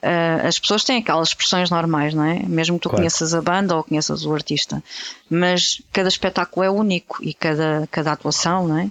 Uh, 0.02 0.46
as 0.46 0.58
pessoas 0.58 0.82
têm 0.82 0.98
aquelas 0.98 1.28
expressões 1.28 1.70
normais, 1.70 2.14
não 2.14 2.24
é? 2.24 2.42
Mesmo 2.46 2.78
que 2.78 2.82
tu 2.82 2.88
claro. 2.88 3.02
conheças 3.02 3.34
a 3.34 3.42
banda 3.42 3.76
ou 3.76 3.84
conheças 3.84 4.24
o 4.24 4.32
artista. 4.32 4.82
Mas 5.28 5.82
cada 5.92 6.08
espetáculo 6.08 6.64
é 6.64 6.70
único 6.70 7.22
e 7.22 7.34
cada, 7.34 7.86
cada 7.90 8.12
atuação, 8.12 8.66
não 8.66 8.78
é? 8.78 8.90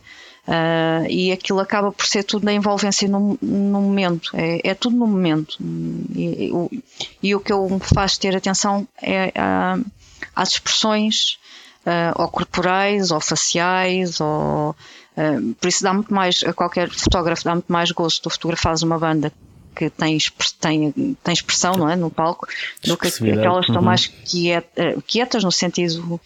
Uh, 0.50 1.06
e 1.10 1.32
aquilo 1.32 1.60
acaba 1.60 1.92
por 1.92 2.08
ser 2.08 2.24
tudo 2.24 2.46
na 2.46 2.54
envolvência 2.54 3.08
no, 3.08 3.38
no 3.40 3.82
momento, 3.82 4.32
é, 4.34 4.70
é, 4.70 4.74
tudo 4.74 4.96
no 4.96 5.06
momento. 5.06 5.58
E, 6.16 6.48
e, 6.48 6.52
o, 6.52 6.72
e, 7.22 7.36
o 7.36 7.40
que 7.40 7.54
eu 7.54 7.70
me 7.70 7.80
faz 7.80 8.18
ter 8.18 8.36
atenção 8.36 8.88
é 9.00 9.28
uh, 9.28 9.86
às 10.36 10.50
expressões, 10.50 11.38
uh, 11.86 12.22
ou 12.22 12.28
corporais, 12.30 13.12
ou 13.12 13.20
faciais, 13.20 14.20
ou. 14.20 14.76
por 15.60 15.68
isso 15.68 15.84
dá 15.84 15.94
muito 15.94 16.12
mais, 16.12 16.44
a 16.44 16.54
qualquer 16.54 16.90
fotógrafo 16.90 17.44
dá 17.44 17.54
muito 17.54 17.72
mais 17.72 17.92
gosto 17.92 18.24
tu 18.24 18.30
fotografares 18.32 18.82
uma 18.82 18.98
banda 18.98 19.32
que 19.80 19.90
tem, 19.90 20.18
tem, 20.60 20.92
tem 21.24 21.34
expressão 21.34 21.72
não 21.76 21.90
é, 21.90 21.96
no 21.96 22.12
palco 22.12 22.46
do 22.84 22.98
que 22.98 23.08
aquelas 23.08 23.66
que 23.66 23.72
estão 23.72 23.78
uhum. 23.78 23.82
mais 23.82 24.08
quiet, 24.08 24.68
eh, 24.76 24.98
quietas 25.08 25.42
no 25.42 25.52
sentido 25.54 26.20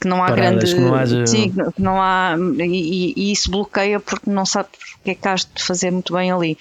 que 0.00 0.06
não 0.06 0.22
há 0.22 0.28
Paradas, 0.28 0.72
grande 0.72 0.74
que 0.74 0.80
não 0.80 0.94
haja... 0.94 1.26
sim, 1.26 1.50
que 1.50 1.82
não 1.82 2.00
há 2.00 2.36
e, 2.60 3.12
e, 3.16 3.32
isso 3.32 3.50
bloqueia 3.50 3.98
porque 3.98 4.30
não 4.30 4.46
sabe 4.46 4.68
o 5.00 5.04
que 5.04 5.10
é 5.10 5.14
que 5.16 5.26
has 5.26 5.40
de 5.40 5.62
fazer 5.62 5.90
muito 5.90 6.12
bem 6.12 6.30
ali. 6.30 6.56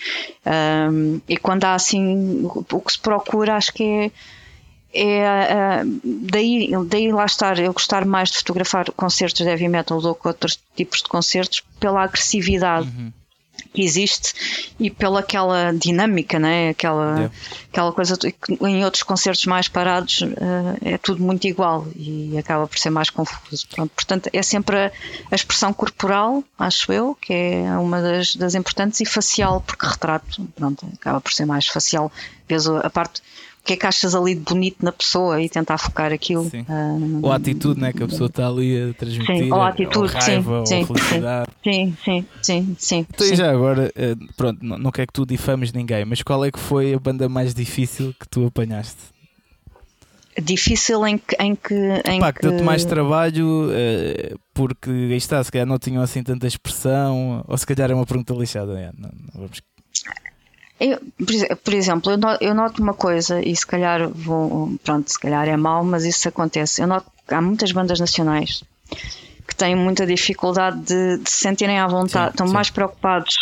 Um, 0.92 1.22
e 1.28 1.38
quando 1.38 1.64
há 1.66 1.76
assim 1.76 2.44
o 2.44 2.82
que 2.82 2.92
se 2.92 3.00
procura 3.00 3.56
acho 3.56 3.72
que 3.72 3.84
é 3.84 4.12
é 4.98 5.84
uh, 5.84 6.02
daí, 6.32 6.72
daí 6.88 7.12
lá 7.12 7.26
estar 7.26 7.60
eu 7.60 7.74
gostar 7.74 8.06
mais 8.06 8.30
de 8.30 8.38
fotografar 8.38 8.90
concertos 8.92 9.42
de 9.44 9.50
heavy 9.50 9.68
metal 9.68 10.00
do 10.00 10.16
que 10.16 10.28
outros 10.28 10.58
tipos 10.76 11.00
de 11.04 11.10
concertos 11.10 11.62
pela 11.80 12.04
agressividade. 12.04 12.88
Uhum 12.88 13.12
que 13.74 13.84
existe 13.84 14.74
e 14.80 14.90
pela 14.90 15.20
aquela 15.20 15.72
dinâmica, 15.74 16.40
né? 16.40 16.70
aquela, 16.70 17.16
yeah. 17.16 17.34
aquela 17.72 17.92
coisa 17.92 18.18
que 18.18 18.34
em 18.62 18.84
outros 18.86 19.04
concertos 19.04 19.46
mais 19.46 19.68
parados 19.68 20.22
uh, 20.22 20.78
é 20.82 20.98
tudo 20.98 21.22
muito 21.22 21.46
igual 21.46 21.86
e 21.96 22.38
acaba 22.38 22.68
por 22.68 22.80
ser 22.80 22.90
mais 22.90 23.10
confuso. 23.10 23.68
Pronto, 23.68 23.92
portanto, 23.94 24.30
é 24.32 24.42
sempre 24.42 24.78
a, 24.78 24.92
a, 25.32 25.36
expressão 25.36 25.74
corporal, 25.74 26.44
acho 26.58 26.92
eu, 26.92 27.16
que 27.16 27.34
é 27.34 27.78
uma 27.78 28.02
das, 28.02 28.36
das 28.36 28.56
importantes, 28.56 29.02
e 29.02 29.06
facial, 29.06 29.62
porque 29.62 29.86
retrato 29.86 30.48
pronto, 30.56 30.88
acaba 30.94 31.20
por 31.20 31.34
ser 31.34 31.46
mais 31.46 31.68
facial. 31.68 32.12
Vês 32.48 32.68
a 32.68 32.90
parte 32.90 33.22
que 33.66 33.74
é 33.74 33.76
que 33.76 33.86
achas 33.88 34.14
ali 34.14 34.36
de 34.36 34.42
bonito 34.42 34.78
na 34.86 34.92
pessoa 34.92 35.42
e 35.42 35.50
tentar 35.50 35.80
focar 35.80 36.14
aquilo. 36.14 36.48
Sim. 36.52 36.62
Uh, 36.62 37.20
ou 37.24 37.32
a 37.32 37.36
atitude 37.36 37.82
né, 37.82 37.92
que 37.92 38.04
a 38.04 38.08
pessoa 38.08 38.28
está 38.28 38.48
ali 38.48 38.92
a 38.92 38.94
transmitir. 38.94 39.38
Sim, 39.38 39.52
ou 39.52 39.60
a 39.60 39.70
atitude, 39.70 40.14
ou 40.16 40.22
raiva, 40.22 40.66
sim, 40.68 40.80
ou 40.82 40.86
felicidade. 40.86 41.52
Sim, 41.64 41.98
sim, 42.06 42.26
sim, 42.44 42.76
sim. 42.78 43.08
Então, 43.10 43.26
sim. 43.26 43.36
já 43.36 43.52
agora, 43.52 43.92
eh, 43.96 44.16
pronto, 44.38 44.60
não, 44.64 44.78
não 44.78 44.92
quer 44.92 45.08
que 45.08 45.14
tu 45.14 45.26
difames 45.26 45.74
ninguém, 45.74 46.06
mas 46.06 46.22
qual 46.22 46.46
é 46.46 46.52
que 46.52 46.60
foi 46.60 46.94
a 46.94 47.00
banda 47.00 47.28
mais 47.28 47.56
difícil 47.56 48.14
que 48.20 48.30
tu 48.30 48.46
apanhaste? 48.46 49.16
Difícil 50.40 51.06
em 51.08 51.18
que. 51.18 51.36
Em 51.42 51.56
que, 51.56 51.74
em 52.08 52.20
Pá, 52.20 52.32
que 52.32 52.42
deu-te 52.44 52.62
mais 52.62 52.86
trabalho 52.86 53.70
uh, 53.70 54.40
porque 54.54 54.92
aí 54.92 55.18
está, 55.18 55.44
se 55.44 55.52
calhar 55.52 55.66
não 55.66 55.80
tinham 55.80 56.04
assim 56.04 56.22
tanta 56.22 56.46
expressão, 56.46 57.44
ou 57.48 57.58
se 57.58 57.66
calhar 57.66 57.90
é 57.90 57.96
uma 57.96 58.06
pergunta 58.06 58.32
lixada. 58.36 58.80
É, 58.80 58.92
não, 58.96 59.10
não 59.10 59.42
vamos 59.42 59.60
eu, 60.80 61.00
por 61.64 61.74
exemplo, 61.74 62.12
eu 62.42 62.54
noto 62.54 62.82
uma 62.82 62.94
coisa, 62.94 63.42
e 63.42 63.56
se 63.56 63.66
calhar 63.66 64.10
vou, 64.10 64.74
pronto, 64.84 65.10
se 65.10 65.20
calhar 65.20 65.48
é 65.48 65.56
mau, 65.56 65.84
mas 65.84 66.04
isso 66.04 66.28
acontece. 66.28 66.82
Eu 66.82 66.88
noto 66.88 67.10
que 67.28 67.34
há 67.34 67.42
muitas 67.42 67.72
bandas 67.72 68.00
nacionais 68.00 68.64
que 69.48 69.56
têm 69.56 69.76
muita 69.76 70.06
dificuldade 70.06 70.80
de, 70.82 71.18
de 71.20 71.30
se 71.30 71.42
sentirem 71.42 71.80
à 71.80 71.88
vontade, 71.88 72.26
sim, 72.26 72.32
estão 72.32 72.48
sim. 72.48 72.54
mais 72.54 72.70
preocupados. 72.70 73.36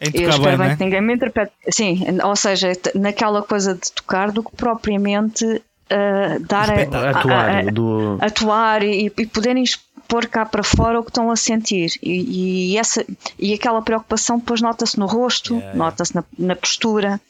eu 0.00 0.28
espero 0.28 0.42
bem, 0.42 0.56
bem 0.56 0.76
que 0.76 0.84
ninguém 0.84 1.02
me 1.02 1.14
interprete. 1.14 1.52
Sim, 1.70 2.06
ou 2.24 2.34
seja, 2.34 2.72
naquela 2.94 3.42
coisa 3.42 3.74
de 3.74 3.92
tocar 3.92 4.32
do 4.32 4.42
que 4.42 4.56
propriamente 4.56 5.44
uh, 5.44 6.40
dar 6.46 6.70
a, 6.70 7.10
atuar, 7.10 7.48
a, 7.48 7.58
a, 7.58 7.62
do... 7.64 8.18
atuar 8.20 8.82
e, 8.82 9.12
e 9.16 9.26
poderem 9.26 9.64
pôr 10.08 10.26
cá 10.26 10.46
para 10.46 10.62
fora 10.62 10.98
o 10.98 11.04
que 11.04 11.10
estão 11.10 11.30
a 11.30 11.36
sentir. 11.36 11.92
E, 12.02 12.72
e 12.72 12.78
essa, 12.78 13.04
e 13.38 13.52
aquela 13.52 13.82
preocupação 13.82 14.38
depois 14.38 14.60
nota-se 14.60 14.98
no 14.98 15.06
rosto, 15.06 15.54
yeah, 15.54 15.72
yeah. 15.72 15.78
nota-se 15.78 16.14
na, 16.14 16.24
na, 16.38 16.56
postura, 16.56 17.20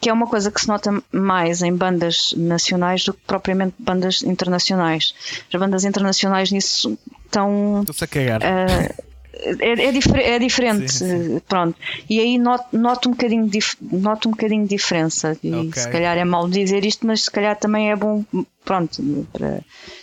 que 0.00 0.08
é 0.08 0.12
uma 0.12 0.28
coisa 0.28 0.50
que 0.50 0.60
se 0.60 0.68
nota 0.68 1.02
mais 1.12 1.60
em 1.60 1.74
bandas 1.74 2.32
nacionais 2.36 3.04
do 3.04 3.12
que 3.12 3.20
propriamente 3.26 3.74
bandas 3.78 4.22
internacionais. 4.22 5.14
As 5.52 5.60
bandas 5.60 5.84
internacionais 5.84 6.52
nisso 6.52 6.96
estão. 7.26 7.80
Estou-se 7.80 8.04
a 8.04 8.06
cagar. 8.06 8.40
Uh, 8.40 9.03
é, 9.44 9.74
é, 9.84 10.34
é 10.34 10.38
diferente, 10.38 10.92
sim, 10.92 11.34
sim. 11.34 11.40
pronto. 11.48 11.78
E 12.08 12.18
aí 12.20 12.38
noto, 12.38 12.76
noto, 12.76 13.08
um 13.08 13.12
bocadinho 13.12 13.50
noto 13.92 14.28
um 14.28 14.32
bocadinho 14.32 14.62
de 14.62 14.76
diferença. 14.76 15.36
E 15.42 15.54
okay. 15.54 15.82
se 15.82 15.88
calhar 15.90 16.16
é 16.16 16.24
mal 16.24 16.48
dizer 16.48 16.84
isto, 16.84 17.06
mas 17.06 17.24
se 17.24 17.30
calhar 17.30 17.56
também 17.56 17.90
é 17.90 17.96
bom, 17.96 18.24
pronto, 18.64 19.26
para 19.32 19.60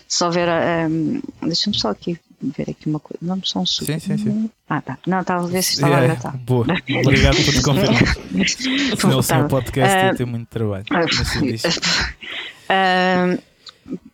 só 0.07 0.29
ver. 0.29 0.47
Um, 0.89 1.21
Deixa-me 1.41 1.77
só 1.77 1.89
aqui 1.89 2.19
ver 2.41 2.69
aqui 2.71 2.87
uma 2.87 2.99
coisa. 2.99 3.19
Não 3.21 3.41
só 3.43 3.59
um 3.59 3.65
Sim, 3.65 3.99
sim, 3.99 4.17
sim. 4.17 4.49
Ah, 4.69 4.81
tá. 4.81 4.97
Não, 5.05 5.21
estava 5.21 5.43
a 5.43 5.47
ver 5.47 5.61
se 5.61 5.73
estava 5.75 5.99
yeah, 5.99 6.29
a 6.29 6.31
Boa. 6.31 6.65
Obrigado 7.03 7.35
por 7.35 7.53
te 7.53 7.61
confirmar. 7.61 8.17
Senão 8.97 9.19
o 9.19 9.23
seu 9.23 9.47
podcast 9.47 9.95
uh, 9.95 10.05
ia 10.05 10.15
ter 10.15 10.25
muito 10.25 10.47
trabalho. 10.47 10.85
Uh, 12.69 13.41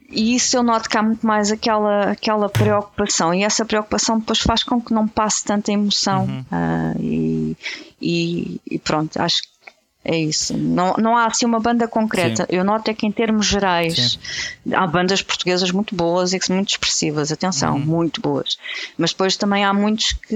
e 0.09 0.35
isso 0.35 0.55
eu 0.55 0.63
noto 0.63 0.89
que 0.89 0.97
há 0.97 1.03
muito 1.03 1.25
mais 1.25 1.51
aquela, 1.51 2.11
aquela 2.11 2.49
preocupação 2.49 3.33
e 3.33 3.43
essa 3.43 3.65
preocupação 3.65 4.19
depois 4.19 4.39
faz 4.39 4.63
com 4.63 4.81
que 4.81 4.93
não 4.93 5.07
passe 5.07 5.43
tanta 5.43 5.71
emoção 5.71 6.25
uhum. 6.25 6.45
uh, 6.51 7.01
e, 7.01 7.57
e, 8.01 8.61
e, 8.71 8.79
pronto, 8.79 9.21
acho 9.21 9.41
que 9.41 9.57
é 10.05 10.17
isso. 10.17 10.57
Não, 10.57 10.93
não 10.97 11.17
há 11.17 11.25
assim 11.25 11.45
uma 11.45 11.59
banda 11.59 11.85
concreta. 11.85 12.43
Sim. 12.43 12.55
Eu 12.55 12.63
noto 12.63 12.89
é 12.89 12.93
que 12.93 13.05
em 13.05 13.11
termos 13.11 13.45
gerais 13.45 14.17
Sim. 14.63 14.73
há 14.73 14.87
bandas 14.87 15.21
portuguesas 15.21 15.69
muito 15.71 15.93
boas 15.93 16.31
e 16.31 16.39
que 16.39 16.45
são 16.45 16.55
muito 16.55 16.69
expressivas, 16.69 17.29
atenção, 17.29 17.73
uhum. 17.73 17.79
muito 17.79 18.21
boas. 18.21 18.57
Mas 18.97 19.11
depois 19.11 19.35
também 19.35 19.65
há 19.65 19.73
muitos 19.73 20.13
que 20.13 20.35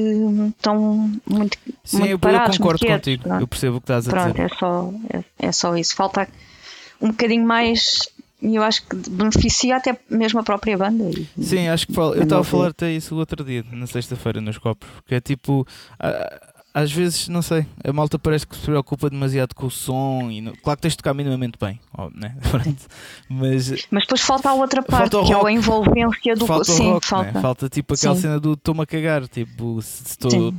estão 0.57 1.09
muito, 1.25 1.57
Sim, 1.85 1.99
muito 1.99 2.11
eu, 2.11 2.19
parados, 2.19 2.57
eu 2.57 2.61
concordo 2.61 2.85
contigo, 2.85 3.23
pronto. 3.23 3.41
eu 3.41 3.47
percebo 3.47 3.77
o 3.77 3.79
que 3.79 3.85
estás 3.85 4.07
a 4.09 4.11
pronto, 4.11 4.31
dizer. 4.33 4.51
É 4.51 4.57
só, 4.57 4.93
é, 5.09 5.47
é 5.47 5.51
só 5.53 5.77
isso. 5.77 5.95
Falta 5.95 6.27
um 6.99 7.07
bocadinho 7.07 7.47
mais 7.47 8.09
e 8.41 8.55
eu 8.55 8.63
acho 8.63 8.85
que 8.87 8.95
beneficia 9.09 9.77
até 9.77 9.97
mesmo 10.09 10.39
a 10.39 10.43
própria 10.43 10.77
banda. 10.77 11.11
Sim, 11.39 11.67
acho 11.67 11.87
que 11.87 11.93
falo. 11.93 12.15
Eu 12.15 12.23
estava 12.23 12.41
a 12.41 12.43
falar 12.43 12.67
até 12.69 12.91
isso 12.91 13.15
o 13.15 13.17
outro 13.19 13.43
dia, 13.43 13.63
na 13.71 13.87
sexta-feira, 13.87 14.41
nos 14.41 14.57
copos, 14.57 14.89
porque 14.89 15.15
é 15.15 15.21
tipo 15.21 15.65
às 16.73 16.91
vezes, 16.91 17.27
não 17.27 17.41
sei, 17.41 17.65
a 17.83 17.91
malta 17.91 18.17
parece 18.17 18.47
que 18.47 18.55
se 18.55 18.61
preocupa 18.61 19.09
demasiado 19.09 19.53
com 19.53 19.65
o 19.65 19.71
som 19.71 20.29
e 20.31 20.39
não... 20.39 20.53
claro 20.53 20.77
que 20.77 20.83
tens 20.83 20.91
de 20.91 20.97
tocar 20.97 21.13
minimamente 21.13 21.57
bem, 21.59 21.79
ó, 21.97 22.09
né? 22.13 22.35
mas, 23.29 23.87
mas 23.91 24.03
depois 24.03 24.21
falta 24.21 24.49
a 24.49 24.53
outra 24.53 24.81
parte, 24.81 25.09
que 25.09 25.33
rock. 25.33 25.45
é 25.45 25.49
a 25.49 25.51
envolvência 25.51 26.35
do 26.35 26.47
falta 26.47 26.63
Sim, 26.63 26.91
rock, 26.91 27.07
falta. 27.07 27.31
Né? 27.33 27.41
falta 27.41 27.69
tipo 27.69 27.93
aquela 27.93 28.15
Sim. 28.15 28.21
cena 28.21 28.39
do 28.39 28.53
estou-me 28.53 28.81
a 28.81 28.85
cagar, 28.85 29.27
tipo, 29.27 29.81
se 29.81 30.03
estou 30.07 30.53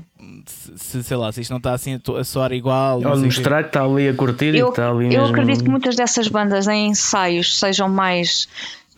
se, 0.47 1.03
sei 1.03 1.17
lá, 1.17 1.33
se 1.33 1.41
isto 1.41 1.51
não 1.51 1.59
está 1.59 1.73
assim 1.73 2.01
a 2.19 2.25
soar 2.25 2.53
igual. 2.53 3.03
Ou 3.05 3.19
mostrar 3.19 3.63
que 3.63 3.69
está 3.71 3.85
ali 3.85 4.09
a 4.09 4.15
curtir 4.15 4.55
eu, 4.55 4.55
e 4.55 4.63
que 4.65 4.69
está 4.71 4.91
ali 4.91 5.05
Eu 5.07 5.23
mesmo... 5.23 5.27
acredito 5.27 5.65
que 5.65 5.71
muitas 5.71 5.97
dessas 5.97 6.29
bandas 6.29 6.67
em 6.69 6.89
ensaios 6.89 7.59
sejam 7.59 7.89
mais 7.89 8.49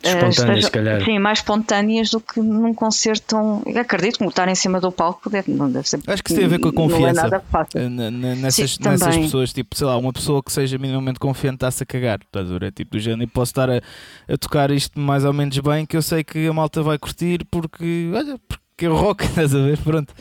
Espontâneas, 0.05 0.67
uh, 0.67 0.71
calhar. 0.71 1.03
Sim, 1.03 1.19
mais 1.19 1.39
espontâneas 1.39 2.11
do 2.11 2.21
que 2.21 2.39
num 2.39 2.75
concerto 2.75 3.23
tão. 3.27 3.63
Acredito 3.79 4.19
que 4.19 4.25
estar 4.25 4.47
em 4.49 4.55
cima 4.55 4.79
do 4.79 4.93
palco 4.93 5.31
deve, 5.31 5.51
não 5.51 5.71
deve 5.71 5.89
ser. 5.89 5.99
Acho 6.07 6.23
que 6.23 6.31
isso 6.31 6.39
tem 6.39 6.45
a 6.45 6.49
ver 6.49 6.59
com 6.59 6.69
a 6.69 6.71
é 6.71 6.75
confiança. 6.75 7.43
É 7.75 7.89
nessas, 7.89 8.73
sim, 8.73 8.83
nessas 8.83 9.17
pessoas, 9.17 9.53
tipo, 9.53 9.75
sei 9.75 9.87
lá, 9.87 9.97
uma 9.97 10.13
pessoa 10.13 10.43
que 10.43 10.53
seja 10.53 10.77
minimamente 10.77 11.19
confiante 11.19 11.57
está-se 11.57 11.83
a 11.83 11.87
cagar, 11.87 12.21
estás 12.23 12.53
a 12.53 12.59
ver? 12.59 12.73
Tipo, 12.73 12.93
do 12.93 13.01
género, 13.01 13.23
e 13.23 13.27
posso 13.27 13.53
estar 13.53 13.71
a, 13.71 13.81
a, 14.29 14.37
tocar 14.37 14.71
isto 14.71 15.01
mais 15.01 15.25
ou 15.25 15.33
menos 15.33 15.59
bem, 15.59 15.87
que 15.87 15.97
eu 15.97 16.03
sei 16.03 16.23
que 16.23 16.47
a 16.47 16.53
malta 16.53 16.83
vai 16.83 16.99
curtir 16.99 17.47
porque, 17.51 18.11
olha, 18.15 18.39
porque 18.47 18.85
é 18.85 18.89
rock, 18.89 19.25
estás 19.25 19.55
a 19.55 19.59
ver? 19.59 19.79
Pronto. 19.79 20.13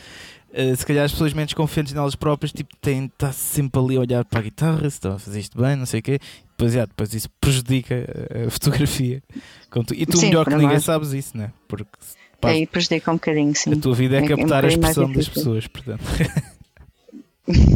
Uh, 0.56 0.76
se 0.76 0.86
calhar 0.86 1.04
as 1.04 1.10
pessoas 1.10 1.32
menos 1.32 1.52
confiantes 1.52 1.92
nelas 1.92 2.14
próprias 2.14 2.52
tipo, 2.52 2.76
têm 2.80 3.06
estar 3.06 3.26
tá 3.26 3.32
sempre 3.32 3.80
ali 3.80 3.96
a 3.96 4.00
olhar 4.00 4.24
para 4.24 4.38
a 4.38 4.42
guitarra, 4.42 4.80
se 4.82 4.96
estão 4.96 5.14
a 5.14 5.18
fazer 5.18 5.40
isto 5.40 5.60
bem, 5.60 5.74
não 5.74 5.84
sei 5.84 5.98
o 5.98 6.02
quê, 6.02 6.20
depois, 6.50 6.74
yeah, 6.74 6.88
depois 6.88 7.12
isso 7.12 7.28
prejudica 7.40 8.06
a 8.46 8.50
fotografia. 8.52 9.20
E 9.96 10.06
tu, 10.06 10.16
sim, 10.16 10.26
melhor 10.26 10.46
que 10.46 10.54
ninguém, 10.54 10.78
sabes 10.78 11.12
isso, 11.12 11.36
né? 11.36 11.50
Porque 11.66 11.90
pá, 12.40 12.50
aí 12.50 12.66
prejudica 12.68 13.10
um 13.10 13.14
bocadinho, 13.14 13.52
sim. 13.56 13.72
A 13.72 13.76
tua 13.76 13.94
vida 13.94 14.16
é, 14.16 14.24
é 14.24 14.28
captar 14.28 14.62
é 14.62 14.66
um 14.66 14.70
a 14.70 14.72
expressão 14.72 15.12
das 15.12 15.28
pessoas, 15.28 15.66
portanto. 15.66 16.04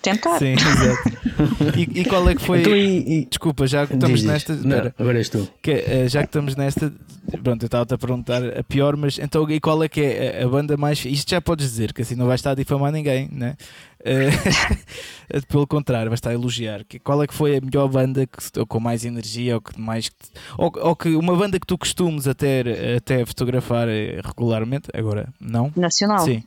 Tentar. 0.00 0.38
Sim, 0.38 0.52
exato. 0.52 1.78
E, 1.78 2.00
e, 2.00 2.04
qual 2.04 2.28
é 2.28 2.34
que 2.34 2.42
foi. 2.42 2.60
Então, 2.60 2.74
e, 2.74 3.20
e... 3.20 3.24
Desculpa, 3.26 3.66
já 3.66 3.86
que 3.86 3.94
estamos 3.94 4.20
diz, 4.20 4.28
nesta. 4.28 4.54
Não, 4.54 4.92
agora 4.98 5.18
és 5.18 5.28
tu. 5.28 5.46
Que, 5.60 5.72
uh, 5.72 6.08
já 6.08 6.20
que 6.20 6.28
estamos 6.28 6.56
nesta. 6.56 6.92
Pronto, 7.38 7.62
eu 7.62 7.66
estava-te 7.66 7.94
a 7.94 7.98
perguntar 7.98 8.58
a 8.58 8.62
pior, 8.62 8.96
mas 8.96 9.18
então 9.18 9.48
e 9.50 9.60
qual 9.60 9.82
é 9.82 9.88
que 9.88 10.00
é 10.00 10.42
a, 10.42 10.48
banda 10.48 10.76
mais. 10.76 11.04
Isto 11.04 11.30
já 11.30 11.40
podes 11.40 11.70
dizer, 11.70 11.92
que 11.92 12.02
assim 12.02 12.14
não 12.14 12.26
vai 12.26 12.34
estar 12.34 12.52
a 12.52 12.54
difamar 12.54 12.92
ninguém, 12.92 13.28
né? 13.30 13.56
Uh, 14.00 15.42
pelo 15.48 15.66
contrário, 15.66 16.10
vai 16.10 16.14
estar 16.14 16.30
a 16.30 16.34
elogiar. 16.34 16.84
Qual 17.04 17.22
é 17.22 17.26
que 17.26 17.34
foi 17.34 17.56
a 17.56 17.60
melhor 17.60 17.88
banda 17.88 18.26
que, 18.26 18.66
com 18.66 18.80
mais 18.80 19.04
energia 19.04 19.56
ou 19.56 19.60
que 19.60 19.78
mais. 19.80 20.10
Ou, 20.56 20.72
ou 20.80 20.96
que 20.96 21.10
uma 21.10 21.36
banda 21.36 21.58
que 21.60 21.66
tu 21.66 21.76
costumes 21.76 22.26
até, 22.26 22.96
até 22.96 23.24
fotografar 23.24 23.88
eh, 23.88 24.20
regularmente, 24.24 24.88
agora 24.94 25.28
não? 25.40 25.72
Nacional. 25.76 26.24
Sim. 26.24 26.42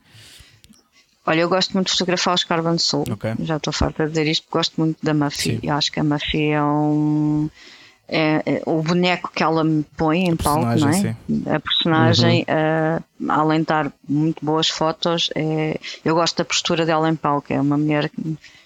Olha, 1.25 1.39
eu 1.39 1.49
gosto 1.49 1.73
muito 1.73 1.87
de 1.87 1.93
fotografar 1.93 2.33
os 2.33 2.43
Carbon 2.43 2.77
Soul. 2.77 3.05
Okay. 3.11 3.33
Já 3.39 3.55
estou 3.55 3.71
farta 3.71 4.03
de 4.03 4.09
dizer 4.09 4.27
isto, 4.27 4.45
gosto 4.51 4.73
muito 4.77 4.97
da 5.01 5.13
Muffy. 5.13 5.59
Eu 5.63 5.73
acho 5.75 5.91
que 5.91 5.99
a 5.99 6.03
Muffy 6.03 6.49
é 6.49 6.61
um. 6.61 7.49
É, 8.05 8.43
é, 8.45 8.61
o 8.65 8.81
boneco 8.81 9.31
que 9.33 9.41
ela 9.41 9.63
me 9.63 9.83
põe 9.95 10.25
em 10.25 10.35
palco, 10.35 10.65
não 10.65 10.89
é? 10.89 10.93
Sim. 10.93 11.15
A 11.47 11.59
personagem, 11.59 12.45
uhum. 12.47 12.97
uh, 13.27 13.31
além 13.31 13.61
de 13.61 13.65
dar 13.65 13.91
muito 14.07 14.45
boas 14.45 14.67
fotos, 14.67 15.29
é, 15.35 15.79
eu 16.03 16.13
gosto 16.13 16.37
da 16.37 16.45
postura 16.45 16.85
dela 16.85 17.09
em 17.09 17.15
palco. 17.15 17.51
É 17.51 17.59
uma 17.59 17.77
mulher 17.77 18.11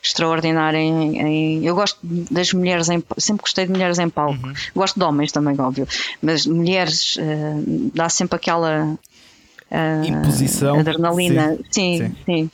extraordinária. 0.04 0.80
Em, 0.80 1.22
em, 1.22 1.66
eu 1.66 1.76
gosto 1.76 2.00
das 2.04 2.52
mulheres, 2.52 2.90
em, 2.90 3.04
sempre 3.18 3.44
gostei 3.44 3.66
de 3.66 3.72
mulheres 3.72 4.00
em 4.00 4.10
palco. 4.10 4.48
Uhum. 4.48 4.54
Gosto 4.76 5.00
de 5.00 5.06
homens 5.06 5.32
também, 5.32 5.60
óbvio, 5.60 5.88
mas 6.22 6.46
mulheres 6.46 7.16
uh, 7.18 7.92
dá 7.94 8.10
sempre 8.10 8.38
aquela 8.38 8.98
Imposição. 10.06 10.80
Adrenalina, 10.80 11.58
sim, 11.70 11.98
sim. 11.98 12.16
sim. 12.26 12.52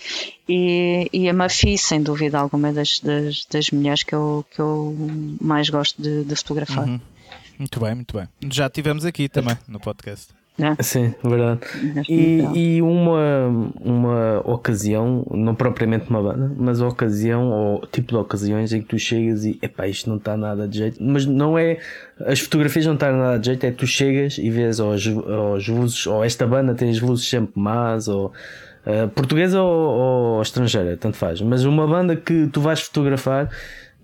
E, 0.47 1.10
e 1.13 1.30
a 1.30 1.34
Mafi, 1.34 1.78
sem 1.78 2.02
dúvida 2.02 2.39
alguma, 2.39 2.69
é 2.69 2.73
das, 2.73 2.99
das, 2.99 3.45
das 3.45 3.69
mulheres 3.71 4.04
que 4.04 4.13
eu, 4.13 4.45
que 4.52 4.60
eu 4.60 4.95
mais 5.39 5.69
gosto 5.69 6.02
de, 6.02 6.23
de 6.23 6.36
fotografar. 6.36 6.88
Uhum. 6.88 6.99
Muito 7.58 7.80
bem, 7.80 7.95
muito 7.95 8.17
bem. 8.17 8.28
Já 8.52 8.69
tivemos 8.69 9.06
aqui 9.06 9.30
também 9.30 9.58
no 9.67 9.80
podcast. 9.80 10.34
É? 10.60 10.82
Sim, 10.84 11.16
verdade. 11.24 11.62
E, 12.08 12.42
e, 12.54 12.82
uma, 12.82 13.72
uma 13.82 14.39
ocasião, 14.46 15.26
não 15.32 15.56
propriamente 15.56 16.08
uma 16.12 16.22
banda, 16.22 16.52
mas 16.56 16.80
a 16.80 16.88
ocasião 16.88 17.50
ou 17.50 17.88
tipo 17.88 18.10
de 18.10 18.18
ocasiões 18.18 18.72
em 18.72 18.82
que 18.82 18.88
tu 18.88 19.00
chegas 19.00 19.46
e 19.46 19.58
epá, 19.63 19.88
isto 19.88 20.08
não 20.08 20.18
está 20.18 20.38
nada 20.38 20.68
de 20.68 20.78
jeito, 20.78 21.04
mas 21.04 21.26
não 21.26 21.58
é 21.58 21.80
as 22.20 22.39
fotografias 22.39 22.86
não 22.86 22.94
estão 22.94 23.18
nada 23.18 23.39
de 23.39 23.48
jeito, 23.48 23.63
é 23.63 23.72
tu 23.72 23.88
chegas 23.88 24.38
e 24.38 24.50
vês 24.52 24.80
aos, 24.80 25.08
aos 25.08 25.68
luzes, 25.68 26.06
ou 26.06 26.24
esta 26.24 26.45
banda 26.45 26.76
tem 26.76 26.91
as 26.91 27.01
luzes 27.01 27.28
sempre 27.28 27.60
más, 27.60 28.08
ou 28.08 28.32
Uh, 28.86 29.08
portuguesa 29.12 29.62
ou, 29.62 30.36
ou, 30.36 30.41
estrangeira, 30.41 30.97
tanto 30.97 31.16
faz. 31.16 31.39
Mas 31.39 31.64
uma 31.64 31.88
banda 31.88 32.18
que 32.18 32.47
tu 32.47 32.60
vais 32.60 32.82
fotografar 32.82 33.49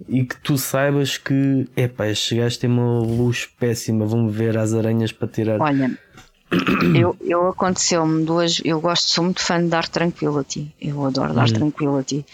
e 0.08 0.24
que 0.24 0.38
tu 0.38 0.58
saibas 0.58 1.18
que, 1.18 1.68
epá, 1.76 2.08
estes 2.08 2.38
gajos 2.38 2.58
têm 2.58 2.70
uma 2.70 3.00
luz 3.00 3.46
péssima, 3.60 4.06
vão 4.06 4.30
ver 4.30 4.58
as 4.58 4.74
aranhas 4.74 5.12
para 5.12 5.28
tirar. 5.28 5.60
Olha, 5.60 5.92
eu, 6.96 7.16
eu 7.22 7.48
aconteceu-me 7.48 8.26
duas. 8.26 8.62
Eu 8.64 8.80
gosto, 8.80 9.10
sou 9.10 9.24
muito 9.24 9.42
fã 9.42 9.62
de 9.62 9.68
Dark 9.68 9.90
Tranquility. 9.90 10.74
Eu 10.82 11.06
adoro 11.06 11.34
Dark 11.34 11.52
hum. 11.52 11.72
Tranquility. 11.72 12.26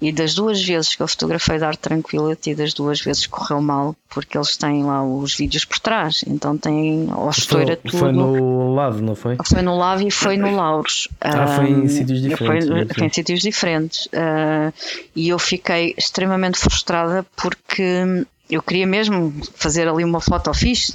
E 0.00 0.12
das 0.12 0.32
duas 0.32 0.62
vezes 0.64 0.94
que 0.94 1.02
eu 1.02 1.08
fotografei 1.08 1.58
Dark 1.58 1.80
Tranquility, 1.80 2.54
das 2.54 2.72
duas 2.72 3.00
vezes 3.00 3.26
correu 3.26 3.60
mal, 3.60 3.96
porque 4.08 4.38
eles 4.38 4.56
têm 4.56 4.84
lá 4.84 5.04
os 5.04 5.34
vídeos 5.34 5.64
por 5.64 5.80
trás, 5.80 6.24
então 6.24 6.56
têm 6.56 7.12
ou 7.12 7.28
estoura 7.30 7.74
tudo. 7.76 7.98
Foi 7.98 8.12
no 8.12 8.74
Lave, 8.74 9.02
não 9.02 9.16
foi? 9.16 9.36
Foi 9.44 9.60
no 9.60 9.76
Lave 9.76 10.06
e 10.06 10.10
foi 10.10 10.36
no 10.36 10.54
Lauros. 10.54 11.08
Ah, 11.20 11.48
foi 11.48 11.70
em 11.70 11.88
sítios 11.88 12.22
diferentes. 12.22 12.68
Foi, 12.68 12.86
foi 12.86 13.06
em 13.06 13.12
sítios 13.12 13.40
diferentes. 13.40 14.06
Uh, 14.06 14.72
e 15.16 15.30
eu 15.30 15.38
fiquei 15.38 15.94
extremamente 15.98 16.58
frustrada 16.58 17.26
porque 17.34 18.24
eu 18.50 18.62
queria 18.62 18.86
mesmo 18.86 19.34
fazer 19.54 19.86
ali 19.88 20.04
uma 20.04 20.20
foto 20.20 20.52
fixe, 20.54 20.92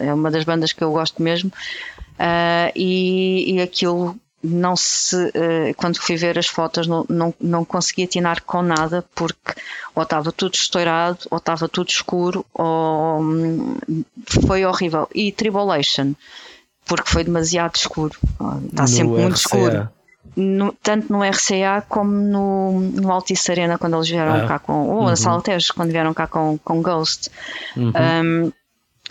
é 0.00 0.14
uma 0.14 0.30
das 0.30 0.44
bandas 0.44 0.72
que 0.72 0.82
eu 0.82 0.92
gosto 0.92 1.22
mesmo, 1.22 1.50
uh, 1.50 2.72
e, 2.74 3.54
e 3.54 3.60
aquilo 3.60 4.16
não 4.42 4.76
se 4.76 5.16
uh, 5.16 5.74
quando 5.76 6.00
fui 6.00 6.16
ver 6.16 6.38
as 6.38 6.46
fotos 6.46 6.86
não, 6.86 7.04
não, 7.08 7.34
não 7.40 7.64
consegui 7.64 8.04
atinar 8.04 8.42
com 8.44 8.62
nada 8.62 9.04
porque 9.12 9.54
ou 9.94 10.04
estava 10.04 10.30
tudo 10.30 10.54
estourado 10.54 11.18
ou 11.28 11.38
estava 11.38 11.68
tudo 11.68 11.88
escuro 11.88 12.46
ou 12.54 13.20
um, 13.20 13.76
foi 14.46 14.64
horrível. 14.64 15.08
E 15.12 15.32
Tribulation 15.32 16.14
porque 16.86 17.10
foi 17.10 17.24
demasiado 17.24 17.74
escuro. 17.74 18.16
Está 18.70 18.82
no 18.82 18.88
sempre 18.88 19.22
muito 19.22 19.36
escuro 19.36 19.90
no, 20.38 20.72
tanto 20.72 21.12
no 21.12 21.22
RCA 21.22 21.82
como 21.88 22.12
no, 22.12 22.80
no 22.80 23.10
Altice 23.10 23.50
Arena 23.50 23.76
quando 23.76 23.96
eles 23.96 24.08
vieram 24.08 24.34
ah. 24.34 24.46
cá 24.46 24.58
com 24.60 24.86
ou 24.86 25.00
uhum. 25.00 25.06
na 25.06 25.16
Sala 25.16 25.42
Tejo 25.42 25.74
quando 25.74 25.90
vieram 25.90 26.14
cá 26.14 26.28
com, 26.28 26.56
com 26.62 26.80
Ghost 26.80 27.28
uhum. 27.76 27.92
um, 27.92 28.52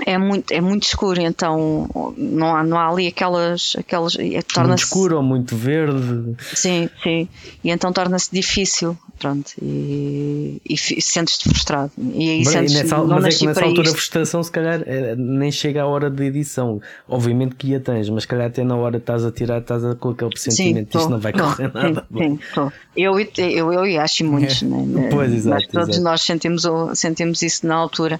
é 0.06 0.18
muito, 0.18 0.52
é 0.52 0.62
muito 0.62 0.84
escuro, 0.84 1.20
então 1.22 2.14
não 2.16 2.56
há, 2.56 2.64
não 2.64 2.78
há 2.78 2.90
ali 2.90 3.08
aquelas. 3.08 3.76
aquelas 3.78 4.16
é, 4.16 4.42
muito 4.64 4.78
escuro 4.78 5.18
ou 5.18 5.24
muito 5.24 5.56
verde. 5.56 6.36
Sim, 6.54 6.90
sim. 7.02 7.28
E 7.64 7.72
então 7.72 7.92
torna-se 7.92 8.32
difícil, 8.32 8.98
pronto, 9.20 9.52
e, 9.62 10.62
e, 10.68 10.74
e 10.74 11.02
sentes-te 11.02 11.50
frustrado. 11.50 11.92
E 11.98 12.30
aí 12.30 12.46
sentes 12.46 12.74
e 12.74 12.84
nessa, 12.84 13.04
mas 13.04 13.36
é 13.36 13.40
que 13.40 13.46
nessa 13.48 13.66
altura 13.66 13.88
isto. 13.88 13.96
a 13.96 13.98
frustração, 13.98 14.44
se 14.44 14.52
calhar, 14.52 14.84
é, 14.86 15.16
nem 15.16 15.52
chega 15.52 15.82
à 15.82 15.88
hora 15.88 16.10
de 16.10 16.24
edição. 16.24 16.80
Obviamente 17.08 17.56
que 17.56 17.70
ia 17.70 17.80
tens, 17.80 18.10
mas 18.10 18.24
se 18.24 18.28
calhar 18.28 18.48
até 18.48 18.64
na 18.64 18.76
hora 18.76 18.98
estás 18.98 19.26
a 19.26 19.32
tirar, 19.32 19.60
estás 19.60 19.84
a, 19.84 19.96
com 19.96 20.10
aquele 20.10 20.30
pressentimento 20.30 20.92
sim, 20.92 21.00
isto 21.00 21.10
não 21.10 21.20
vai 21.20 21.34
correr 21.34 21.72
não, 21.74 21.82
nada. 21.84 22.08
Sim, 22.12 22.40
sim 22.54 22.70
eu, 22.96 23.20
eu, 23.20 23.28
eu, 23.38 23.86
eu 23.86 24.02
acho 24.02 24.24
muitos, 24.26 24.62
é. 24.62 24.66
né? 24.66 25.10
Pois, 25.12 25.34
exato. 25.34 25.56
Mas 25.56 25.68
todos 25.68 25.90
exato. 25.90 26.04
nós 26.04 26.22
sentimos, 26.22 26.64
sentimos 26.94 27.42
isso 27.42 27.66
na 27.66 27.76
altura. 27.76 28.20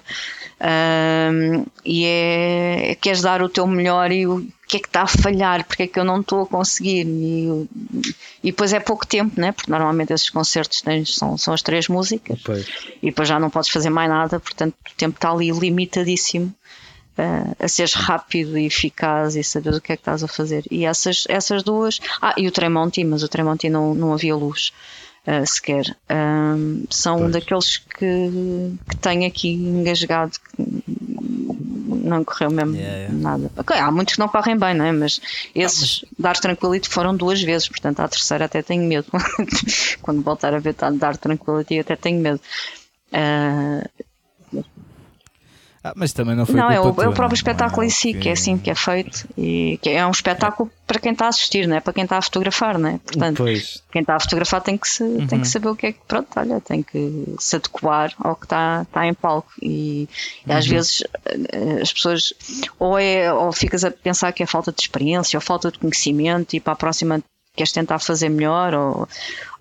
Um, 0.60 1.64
e 1.84 2.04
é, 2.04 2.90
é 2.92 2.94
queres 2.94 3.22
dar 3.22 3.42
o 3.42 3.48
teu 3.48 3.66
melhor 3.66 4.10
e 4.12 4.26
o 4.26 4.46
que 4.66 4.76
é 4.76 4.80
que 4.80 4.86
está 4.86 5.02
a 5.02 5.06
falhar, 5.06 5.64
porque 5.64 5.84
é 5.84 5.86
que 5.86 5.98
eu 5.98 6.04
não 6.04 6.20
estou 6.20 6.42
a 6.42 6.46
conseguir 6.46 7.06
e, 7.06 7.68
e 8.44 8.50
depois 8.50 8.72
é 8.72 8.80
pouco 8.80 9.06
tempo, 9.06 9.40
né? 9.40 9.52
porque 9.52 9.70
normalmente 9.70 10.12
esses 10.12 10.28
concertos 10.28 10.82
tens, 10.82 11.14
são, 11.14 11.38
são 11.38 11.54
as 11.54 11.62
três 11.62 11.88
músicas 11.88 12.38
pois. 12.44 12.66
e 13.02 13.06
depois 13.06 13.28
já 13.28 13.40
não 13.40 13.48
podes 13.48 13.70
fazer 13.70 13.90
mais 13.90 14.10
nada, 14.10 14.38
portanto 14.38 14.74
o 14.74 14.94
tempo 14.96 15.16
está 15.16 15.30
ali 15.30 15.50
limitadíssimo 15.50 16.54
uh, 17.18 17.56
a 17.58 17.68
seres 17.68 17.94
rápido 17.94 18.58
e 18.58 18.66
eficaz 18.66 19.36
e 19.36 19.42
saber 19.42 19.74
o 19.74 19.80
que 19.80 19.92
é 19.92 19.96
que 19.96 20.02
estás 20.02 20.22
a 20.22 20.28
fazer 20.28 20.64
e 20.70 20.84
essas, 20.84 21.24
essas 21.28 21.62
duas, 21.62 21.98
ah 22.20 22.34
e 22.36 22.46
o 22.46 22.52
Tremonti, 22.52 23.02
mas 23.04 23.22
o 23.22 23.28
Tremonti 23.28 23.70
não, 23.70 23.94
não 23.94 24.12
havia 24.12 24.36
luz 24.36 24.72
uh, 25.26 25.46
sequer. 25.46 25.96
Um, 26.10 26.84
são 26.90 27.18
pois. 27.18 27.32
daqueles 27.32 27.76
que, 27.76 28.30
que 28.88 28.96
tenho 28.96 29.26
aqui 29.26 29.52
engasgado. 29.52 30.32
Não 31.88 32.24
correu 32.24 32.50
mesmo 32.50 32.76
yeah, 32.76 32.96
yeah. 32.98 33.14
nada. 33.14 33.50
Okay, 33.56 33.78
há 33.78 33.90
muitos 33.90 34.14
que 34.14 34.20
não 34.20 34.28
correm 34.28 34.58
bem, 34.58 34.74
não 34.74 34.84
é? 34.84 34.92
Mas 34.92 35.20
esses 35.54 36.02
ah, 36.02 36.08
mas... 36.10 36.18
Dar 36.18 36.36
Tranquility 36.40 36.88
foram 36.88 37.16
duas 37.16 37.42
vezes, 37.42 37.68
portanto, 37.68 38.00
à 38.00 38.08
terceira 38.08 38.44
até 38.44 38.62
tenho 38.62 38.84
medo. 38.84 39.06
Quando 40.02 40.22
voltar 40.22 40.54
a 40.54 40.58
ver 40.58 40.74
Dar 40.74 41.16
Tranquility, 41.16 41.78
até 41.78 41.96
tenho 41.96 42.20
medo. 42.20 42.40
Uh, 43.12 43.88
ah, 45.82 45.92
mas 45.94 46.12
também 46.12 46.34
não 46.34 46.44
foi 46.44 46.56
Não, 46.56 46.70
é 46.70 46.80
o, 46.80 46.92
tua, 46.92 47.04
é 47.04 47.08
o 47.08 47.12
próprio 47.12 47.36
espetáculo 47.36 47.84
em 47.84 47.90
si, 47.90 48.12
que 48.12 48.28
é 48.28 48.32
assim 48.32 48.58
que 48.58 48.70
é 48.70 48.74
feito 48.74 49.28
e 49.36 49.78
que 49.80 49.90
é 49.90 50.04
um 50.04 50.10
espetáculo 50.10 50.68
é. 50.68 50.86
para 50.86 50.98
quem 50.98 51.12
está 51.12 51.26
a 51.26 51.28
assistir, 51.28 51.68
não 51.68 51.76
é 51.76 51.80
para 51.80 51.92
quem 51.92 52.04
está 52.04 52.18
a 52.18 52.22
fotografar, 52.22 52.78
não 52.78 52.88
é? 52.90 52.98
Portanto, 52.98 53.36
pois. 53.38 53.82
quem 53.92 54.00
está 54.00 54.16
a 54.16 54.20
fotografar 54.20 54.60
tem 54.60 54.76
que, 54.76 54.88
se, 54.88 55.02
uhum. 55.02 55.18
tem 55.18 55.26
que 55.26 55.34
uhum. 55.36 55.44
saber 55.44 55.68
o 55.68 55.76
que 55.76 55.86
é 55.86 55.92
que, 55.92 56.00
pronto, 56.06 56.28
olha, 56.36 56.60
tem 56.60 56.82
que 56.82 57.34
se 57.38 57.56
adequar 57.56 58.12
ao 58.18 58.34
que 58.34 58.46
está, 58.46 58.82
está 58.82 59.06
em 59.06 59.14
palco 59.14 59.52
e, 59.62 60.08
e 60.46 60.52
às 60.52 60.64
uhum. 60.64 60.72
vezes 60.72 61.04
eh, 61.24 61.80
as 61.80 61.92
pessoas 61.92 62.32
ou, 62.78 62.98
é, 62.98 63.32
ou 63.32 63.52
ficas 63.52 63.84
a 63.84 63.90
pensar 63.90 64.32
que 64.32 64.42
é 64.42 64.46
falta 64.46 64.72
de 64.72 64.80
experiência 64.80 65.36
ou 65.36 65.40
falta 65.40 65.70
de 65.70 65.78
conhecimento 65.78 66.54
e 66.54 66.60
para 66.60 66.72
a 66.72 66.76
próxima 66.76 67.22
queres 67.54 67.72
tentar 67.72 67.98
fazer 68.00 68.28
melhor 68.28 68.74
ou, 68.74 69.08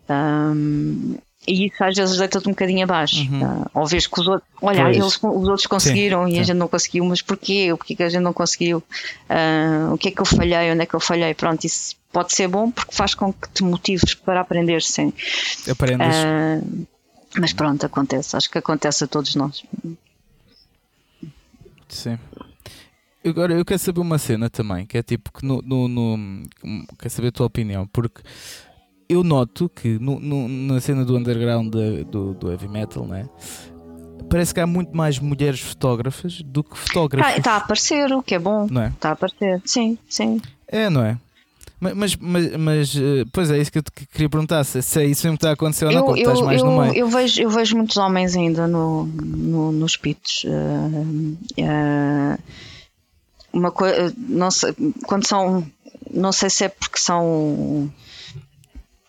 um, 0.10 1.18
e 1.48 1.68
isso 1.68 1.82
às 1.82 1.96
vezes 1.96 2.18
deita-te 2.18 2.48
um 2.48 2.52
bocadinho 2.52 2.84
abaixo. 2.84 3.22
Uhum. 3.22 3.40
Tá? 3.40 3.72
Ou 3.74 3.88
vês 3.88 4.06
que 4.06 4.20
os 4.20 4.28
outros, 4.28 4.50
olha, 4.62 4.90
eles, 4.92 5.16
os 5.16 5.24
outros 5.24 5.66
conseguiram 5.66 6.26
sim, 6.26 6.32
e 6.32 6.34
sim. 6.34 6.40
a 6.42 6.44
gente 6.44 6.58
não 6.58 6.68
conseguiu, 6.68 7.06
mas 7.06 7.22
porquê? 7.22 7.74
Porquê 7.78 7.96
que 7.96 8.04
a 8.04 8.10
gente 8.10 8.22
não 8.22 8.34
conseguiu? 8.34 8.84
Uh, 9.30 9.94
o 9.94 9.98
que 9.98 10.10
é 10.10 10.12
que 10.12 10.20
eu 10.20 10.26
falhei? 10.26 10.72
Onde 10.72 10.82
é 10.82 10.86
que 10.86 10.94
eu 10.94 11.00
falhei? 11.00 11.34
Pronto, 11.34 11.64
isso 11.64 11.96
pode 12.12 12.34
ser 12.34 12.50
bom 12.50 12.70
porque 12.70 12.94
faz 12.94 13.16
com 13.16 13.32
que 13.32 13.50
te 13.50 13.64
motives 13.64 14.14
para 14.14 14.42
aprender, 14.42 14.82
sim. 14.82 15.14
Aprendes. 15.70 16.08
Uh, 16.08 16.88
mas 17.40 17.54
pronto, 17.54 17.86
acontece. 17.86 18.36
Acho 18.36 18.50
que 18.50 18.58
acontece 18.58 19.06
a 19.06 19.08
todos 19.08 19.34
nós. 19.36 19.64
Sim. 21.88 22.20
Agora 23.26 23.54
eu 23.54 23.66
quero 23.66 23.80
saber 23.80 24.00
uma 24.00 24.18
cena 24.18 24.50
também, 24.50 24.86
que 24.86 24.98
é 24.98 25.04
tipo 25.04 25.32
que 25.32 25.46
no, 25.46 25.62
no, 25.62 25.88
no 25.88 26.44
quero 26.98 27.10
saber 27.10 27.28
a 27.30 27.32
tua 27.32 27.46
opinião, 27.46 27.88
porque 27.88 28.22
eu 29.10 29.24
noto 29.24 29.70
que 29.70 29.98
no, 30.00 30.20
no, 30.20 30.48
na 30.48 30.80
cena 30.80 31.06
do 31.06 31.16
underground 31.16 31.74
de, 31.74 32.04
do, 32.06 32.34
do 32.34 32.52
heavy 32.52 32.68
metal, 32.68 33.06
né? 33.06 33.28
Parece 34.30 34.54
que 34.54 34.60
há 34.60 34.68
muito 34.68 34.96
mais 34.96 35.20
mulheres 35.20 35.62
fotógrafas 35.62 36.42
do 36.42 36.64
que 36.64 36.78
fotógrafos. 36.78 37.38
Está, 37.38 37.54
a 37.54 37.58
aparecer, 37.58 38.12
o 38.12 38.22
que 38.22 38.36
é 38.36 38.40
bom. 38.40 38.68
Não 38.70 38.82
é? 38.82 38.88
Está 38.88 39.10
a 39.10 39.12
aparecer, 39.14 39.62
sim, 39.64 39.98
sim. 40.10 40.42
É, 40.68 40.90
não 40.90 41.04
é? 41.04 41.18
Mas, 41.80 42.16
mas, 42.16 42.58
mas, 42.58 42.96
eh, 42.96 43.24
pois 43.32 43.52
é, 43.52 43.60
isso 43.60 43.72
que 43.72 43.78
eu 43.78 43.84
te 43.84 43.92
queria 43.92 44.28
perguntar: 44.28 44.64
se, 44.64 44.82
se 44.82 45.00
é 45.00 45.06
isso 45.06 45.26
mesmo 45.28 45.38
que 45.38 45.44
está 45.46 45.52
a 45.52 45.54
acontecer 45.54 45.86
ou 45.86 45.92
não, 45.92 46.06
quando 46.06 46.18
estás 46.18 46.42
mais 46.42 46.60
eu, 46.60 46.66
no 46.66 46.82
meio. 46.82 46.94
Eu 46.96 47.08
vejo, 47.08 47.42
eu 47.42 47.50
vejo 47.52 47.78
muitos 47.78 47.98
homens 47.98 48.36
ainda 48.36 48.68
no, 48.68 49.06
no, 49.06 49.72
nos 49.72 49.96
pits. 49.96 50.44
Uh, 50.44 51.38
uh, 51.62 52.40
uma 53.54 53.72
coisa, 53.72 54.12
não 54.18 54.50
sei, 54.50 54.74
quando 55.06 55.28
são, 55.28 55.66
não 56.12 56.32
sei 56.32 56.50
se 56.50 56.64
é 56.64 56.70
porque 56.70 56.98
são 56.98 57.92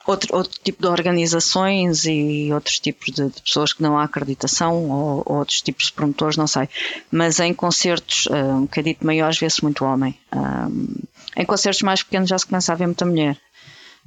outro, 0.08 0.36
outro 0.36 0.58
tipo 0.64 0.82
de 0.82 0.88
organizações 0.88 2.06
e 2.06 2.50
outros 2.52 2.78
tipos 2.80 3.12
de, 3.12 3.28
de 3.28 3.42
pessoas 3.42 3.72
que 3.72 3.82
não 3.82 3.98
há 3.98 4.04
acreditação 4.04 4.90
ou, 4.90 5.22
ou, 5.26 5.38
outros 5.38 5.60
tipos 5.60 5.86
de 5.86 5.92
promotores, 5.92 6.36
não 6.36 6.46
sei. 6.46 6.68
Mas 7.10 7.38
em 7.40 7.52
concertos 7.52 8.26
uh, 8.26 8.56
um 8.56 8.62
bocadito 8.62 9.04
maiores 9.04 9.38
vê-se 9.38 9.62
muito 9.62 9.84
homem. 9.84 10.14
Um, 10.34 10.94
em 11.36 11.44
concertos 11.44 11.82
mais 11.82 12.02
pequenos 12.02 12.30
já 12.30 12.38
se 12.38 12.46
começa 12.46 12.72
a 12.72 12.76
ver 12.76 12.86
muita 12.86 13.04
mulher. 13.04 13.36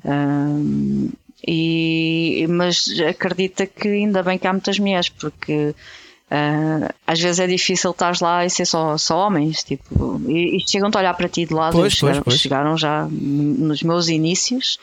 Um, 0.03 1.09
e, 1.47 2.45
mas 2.49 2.85
acredita 3.07 3.65
que 3.65 3.87
ainda 3.87 4.23
bem 4.23 4.37
que 4.37 4.47
há 4.47 4.51
muitas 4.51 4.79
mulheres, 4.79 5.09
porque 5.09 5.75
Uh, 6.31 6.87
às 7.05 7.19
vezes 7.19 7.41
é 7.41 7.45
difícil 7.45 7.91
estar 7.91 8.13
lá 8.21 8.45
e 8.45 8.49
ser 8.49 8.65
só, 8.65 8.97
só 8.97 9.27
homens, 9.27 9.65
tipo, 9.65 10.21
e, 10.29 10.55
e 10.55 10.59
chegam-te 10.65 10.95
a 10.95 11.01
olhar 11.01 11.13
para 11.13 11.27
ti 11.27 11.45
de 11.45 11.53
lado, 11.53 11.73
pois, 11.73 11.91
chegaram, 11.91 12.21
pois, 12.23 12.35
pois. 12.35 12.39
chegaram 12.39 12.77
já 12.77 13.05
nos 13.11 13.83
meus 13.83 14.07
inícios 14.07 14.79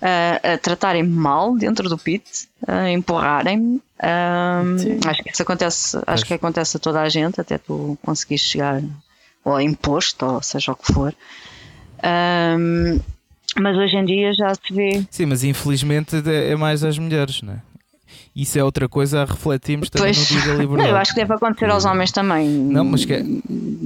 a, 0.00 0.54
a 0.54 0.58
tratarem-me 0.58 1.08
mal 1.08 1.56
dentro 1.56 1.88
do 1.88 1.98
pit, 1.98 2.48
a 2.66 2.90
empurrarem-me. 2.90 3.80
Um, 4.02 5.08
acho 5.08 5.22
que 5.22 5.30
isso 5.30 5.42
acontece, 5.42 5.98
acho 6.06 6.24
que 6.24 6.34
acontece 6.34 6.76
a 6.76 6.80
toda 6.80 7.00
a 7.02 7.08
gente, 7.08 7.40
até 7.40 7.58
tu 7.58 7.98
conseguires 8.02 8.44
chegar 8.44 8.82
ou 9.44 9.60
imposto, 9.60 10.24
ou 10.24 10.42
seja 10.42 10.72
o 10.72 10.76
que 10.76 10.92
for. 10.92 11.14
Um, 12.02 12.98
mas 13.58 13.76
hoje 13.76 13.96
em 13.96 14.04
dia 14.04 14.32
já 14.32 14.54
se 14.54 14.72
vê. 14.72 15.04
Sim, 15.10 15.26
mas 15.26 15.44
infelizmente 15.44 16.16
é 16.26 16.56
mais 16.56 16.84
as 16.84 16.98
mulheres, 16.98 17.42
não 17.42 17.54
é? 17.54 17.69
Isso 18.34 18.58
é 18.58 18.64
outra 18.64 18.88
coisa 18.88 19.22
a 19.22 19.24
refletirmos 19.24 19.90
também 19.90 20.14
pois, 20.14 20.30
no 20.30 20.40
dia 20.40 20.46
da 20.46 20.54
liberdade. 20.60 20.88
Não, 20.88 20.96
eu 20.96 20.96
acho 20.96 21.14
que 21.14 21.20
deve 21.20 21.34
acontecer 21.34 21.70
aos 21.70 21.84
homens 21.84 22.12
também. 22.12 22.48
Não, 22.48 22.84
mas 22.84 23.04
que... 23.04 23.12
É- 23.14 23.24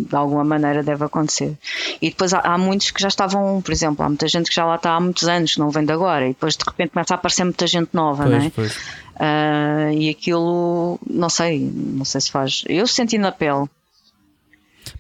de 0.05 0.15
alguma 0.15 0.45
maneira 0.45 0.83
deve 0.83 1.05
acontecer. 1.05 1.57
E 2.01 2.11
depois 2.11 2.33
há, 2.35 2.41
há, 2.41 2.59
muitos 2.59 2.91
que 2.91 3.01
já 3.01 3.09
estavam, 3.09 3.61
por 3.63 3.73
exemplo, 3.73 4.05
há 4.05 4.09
muita 4.09 4.29
gente 4.29 4.49
que 4.49 4.55
já 4.55 4.65
lá 4.65 4.77
está 4.77 4.93
há 4.93 5.01
muitos 5.01 5.27
anos, 5.27 5.57
não 5.57 5.71
vem 5.71 5.85
de 5.85 5.93
agora, 5.93 6.27
e 6.27 6.29
depois 6.29 6.57
de 6.57 6.65
repente 6.65 6.91
começa 6.91 7.15
a 7.15 7.17
aparecer 7.17 7.45
muita 7.45 7.67
gente 7.67 7.91
nova, 7.93 8.25
pois, 8.25 8.37
não 8.37 8.45
é? 8.45 8.51
Pois. 8.51 8.77
Uh, 9.15 9.93
e 9.97 10.11
aquilo, 10.11 10.99
não 11.09 11.31
sei, 11.31 11.61
não 11.61 12.05
sei 12.05 12.21
se 12.21 12.31
faz. 12.31 12.65
Eu 12.69 12.87
senti 12.87 13.17
na 13.17 13.33
pele. 13.33 13.67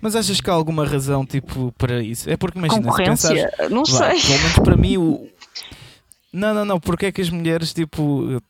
Mas 0.00 0.16
achas 0.16 0.40
que 0.40 0.50
há 0.50 0.52
alguma 0.52 0.86
razão 0.86 1.24
tipo 1.26 1.72
para 1.76 2.02
isso? 2.02 2.28
É 2.28 2.36
porque 2.36 2.58
imagina, 2.58 2.82
Concorrência? 2.82 3.30
Pensares, 3.30 3.70
não 3.70 3.84
sei. 3.84 4.20
Pelo 4.20 4.38
menos 4.38 4.58
para 4.58 4.76
mim 4.76 4.96
o, 4.96 5.28
Não, 6.32 6.54
não, 6.54 6.64
não. 6.64 6.80
Porque 6.80 7.06
é 7.06 7.12
que 7.12 7.20
as 7.20 7.30
mulheres, 7.30 7.72
tipo, 7.72 8.40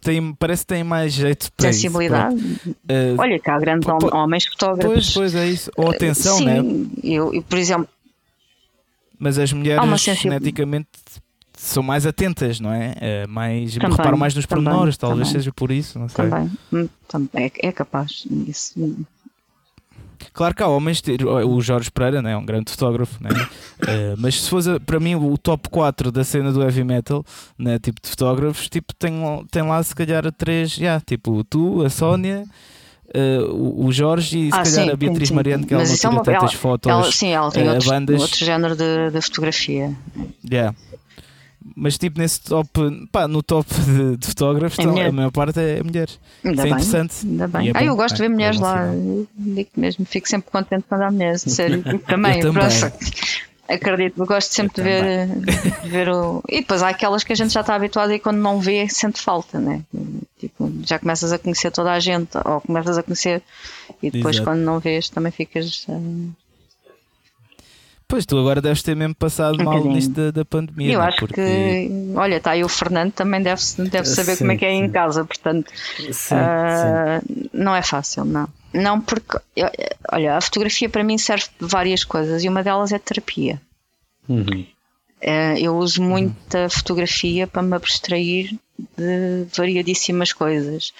têm, 0.00 0.34
parece 0.34 0.62
que 0.62 0.74
têm 0.74 0.84
mais 0.84 1.12
jeito 1.12 1.52
para 1.52 1.72
Sensibilidade. 1.72 2.36
Isso, 2.36 2.70
uh, 2.70 3.16
Olha, 3.18 3.38
cá 3.38 3.56
há 3.56 3.60
grandes 3.60 3.88
homens 3.88 4.46
fotógrafos. 4.46 4.92
Pois, 4.92 5.14
pois 5.14 5.34
é 5.34 5.48
isso. 5.48 5.70
Ou 5.76 5.90
atenção, 5.90 6.38
Sim, 6.38 6.44
né? 6.44 6.58
Eu, 7.02 7.34
eu, 7.34 7.42
por 7.42 7.58
exemplo. 7.58 7.88
Mas 9.18 9.38
as 9.38 9.52
mulheres 9.52 10.02
geneticamente 10.02 10.88
são 11.60 11.82
mais 11.82 12.06
atentas, 12.06 12.58
não 12.58 12.72
é? 12.72 12.94
é 12.98 13.26
mais, 13.26 13.74
também, 13.74 13.90
reparam 13.90 14.16
mais 14.16 14.34
nos 14.34 14.46
pormenores, 14.46 14.96
talvez 14.96 15.28
também. 15.28 15.42
seja 15.42 15.52
por 15.52 15.70
isso, 15.70 15.98
não 15.98 16.08
sei. 16.08 16.28
Também, 16.28 16.50
hum, 16.72 16.88
também. 17.06 17.52
É, 17.62 17.68
é 17.68 17.72
capaz. 17.72 18.26
Isso. 18.46 18.74
Claro 20.32 20.54
que 20.54 20.62
há 20.62 20.68
homens, 20.68 21.02
o 21.46 21.60
Jorge 21.60 21.90
Pereira 21.90 22.22
né, 22.22 22.32
é 22.32 22.36
um 22.36 22.44
grande 22.44 22.70
fotógrafo, 22.70 23.22
né? 23.22 23.30
uh, 23.30 24.16
mas 24.18 24.42
se 24.42 24.50
fosse 24.50 24.78
para 24.80 25.00
mim 25.00 25.14
o 25.14 25.36
top 25.38 25.68
4 25.68 26.12
da 26.12 26.24
cena 26.24 26.52
do 26.52 26.62
heavy 26.62 26.84
metal, 26.84 27.24
né, 27.58 27.78
tipo 27.78 28.00
de 28.02 28.08
fotógrafos, 28.08 28.68
tipo, 28.68 28.94
tem, 28.94 29.12
tem 29.50 29.62
lá 29.62 29.82
se 29.82 29.94
calhar 29.94 30.30
três, 30.32 30.76
yeah, 30.76 31.02
tipo 31.04 31.44
tu, 31.44 31.82
a 31.84 31.90
Sónia. 31.90 32.44
Uh, 33.12 33.86
o 33.86 33.90
Jorge 33.90 34.38
e 34.38 34.52
se 34.52 34.56
ah, 34.56 34.62
calhar 34.62 34.84
sim, 34.84 34.90
a 34.90 34.96
Beatriz 34.96 35.28
sim, 35.30 35.34
Mariano, 35.34 35.66
que 35.66 35.74
ela 35.74 35.82
não 35.82 35.96
tira 35.96 36.06
é 36.06 36.10
uma, 36.10 36.22
tantas 36.22 36.42
ela, 36.42 36.52
fotos. 36.52 36.88
Ela, 36.88 37.10
sim, 37.10 37.30
ela 37.30 37.50
tem 37.50 37.64
uh, 37.64 37.70
outros, 37.70 37.88
bandas. 37.88 38.20
outro 38.20 38.44
género 38.44 38.76
de, 38.76 39.10
de 39.10 39.20
fotografia. 39.20 39.96
Yeah. 40.48 40.76
Mas 41.76 41.98
tipo 41.98 42.18
nesse 42.18 42.40
top, 42.40 42.70
pá, 43.12 43.28
no 43.28 43.42
top 43.42 43.68
de, 43.84 44.16
de 44.16 44.26
fotógrafos, 44.26 44.78
é 44.78 44.82
então, 44.82 44.98
a 44.98 45.12
maior 45.12 45.30
parte 45.30 45.60
é 45.60 45.82
mulheres. 45.82 46.18
Ainda 46.44 46.54
Isso 46.54 46.62
bem, 46.62 46.72
é 46.72 46.74
interessante. 46.74 47.26
Ainda 47.26 47.48
bem. 47.48 47.68
É 47.68 47.72
ah, 47.74 47.84
eu 47.84 47.96
gosto 47.96 48.16
de 48.16 48.22
ver 48.22 48.26
é 48.26 48.28
mulheres 48.30 48.60
lá, 48.60 48.86
digo 49.36 49.70
mesmo, 49.76 50.04
fico 50.06 50.28
sempre 50.28 50.50
contente 50.50 50.84
quando 50.88 51.02
há 51.02 51.10
mulheres, 51.10 51.42
sério. 51.42 51.82
também, 52.06 52.40
também. 52.40 52.62
acredito, 53.68 54.24
gosto 54.24 54.52
sempre 54.52 54.76
de 54.76 54.82
ver, 54.82 55.26
de 55.82 55.88
ver 55.88 56.08
o. 56.08 56.42
E 56.48 56.60
depois 56.60 56.82
há 56.82 56.88
aquelas 56.88 57.24
que 57.24 57.32
a 57.32 57.36
gente 57.36 57.52
já 57.52 57.60
está 57.60 57.74
habituado 57.74 58.12
e 58.12 58.18
quando 58.18 58.38
não 58.38 58.58
vê 58.58 58.88
sente 58.88 59.20
falta, 59.20 59.58
né? 59.58 59.82
Tipo, 60.38 60.72
já 60.86 60.98
começas 60.98 61.30
a 61.32 61.38
conhecer 61.38 61.70
toda 61.70 61.92
a 61.92 62.00
gente, 62.00 62.30
ou 62.42 62.60
começas 62.62 62.96
a 62.96 63.02
conhecer 63.02 63.42
e 64.02 64.10
depois 64.10 64.36
Exato. 64.36 64.50
quando 64.50 64.60
não 64.60 64.80
vês 64.80 65.10
também 65.10 65.30
ficas. 65.30 65.84
Uh, 65.88 66.30
Pois, 68.10 68.26
tu 68.26 68.36
agora 68.36 68.60
deves 68.60 68.82
ter 68.82 68.96
mesmo 68.96 69.14
passado 69.14 69.60
um 69.60 69.64
mal 69.64 69.84
nisto 69.84 70.12
da, 70.12 70.32
da, 70.32 70.44
pandemia. 70.44 70.94
Eu? 70.94 71.00
É? 71.00 71.06
acho 71.06 71.18
Porque... 71.20 71.36
que, 71.36 72.12
olha, 72.16 72.38
está 72.38 72.50
aí 72.50 72.64
o 72.64 72.68
Fernando 72.68 73.12
também 73.12 73.40
deve, 73.40 73.62
deve 73.88 74.04
saber 74.08 74.32
sim, 74.32 74.38
como 74.38 74.50
é 74.50 74.56
que 74.56 74.64
é 74.64 74.70
sim. 74.70 74.78
em 74.78 74.90
casa, 74.90 75.24
portanto, 75.24 75.70
sim, 76.10 76.34
uh, 76.34 77.48
não 77.52 77.74
é 77.74 77.82
fácil, 77.82 78.24
não. 78.24 78.48
Não, 78.74 79.00
porque, 79.00 79.38
olha, 80.10 80.36
a 80.36 80.40
fotografia 80.40 80.88
para 80.88 81.04
mim 81.04 81.18
serve 81.18 81.44
de 81.60 81.66
várias 81.68 82.02
coisas 82.02 82.42
e 82.42 82.48
uma 82.48 82.64
delas 82.64 82.90
é 82.90 82.98
terapia. 82.98 83.62
Uhum. 84.28 84.66
Uh, 85.22 85.58
eu 85.58 85.76
uso 85.76 86.02
muita 86.02 86.64
uhum. 86.64 86.70
fotografia 86.70 87.46
para 87.46 87.62
me 87.62 87.76
abstrair 87.76 88.58
de 88.98 89.46
variadíssimas 89.56 90.32
coisas. 90.32 90.92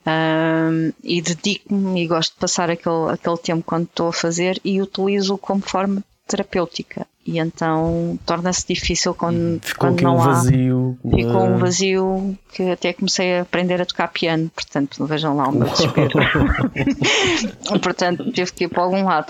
Uh, 0.00 0.94
e 1.04 1.20
dedico-me 1.20 2.04
e 2.04 2.06
gosto 2.06 2.32
de 2.32 2.38
passar 2.38 2.70
aquele, 2.70 3.10
aquele 3.12 3.36
tempo 3.36 3.62
quando 3.66 3.84
estou 3.84 4.08
a 4.08 4.12
fazer 4.14 4.58
e 4.64 4.80
utilizo 4.80 5.36
como 5.36 5.60
forma 5.60 6.02
terapêutica 6.28 7.06
e 7.26 7.38
então 7.38 8.18
torna-se 8.24 8.66
difícil 8.66 9.14
quando, 9.14 9.36
uhum. 9.36 9.60
Ficou 9.62 9.88
quando 9.88 10.00
não 10.02 10.16
um 10.16 10.18
vazio, 10.18 10.98
há. 11.04 11.16
Ficou 11.16 11.42
um 11.44 11.58
vazio 11.58 12.38
que 12.52 12.70
até 12.70 12.92
comecei 12.92 13.38
a 13.38 13.42
aprender 13.42 13.82
a 13.82 13.86
tocar 13.86 14.08
piano, 14.08 14.50
portanto, 14.54 15.04
vejam 15.06 15.36
lá 15.36 15.48
o 15.48 15.52
meu 15.52 15.68
desespero. 15.68 16.10
portanto, 17.82 18.30
tive 18.32 18.52
que 18.52 18.64
ir 18.64 18.68
para 18.68 18.82
algum 18.82 19.04
lado. 19.04 19.26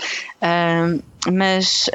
Mas 1.31 1.89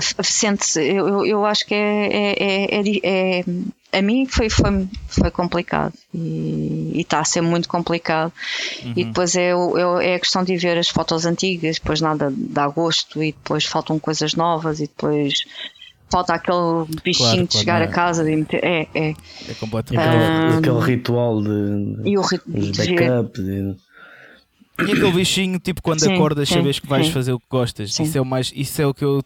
sente-se, 0.00 0.82
eu, 0.82 1.24
eu 1.24 1.44
acho 1.44 1.66
que 1.66 1.74
é, 1.74 2.32
é, 2.32 2.80
é, 2.80 3.40
é, 3.40 3.44
a 3.96 4.02
mim 4.02 4.26
foi, 4.26 4.50
foi, 4.50 4.88
foi 5.08 5.30
complicado 5.30 5.94
e 6.14 7.00
está 7.00 7.20
a 7.20 7.24
ser 7.24 7.40
muito 7.40 7.68
complicado. 7.68 8.32
Uhum. 8.84 8.92
E 8.94 9.04
depois 9.04 9.34
é, 9.34 9.50
é, 9.50 10.12
é, 10.12 10.14
a 10.16 10.20
questão 10.20 10.44
de 10.44 10.56
ver 10.56 10.76
as 10.76 10.88
fotos 10.88 11.24
antigas, 11.24 11.78
depois 11.78 12.00
nada 12.00 12.32
dá 12.36 12.68
gosto 12.68 13.22
e 13.22 13.32
depois 13.32 13.64
faltam 13.64 13.98
coisas 13.98 14.34
novas 14.34 14.80
e 14.80 14.82
depois 14.82 15.44
falta 16.10 16.34
aquele 16.34 16.84
bichinho 17.02 17.30
claro, 17.30 17.46
de 17.46 17.58
chegar 17.58 17.82
a 17.82 17.88
casa 17.88 18.30
e 18.30 18.36
meter. 18.36 18.62
É, 18.62 18.86
é. 18.94 19.14
É 19.48 19.54
completamente. 19.58 20.54
Um, 20.54 20.58
aquele 20.58 20.80
ritual 20.80 21.42
de, 21.42 22.02
e 22.04 22.18
o 22.18 22.22
rit 22.22 22.42
de 22.46 22.72
backup. 22.72 23.42
De... 23.42 23.76
E 24.78 24.92
aquele 24.92 25.12
bichinho, 25.12 25.58
tipo, 25.58 25.80
quando 25.80 26.00
sim, 26.00 26.14
acordas, 26.14 26.48
sim, 26.48 26.54
sabes 26.54 26.78
que 26.78 26.86
vais 26.86 27.06
sim. 27.06 27.12
fazer 27.12 27.32
o 27.32 27.40
que 27.40 27.46
gostas. 27.48 27.98
Isso 27.98 28.18
é, 28.18 28.20
o 28.20 28.24
mais, 28.24 28.52
isso 28.54 28.82
é 28.82 28.86
o 28.86 28.92
que 28.92 29.04
eu. 29.04 29.22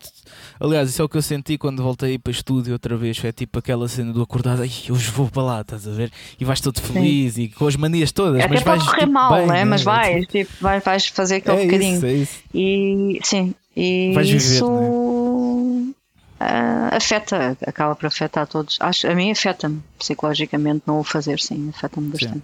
Aliás, 0.61 0.88
isso 0.88 1.03
é 1.03 1.05
o 1.05 1.09
que 1.09 1.16
eu 1.16 1.22
senti 1.22 1.59
quando 1.59 1.82
voltei 1.82 2.18
para 2.18 2.30
estúdio 2.30 2.72
outra 2.72 2.96
vez. 2.96 3.18
Foi 3.18 3.32
tipo 3.32 3.59
aquela 3.59 3.88
cena 3.88 4.12
do 4.12 4.22
acordar, 4.22 4.61
ai, 4.61 4.70
hoje 4.88 5.11
vou 5.11 5.28
para 5.28 5.42
lá, 5.42 5.61
estás 5.62 5.88
a 5.88 5.90
ver? 5.90 6.12
E 6.38 6.44
vais 6.44 6.61
todo 6.61 6.80
feliz 6.80 7.36
e 7.36 7.48
com 7.48 7.66
as 7.66 7.74
manias 7.74 8.12
todas. 8.12 8.40
Até 8.40 8.55
mas 8.55 8.62
vais, 8.62 8.82
correr 8.82 9.01
tipo, 9.01 9.12
mal, 9.12 9.32
bem, 9.32 9.46
né? 9.46 9.64
mas 9.64 9.82
vais, 9.82 10.26
tipo, 10.26 10.53
vais, 10.61 10.84
vais 10.84 11.07
fazer 11.07 11.36
aquele 11.36 11.62
é 11.62 11.64
bocadinho. 11.64 11.96
Isso, 11.96 12.07
é 12.07 12.12
isso. 12.12 12.38
E 12.55 13.20
sim, 13.24 13.55
e 13.76 14.12
vais 14.14 14.28
isso. 14.28 14.66
Viver, 14.66 15.94
uh, 16.40 16.94
afeta, 16.94 17.57
acaba 17.66 17.94
por 17.96 18.07
afetar 18.07 18.44
a 18.44 18.46
todos. 18.46 18.76
Acho, 18.80 19.09
a 19.09 19.14
mim 19.14 19.30
afeta-me 19.30 19.82
psicologicamente 19.98 20.82
não 20.86 21.01
o 21.01 21.05
fazer, 21.05 21.40
sim, 21.40 21.70
afeta-me 21.70 22.09
bastante. 22.09 22.42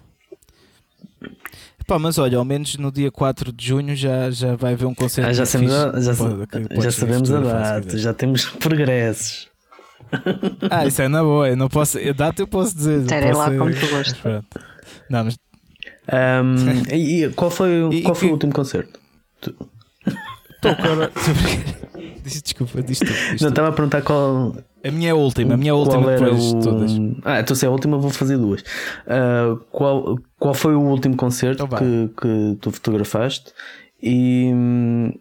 Pá, 1.86 1.98
mas 1.98 2.18
olha, 2.18 2.36
ao 2.36 2.44
menos 2.44 2.76
no 2.76 2.90
dia 2.90 3.12
4 3.12 3.52
de 3.52 3.66
junho 3.66 3.94
já, 3.94 4.30
já 4.30 4.56
vai 4.56 4.72
haver 4.72 4.86
um 4.86 4.94
concerto. 4.94 5.30
Ah, 5.30 5.32
já, 5.32 5.46
sabemos, 5.46 5.74
a, 5.74 6.00
já, 6.00 6.14
pode, 6.14 6.82
já 6.82 6.90
sabemos 6.90 7.30
a 7.30 7.40
data, 7.40 7.98
já 7.98 8.12
temos 8.12 8.44
progressos. 8.58 9.48
Ah, 10.70 10.86
isso 10.86 11.02
é 11.02 11.08
na 11.08 11.22
boa, 11.22 11.48
eu 11.48 11.56
não 11.56 11.68
posso, 11.68 11.98
a 11.98 12.12
data 12.12 12.42
eu 12.42 12.46
posso 12.48 12.74
dizer. 12.74 13.06
Terei 13.06 13.32
lá 13.32 13.46
como 13.50 13.72
tu 13.72 13.86
gostas. 13.88 14.44
Não, 15.08 15.24
mas... 15.24 15.38
Um, 16.12 16.82
e 16.94 17.28
qual 17.34 17.50
foi, 17.50 17.88
e, 17.92 18.02
qual 18.02 18.14
foi 18.14 18.28
e, 18.28 18.30
o 18.30 18.34
último 18.34 18.52
concerto? 18.52 18.98
Estou 20.56 20.70
agora. 20.70 21.12
Desculpa, 22.24 22.82
diz 22.82 22.98
tu. 22.98 23.12
Não, 23.40 23.48
estava 23.50 23.68
a 23.68 23.72
perguntar 23.72 24.02
qual. 24.02 24.56
A 24.86 24.90
minha 24.90 25.08
é 25.08 25.12
a 25.12 25.16
última, 25.16 25.54
a 25.54 25.56
minha 25.56 25.70
é 25.70 25.72
a 25.72 25.74
última 25.74 26.12
depois 26.12 26.52
o... 26.52 26.58
de 26.58 26.64
todas. 26.64 26.92
Ah, 27.24 27.40
então 27.40 27.56
se 27.56 27.64
é 27.64 27.68
a 27.68 27.70
última, 27.70 27.98
vou 27.98 28.10
fazer 28.10 28.36
duas. 28.36 28.60
Uh, 28.60 29.56
qual, 29.70 30.18
qual 30.38 30.54
foi 30.54 30.74
o 30.74 30.80
último 30.80 31.16
concerto 31.16 31.64
então 31.64 31.78
que, 31.78 32.10
que 32.20 32.58
tu 32.60 32.70
fotografaste? 32.70 33.52
E 34.02 34.50
hum, 34.54 35.12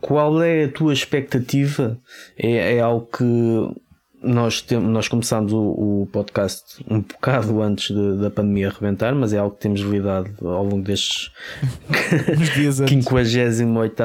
qual 0.00 0.42
é 0.42 0.64
a 0.64 0.68
tua 0.68 0.92
expectativa? 0.92 1.98
É, 2.36 2.76
é 2.76 2.80
algo 2.80 3.06
que 3.06 3.80
nós, 4.24 4.60
temos, 4.60 4.88
nós 4.90 5.08
começámos 5.08 5.52
o, 5.52 5.58
o, 5.58 6.08
podcast 6.12 6.84
um 6.90 7.00
bocado 7.00 7.60
antes 7.62 7.94
de, 7.94 8.18
da 8.18 8.30
pandemia 8.30 8.68
arrebentar, 8.68 9.14
mas 9.14 9.32
é 9.32 9.38
algo 9.38 9.54
que 9.54 9.62
temos 9.62 9.80
lidado 9.80 10.48
ao 10.48 10.64
longo 10.64 10.82
destes 10.82 11.30
58 12.88 14.02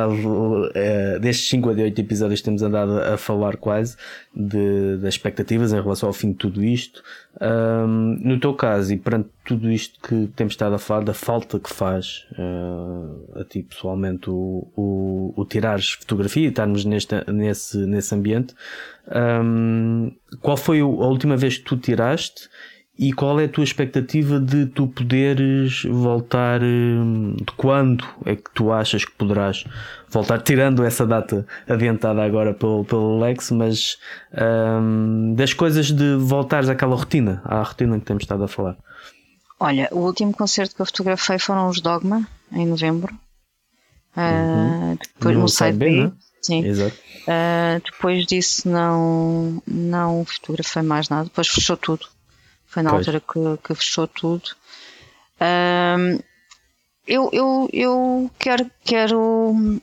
é, 0.76 1.20
destes 1.20 1.50
58 1.50 2.02
episódios 2.02 2.42
temos 2.42 2.62
andado 2.62 3.00
a 3.00 3.18
falar 3.18 3.58
quase 3.58 3.96
de, 4.36 4.98
das 4.98 5.14
expectativas 5.16 5.74
em 5.74 5.82
relação 5.82 6.08
ao 6.08 6.14
fim 6.14 6.32
de 6.32 6.38
tudo 6.38 6.64
isto. 6.64 7.04
Um, 7.42 8.18
no 8.22 8.38
teu 8.38 8.54
caso, 8.54 8.94
e 8.94 8.98
perante 8.98 9.30
tudo 9.46 9.72
isto 9.72 9.98
que 10.02 10.28
temos 10.36 10.54
estado 10.54 10.76
a 10.76 10.80
falar, 10.80 11.06
da 11.06 11.14
falta 11.14 11.58
que 11.58 11.74
faz 11.74 12.26
uh, 12.34 13.40
a 13.40 13.46
ti 13.46 13.64
pessoalmente 13.64 14.30
o, 14.30 14.68
o, 14.76 15.34
o 15.38 15.46
tirares 15.46 15.92
fotografia 15.92 16.46
e 16.46 16.50
estarmos 16.50 16.84
neste, 16.84 17.16
nesse, 17.32 17.78
nesse 17.78 18.14
ambiente, 18.14 18.54
um, 19.42 20.12
qual 20.42 20.58
foi 20.58 20.82
a 20.82 20.86
última 20.86 21.38
vez 21.38 21.58
que 21.58 21.64
tu 21.64 21.78
tiraste 21.78 22.50
e 23.00 23.14
qual 23.14 23.40
é 23.40 23.46
a 23.46 23.50
tua 23.50 23.64
expectativa 23.64 24.42
de 24.42 24.66
tu 24.66 24.86
poderes 24.86 25.84
voltar? 25.84 26.62
Hum, 26.62 27.34
de 27.38 27.52
quando 27.56 28.06
é 28.26 28.36
que 28.36 28.52
tu 28.54 28.74
achas 28.74 29.06
que 29.06 29.12
poderás 29.14 29.64
voltar? 30.10 30.42
Tirando 30.42 30.84
essa 30.84 31.08
data 31.08 31.48
adiantada 31.66 32.22
agora 32.22 32.54
pelo, 32.54 32.84
pelo 32.84 33.18
Lex, 33.18 33.52
mas 33.52 33.98
um, 34.82 35.34
das 35.34 35.54
coisas 35.54 35.90
de 35.94 36.18
voltares 36.18 36.68
àquela 36.68 36.94
rotina, 36.94 37.42
à 37.46 37.64
rotina 37.64 37.98
que 37.98 38.06
temos 38.06 38.24
estado 38.24 38.44
a 38.44 38.50
falar. 38.50 38.76
Olha, 39.58 39.88
o 39.94 40.00
último 40.00 40.34
concerto 40.34 40.76
que 40.76 40.82
eu 40.82 40.86
fotografei 40.86 41.40
foram 41.40 41.70
os 41.70 41.80
Dogma, 41.80 42.28
em 42.52 42.68
novembro. 42.68 43.18
Uh, 44.12 44.98
depois 45.16 45.36
no, 45.36 45.42
no 45.44 45.48
Side 45.48 45.78
B, 45.78 45.86
B. 45.86 46.04
Né? 46.04 46.12
Sim. 46.42 46.66
Exato. 46.66 46.98
Uh, 47.22 47.82
depois 47.82 48.26
disso 48.26 48.68
não, 48.68 49.64
não 49.66 50.26
fotografei 50.26 50.82
mais 50.82 51.08
nada, 51.08 51.26
depois 51.26 51.48
fechou 51.48 51.78
tudo. 51.78 52.06
Foi 52.70 52.84
na 52.84 52.92
pois. 52.92 53.08
altura 53.08 53.20
que, 53.20 53.68
que, 53.68 53.76
fechou 53.76 54.08
tudo. 54.08 54.50
Um, 55.42 56.20
eu, 57.08 57.30
eu, 57.34 57.70
eu 57.74 58.32
quero, 58.38 58.70
quero, 58.86 59.82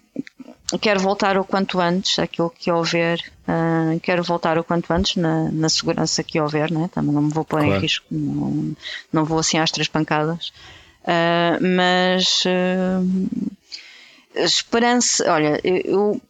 quero 0.81 1.01
voltar 1.01 1.37
o 1.37 1.45
quanto 1.45 1.81
antes, 1.81 2.21
aquilo 2.21 2.49
que 2.49 2.71
houver. 2.71 3.21
Uh, 3.49 3.99
quero 4.01 4.23
voltar 4.23 4.57
o 4.57 4.63
quanto 4.63 4.93
antes 4.93 5.17
na, 5.17 5.51
na 5.51 5.69
segurança 5.69 6.23
que 6.23 6.41
houver, 6.41 6.71
né? 6.71 6.89
também 6.93 7.13
não 7.13 7.23
me 7.23 7.33
vou 7.33 7.45
pôr 7.45 7.61
claro. 7.61 7.75
em 7.75 7.81
risco, 7.81 8.07
não, 8.09 8.77
não 9.13 9.25
vou 9.25 9.41
assim 9.41 9.59
às 9.59 9.73
três 9.73 9.89
pancadas. 9.89 10.53
Uh, 11.03 11.59
mas 11.77 12.45
uh, 12.47 13.37
esperança, 14.37 15.33
olha, 15.33 15.61
eu 15.65 16.21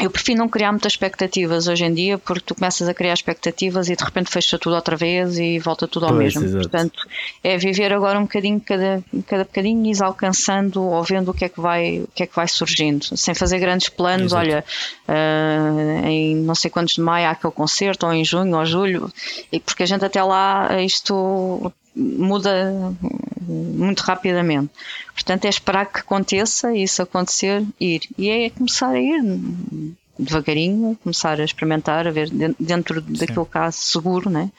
eu 0.00 0.10
prefiro 0.10 0.38
não 0.38 0.48
criar 0.48 0.72
muitas 0.72 0.92
expectativas 0.92 1.68
hoje 1.68 1.84
em 1.84 1.94
dia, 1.94 2.18
porque 2.18 2.42
tu 2.44 2.54
começas 2.56 2.88
a 2.88 2.94
criar 2.94 3.14
expectativas 3.14 3.88
e 3.88 3.94
de 3.94 4.02
repente 4.02 4.28
fecha 4.28 4.58
tudo 4.58 4.74
outra 4.74 4.96
vez 4.96 5.38
e 5.38 5.58
volta 5.60 5.86
tudo 5.86 6.06
ao 6.06 6.12
pois, 6.12 6.34
mesmo. 6.34 6.44
Exato. 6.44 6.68
Portanto, 6.68 7.08
é 7.44 7.56
viver 7.56 7.92
agora 7.92 8.18
um 8.18 8.22
bocadinho 8.22 8.60
cada, 8.60 9.04
cada 9.26 9.44
bocadinho 9.44 9.86
e 9.86 9.92
ir 9.92 10.02
alcançando 10.02 10.82
ou 10.82 11.02
vendo 11.04 11.30
o 11.30 11.34
que 11.34 11.44
é 11.44 11.48
que 11.48 11.60
vai, 11.60 12.00
o 12.00 12.08
que 12.12 12.24
é 12.24 12.26
que 12.26 12.34
vai 12.34 12.48
surgindo, 12.48 13.16
sem 13.16 13.34
fazer 13.34 13.60
grandes 13.60 13.88
planos. 13.88 14.32
Exato. 14.32 14.44
Olha, 14.44 14.64
uh, 15.08 16.06
em 16.08 16.36
não 16.36 16.56
sei 16.56 16.70
quantos 16.70 16.94
de 16.94 17.00
maio 17.00 17.28
há 17.28 17.30
aquele 17.30 17.52
concerto, 17.52 18.04
ou 18.04 18.12
em 18.12 18.24
junho 18.24 18.56
ou 18.56 18.66
julho, 18.66 19.12
e 19.52 19.60
porque 19.60 19.84
a 19.84 19.86
gente 19.86 20.04
até 20.04 20.22
lá 20.22 20.82
isto 20.82 21.72
muda 21.94 22.94
muito 23.40 24.00
rapidamente. 24.00 24.70
Portanto, 25.12 25.44
é 25.44 25.48
esperar 25.48 25.86
que 25.86 26.00
aconteça, 26.00 26.74
isso 26.74 27.02
acontecer, 27.02 27.64
ir. 27.80 28.02
E 28.18 28.28
é 28.28 28.50
começar 28.50 28.90
a 28.90 29.00
ir 29.00 29.22
devagarinho, 30.18 30.98
começar 31.02 31.40
a 31.40 31.44
experimentar, 31.44 32.06
a 32.06 32.10
ver 32.10 32.30
dentro 32.58 33.00
daquilo 33.00 33.46
que 33.46 33.58
há 33.58 33.70
seguro, 33.70 34.30
né? 34.30 34.50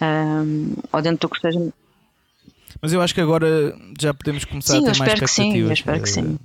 Um, 0.00 0.74
ou 0.92 1.02
dentro 1.02 1.28
do 1.28 1.30
que 1.30 1.36
esteja. 1.36 1.72
Mas 2.80 2.92
eu 2.92 3.00
acho 3.00 3.14
que 3.14 3.20
agora 3.20 3.76
já 4.00 4.12
podemos 4.12 4.44
começar 4.44 4.74
sim, 4.74 4.78
a 4.88 4.92
ter 4.92 4.98
mais 4.98 5.12
expectativas. 5.12 5.52
Sim, 5.52 5.60
eu 5.60 5.72
espero 5.72 6.02
que 6.02 6.08
sim. 6.08 6.38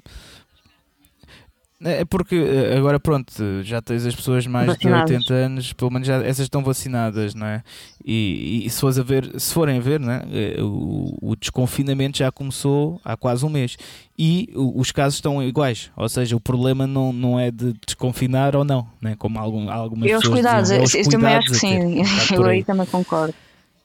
É, 1.84 2.02
é 2.02 2.06
porque 2.06 2.36
eh, 2.36 2.76
agora 2.78 3.00
pronto, 3.00 3.32
já 3.62 3.82
tens 3.82 4.06
as 4.06 4.16
pessoas 4.16 4.48
mais 4.48 4.66
vacinadas. 4.66 5.08
de 5.08 5.16
80 5.16 5.34
anos, 5.34 5.74
pelo 5.74 5.92
menos 5.92 6.08
já, 6.08 6.16
essas 6.24 6.42
estão 6.42 6.64
vacinadas, 6.64 7.36
não 7.36 7.46
é? 7.46 7.62
E, 8.04 8.64
e 8.66 8.70
se, 8.70 8.80
fores 8.82 8.98
a 8.98 9.04
ver, 9.04 9.32
se 9.40 9.54
forem 9.54 9.78
a 9.78 9.82
ver, 9.82 10.00
não 10.00 10.12
é? 10.12 10.24
Eh, 10.32 10.62
o, 10.62 11.18
o, 11.22 11.36
desconfinamento 11.36 12.18
já 12.18 12.32
começou 12.32 13.00
há 13.06 13.16
quase 13.16 13.46
um 13.46 13.50
mês 13.50 13.78
e 14.18 14.50
os 14.56 14.92
casos 14.92 15.16
estão 15.16 15.44
iguais, 15.44 15.92
ou 15.96 16.10
seja, 16.10 16.36
o 16.36 16.40
problema 16.40 16.88
não, 16.88 17.14
não 17.14 17.40
é 17.40 17.52
de 17.52 17.74
desconfinar 17.86 18.56
ou 18.56 18.64
não, 18.64 18.88
né? 19.00 19.16
como 19.16 19.38
algum, 19.38 19.70
algumas 19.70 20.10
eu 20.10 20.20
pessoas 20.20 20.34
cuidados, 20.34 20.70
dizem. 20.70 20.84
É 20.84 21.02
eu, 21.02 21.06
eu 21.06 21.12
também 21.12 21.36
acho 21.36 21.52
que 21.52 21.56
sim, 21.58 22.02
eu 22.34 22.46
aí 22.46 22.64
também 22.64 22.88
concordo. 22.88 23.36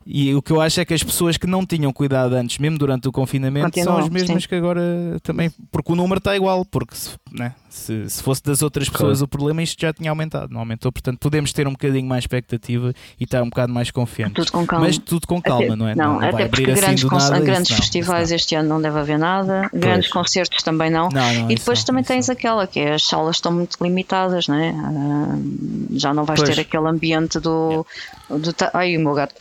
E 0.06 0.34
o 0.34 0.42
que 0.42 0.50
eu 0.50 0.60
acho 0.60 0.80
é 0.80 0.84
que 0.84 0.94
as 0.94 1.02
pessoas 1.02 1.36
que 1.36 1.46
não 1.46 1.64
tinham 1.64 1.92
cuidado 1.92 2.34
antes, 2.34 2.58
mesmo 2.58 2.78
durante 2.78 3.06
o 3.08 3.12
confinamento, 3.12 3.66
Continuam, 3.66 3.98
são 3.98 4.04
as 4.04 4.08
mesmas 4.08 4.42
sim. 4.42 4.48
que 4.48 4.54
agora 4.54 4.82
também. 5.22 5.50
Porque 5.70 5.92
o 5.92 5.94
número 5.94 6.18
está 6.18 6.34
igual. 6.34 6.64
Porque 6.64 6.94
se, 6.96 7.10
né, 7.32 7.54
se, 7.68 8.08
se 8.08 8.22
fosse 8.22 8.42
das 8.42 8.62
outras 8.62 8.88
pessoas 8.88 9.18
claro. 9.18 9.24
o 9.24 9.28
problema, 9.28 9.62
isto 9.62 9.80
já 9.80 9.92
tinha 9.92 10.10
aumentado. 10.10 10.52
Não 10.52 10.60
aumentou. 10.60 10.92
Portanto, 10.92 11.18
podemos 11.18 11.52
ter 11.52 11.66
um 11.66 11.72
bocadinho 11.72 12.06
mais 12.06 12.24
expectativa 12.24 12.92
e 13.18 13.24
estar 13.24 13.42
um 13.42 13.48
bocado 13.48 13.72
mais 13.72 13.90
confiantes. 13.90 14.34
Tudo 14.34 14.52
com 14.52 14.66
calma. 14.66 14.86
Mas 14.86 14.98
tudo 14.98 15.26
com 15.26 15.40
calma, 15.40 15.66
até, 15.66 15.76
não 15.76 15.88
é? 15.88 15.94
Não, 15.94 16.20
não 16.20 16.28
até 16.28 16.48
porque 16.48 16.70
assim 16.70 16.80
grandes, 16.80 17.04
nada, 17.04 17.40
grandes 17.40 17.70
não, 17.70 17.76
festivais 17.78 18.30
não. 18.30 18.36
este 18.36 18.54
ano 18.54 18.68
não 18.68 18.82
deve 18.82 18.98
haver 18.98 19.18
nada. 19.18 19.68
Pois. 19.70 19.82
Grandes 19.82 20.10
concertos 20.10 20.62
também 20.62 20.90
não. 20.90 21.08
não 21.08 21.50
e 21.50 21.54
depois 21.54 21.82
também 21.84 22.04
tens 22.04 22.28
aquela 22.28 22.66
que 22.66 22.80
é, 22.80 22.94
as 22.94 23.04
salas 23.04 23.36
estão 23.36 23.52
muito 23.52 23.82
limitadas, 23.82 24.48
não 24.48 24.56
é? 24.56 24.70
Uh, 24.70 25.98
já 25.98 26.12
não 26.12 26.24
vais 26.24 26.40
pois. 26.40 26.54
ter 26.54 26.60
aquele 26.60 26.88
ambiente 26.88 27.40
do. 27.40 27.86
do 28.28 28.54
ai, 28.74 28.96
o 28.96 29.00
meu 29.00 29.14
gato 29.14 29.34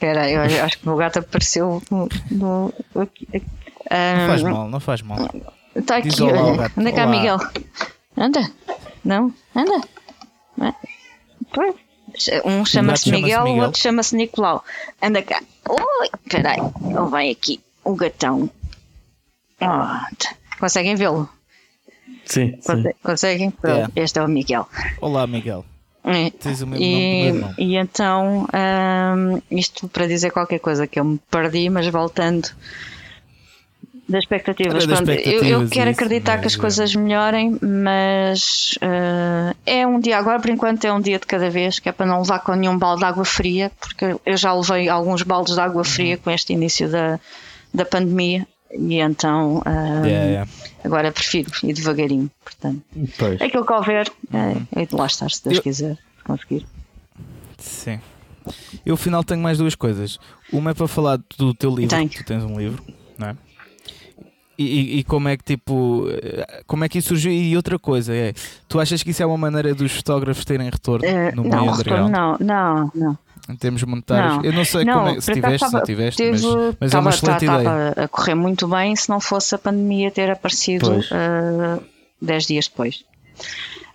Espera, 0.00 0.30
eu 0.30 0.64
acho 0.64 0.78
que 0.78 0.88
o 0.88 0.96
gato 0.96 1.18
apareceu 1.18 1.82
no. 1.90 2.08
no 2.30 2.72
aqui, 2.94 3.28
um, 3.34 4.18
não 4.18 4.26
faz 4.26 4.42
mal, 4.42 4.68
não 4.70 4.80
faz 4.80 5.02
mal. 5.02 5.18
Está 5.74 5.96
aqui, 5.96 6.08
Diz 6.08 6.20
olá, 6.20 6.42
olha. 6.42 6.72
Anda 6.76 6.92
cá, 6.92 7.02
olá. 7.02 7.10
Miguel. 7.10 7.38
Anda. 8.16 8.50
Não? 9.04 9.34
Anda. 9.54 9.80
Um 12.44 12.64
chama-se 12.66 13.10
Miguel, 13.10 13.44
o 13.44 13.60
outro 13.60 13.80
chama-se 13.80 14.16
Nicolau. 14.16 14.64
Anda 15.00 15.22
cá. 15.22 15.40
Oi, 15.68 16.10
peraí. 16.28 16.58
Ele 16.58 17.10
vem 17.10 17.30
aqui. 17.30 17.60
O 17.84 17.94
gatão. 17.94 18.50
Conseguem 20.58 20.96
vê-lo? 20.96 21.28
Sim, 22.24 22.58
sim. 22.60 22.84
Conseguem? 23.02 23.52
É. 23.64 24.02
Este 24.02 24.18
é 24.18 24.22
o 24.22 24.28
Miguel. 24.28 24.68
Olá, 25.00 25.26
Miguel. 25.26 25.64
É. 26.04 26.30
Tens 26.30 26.62
o 26.62 26.66
mesmo 26.66 26.84
e, 26.84 27.32
nome 27.32 27.54
e 27.58 27.76
então, 27.76 28.46
um, 28.46 29.42
isto 29.50 29.86
para 29.88 30.06
dizer 30.06 30.30
qualquer 30.30 30.58
coisa 30.58 30.86
que 30.86 30.98
eu 30.98 31.04
me 31.04 31.20
perdi, 31.30 31.68
mas 31.68 31.86
voltando 31.88 32.48
das 34.10 34.24
expectativas. 34.24 34.84
Das 34.86 34.98
expectativas 34.98 35.46
eu, 35.46 35.62
eu, 35.62 35.68
quero 35.68 35.90
isso, 35.90 36.00
acreditar 36.00 36.38
que 36.38 36.46
as 36.46 36.54
é. 36.54 36.58
coisas 36.58 36.94
melhorem, 36.94 37.58
mas 37.62 38.74
uh, 38.82 39.56
é 39.64 39.86
um 39.86 40.00
dia, 40.00 40.18
agora 40.18 40.40
por 40.40 40.50
enquanto 40.50 40.84
é 40.84 40.92
um 40.92 41.00
dia 41.00 41.18
de 41.18 41.26
cada 41.26 41.48
vez, 41.48 41.78
que 41.78 41.88
é 41.88 41.92
para 41.92 42.06
não 42.06 42.20
levar 42.20 42.40
com 42.40 42.54
nenhum 42.54 42.76
balde 42.76 43.00
de 43.00 43.06
água 43.06 43.24
fria, 43.24 43.70
porque 43.80 44.16
eu 44.26 44.36
já 44.36 44.52
levei 44.52 44.88
alguns 44.88 45.22
baldes 45.22 45.54
de 45.54 45.60
água 45.60 45.84
fria 45.84 46.16
uhum. 46.16 46.22
com 46.22 46.30
este 46.30 46.52
início 46.52 46.88
da, 46.88 47.20
da 47.72 47.84
pandemia 47.84 48.46
e 48.72 49.00
então 49.00 49.58
uh, 49.58 50.06
yeah, 50.06 50.26
yeah. 50.26 50.50
agora 50.84 51.12
prefiro 51.12 51.50
ir 51.62 51.72
devagarinho. 51.72 52.30
Portanto, 52.42 52.82
pois. 53.18 53.40
aquilo 53.40 53.64
que 53.64 53.72
houver 53.72 54.10
é, 54.32 54.82
é 54.82 54.86
de 54.86 54.94
lá 54.94 55.06
estar, 55.06 55.30
se 55.30 55.42
Deus 55.44 55.56
Eu... 55.56 55.62
quiser 55.62 55.98
conseguir. 56.24 56.66
Sim. 57.58 58.00
Eu, 58.86 58.94
afinal, 58.94 59.22
tenho 59.22 59.40
mais 59.40 59.58
duas 59.58 59.74
coisas. 59.74 60.18
Uma 60.50 60.70
é 60.70 60.74
para 60.74 60.88
falar 60.88 61.20
do 61.38 61.52
teu 61.52 61.70
livro. 61.70 61.90
Tenho. 61.90 62.08
Tu 62.08 62.24
tens 62.24 62.42
um 62.42 62.58
livro, 62.58 62.82
não 63.18 63.28
é? 63.28 63.36
E, 64.62 64.98
e, 64.98 65.04
como 65.04 65.26
é 65.26 65.38
que 65.38 65.44
tipo 65.44 66.06
como 66.66 66.84
é 66.84 66.88
que 66.88 66.98
isso 66.98 67.08
surgiu 67.08 67.32
e 67.32 67.56
outra 67.56 67.78
coisa 67.78 68.14
é 68.14 68.34
tu 68.68 68.78
achas 68.78 69.02
que 69.02 69.10
isso 69.10 69.22
é 69.22 69.26
uma 69.26 69.38
maneira 69.38 69.74
dos 69.74 69.92
fotógrafos 69.92 70.44
terem 70.44 70.68
retorno 70.68 71.06
uh, 71.06 71.34
no 71.34 71.44
não, 71.44 71.60
meio 71.60 71.72
retorno, 71.72 72.08
não 72.10 72.36
não 72.38 72.92
não 72.94 73.18
em 73.48 73.56
termos 73.56 73.82
monetários. 73.82 74.36
Não, 74.36 74.44
eu 74.44 74.52
não 74.52 74.64
sei 74.64 74.84
não, 74.84 75.08
é, 75.08 75.20
se 75.20 75.32
tiveste, 75.32 75.66
se 75.66 75.72
não 75.72 75.82
tiveste, 75.82 76.22
teve, 76.22 76.46
mas, 76.46 76.76
mas 76.78 76.90
tava, 76.92 76.96
é 76.96 77.00
uma 77.00 77.10
excelente 77.10 77.46
tava, 77.46 77.62
ideia. 77.62 77.88
Estava 77.88 78.04
a 78.04 78.08
correr 78.08 78.34
muito 78.34 78.68
bem 78.68 78.94
se 78.94 79.08
não 79.08 79.18
fosse 79.18 79.54
a 79.54 79.58
pandemia 79.58 80.10
ter 80.10 80.30
aparecido 80.30 80.92
uh, 80.92 81.82
10 82.22 82.46
dias 82.46 82.68
depois. 82.68 83.04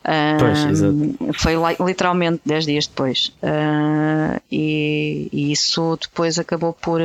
Uh, 0.06 1.18
pois, 1.18 1.42
foi 1.42 1.54
literalmente 1.84 2.40
10 2.46 2.66
dias 2.66 2.88
depois. 2.88 3.34
Uh, 3.42 4.40
e, 4.52 5.28
e, 5.34 5.52
isso 5.52 5.98
depois 6.00 6.38
acabou 6.38 6.74
por 6.74 7.02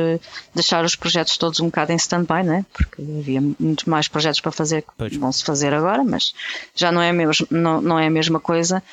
deixar 0.53 0.85
os 0.85 0.95
projetos 0.95 1.35
todos 1.35 1.59
um 1.59 1.65
bocado 1.65 1.91
em 1.91 1.95
stand-by, 1.95 2.43
né? 2.43 2.63
porque 2.71 3.01
havia 3.01 3.41
muitos 3.41 3.85
mais 3.85 4.07
projetos 4.07 4.39
para 4.39 4.51
fazer 4.51 4.83
que 4.83 5.17
vão 5.17 5.31
se 5.31 5.43
fazer 5.43 5.73
agora, 5.73 6.03
mas 6.03 6.33
já 6.75 6.91
não 6.91 7.01
é, 7.01 7.11
mesmo, 7.11 7.47
não, 7.49 7.81
não 7.81 7.97
é 7.97 8.05
a 8.05 8.11
mesma 8.11 8.39
coisa. 8.39 8.83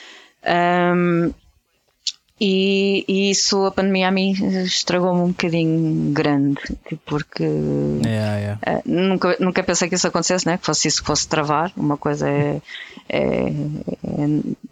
Um, 0.43 1.31
e, 2.41 3.05
e, 3.09 3.31
isso, 3.31 3.65
a 3.65 3.71
pandemia 3.73 4.09
a 4.09 4.11
mim 4.13 4.31
estragou-me 4.65 5.23
um 5.23 5.29
bocadinho 5.29 6.13
grande, 6.13 6.61
porque 7.05 7.43
yeah, 7.43 8.37
yeah. 8.37 8.61
Uh, 8.65 8.83
nunca, 8.85 9.37
nunca 9.41 9.63
pensei 9.65 9.89
que 9.89 9.97
isso 9.97 10.07
acontecesse, 10.07 10.47
né? 10.47 10.57
que 10.57 10.65
fosse 10.65 10.87
isso 10.87 11.01
que 11.01 11.07
fosse 11.07 11.27
travar. 11.27 11.73
Uma 11.77 11.97
coisa 11.97 12.29
é, 12.29 12.61
é, 13.09 13.49
é 13.49 13.53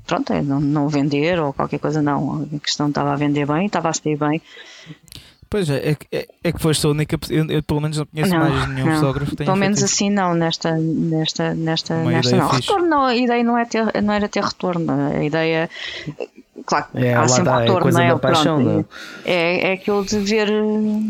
pronto, 0.07 0.33
é 0.33 0.43
não, 0.43 0.61
não, 0.61 0.89
vender 0.89 1.41
ou 1.41 1.53
qualquer 1.53 1.81
coisa, 1.81 2.01
não. 2.01 2.47
A 2.55 2.59
questão 2.61 2.89
estava 2.89 3.13
a 3.13 3.17
vender 3.17 3.47
bem, 3.47 3.67
estava 3.67 3.89
a 3.89 3.93
sair 3.93 4.17
bem. 4.17 4.41
Pois 5.51 5.71
é, 5.71 5.91
é, 5.91 5.97
é, 6.13 6.29
é 6.45 6.53
que 6.53 6.61
foste 6.61 6.87
a 6.87 6.91
única. 6.91 7.19
Eu, 7.31 7.47
eu, 7.47 7.63
pelo 7.63 7.81
menos 7.81 7.99
não 7.99 8.07
conheço 8.07 8.33
não, 8.33 8.39
mais 8.39 8.69
nenhum 8.69 8.95
fotógrafo 8.95 9.31
que 9.31 9.37
tenha 9.37 9.47
Pelo 9.47 9.59
menos 9.59 9.83
assim, 9.83 10.11
não, 10.11 10.35
nesta, 10.35 10.73
nesta, 10.73 11.55
nesta, 11.55 11.97
nesta 12.03 12.37
não. 12.37 12.49
Retorno, 12.49 13.03
a 13.03 13.17
ideia 13.17 13.43
não, 13.43 13.59
é 13.59 13.65
ter, 13.65 14.03
não 14.03 14.13
era 14.13 14.29
ter 14.29 14.43
retorno, 14.43 14.93
a 14.93 15.25
ideia 15.25 15.71
claro, 16.67 16.87
é, 16.95 17.15
há 17.15 17.29
sempre 17.29 17.45
dá, 17.45 17.59
retorno, 17.59 17.79
é 17.79 17.83
coisa 17.83 17.99
não 17.99 18.05
é? 18.05 18.09
Da 18.09 18.19
paixão, 18.19 18.63
pronto, 18.63 18.69
não? 18.69 18.85
É? 19.25 19.33
é, 19.33 19.71
é 19.71 19.73
aquilo 19.73 20.05
de 20.05 20.19
ver, 20.19 20.49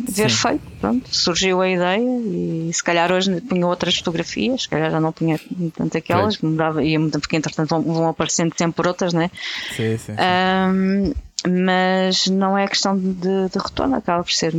ver 0.08 0.30
feito, 0.30 0.62
pronto, 0.80 1.08
surgiu 1.10 1.60
a 1.60 1.68
ideia 1.68 2.00
e 2.00 2.70
se 2.72 2.84
calhar 2.84 3.10
hoje 3.10 3.40
punha 3.40 3.66
outras 3.66 3.96
fotografias, 3.96 4.62
se 4.62 4.68
calhar 4.68 4.90
já 4.90 5.00
não 5.00 5.12
punha 5.12 5.40
tanto 5.74 5.96
aquelas, 5.96 6.38
mudava, 6.38 6.84
ia, 6.84 7.00
porque 7.00 7.36
entretanto 7.36 7.70
vão, 7.70 7.82
vão 7.82 8.08
aparecendo 8.08 8.52
sempre 8.56 8.86
outras, 8.86 9.12
né? 9.12 9.30
Sim, 9.74 9.96
sim. 9.96 9.98
sim. 9.98 10.12
Um, 10.14 11.12
mas 11.48 12.26
não 12.26 12.56
é 12.56 12.66
questão 12.66 12.96
de, 12.98 13.48
de 13.48 13.58
retorno, 13.58 13.96
acaba 13.96 14.22
por 14.22 14.32
ser 14.32 14.52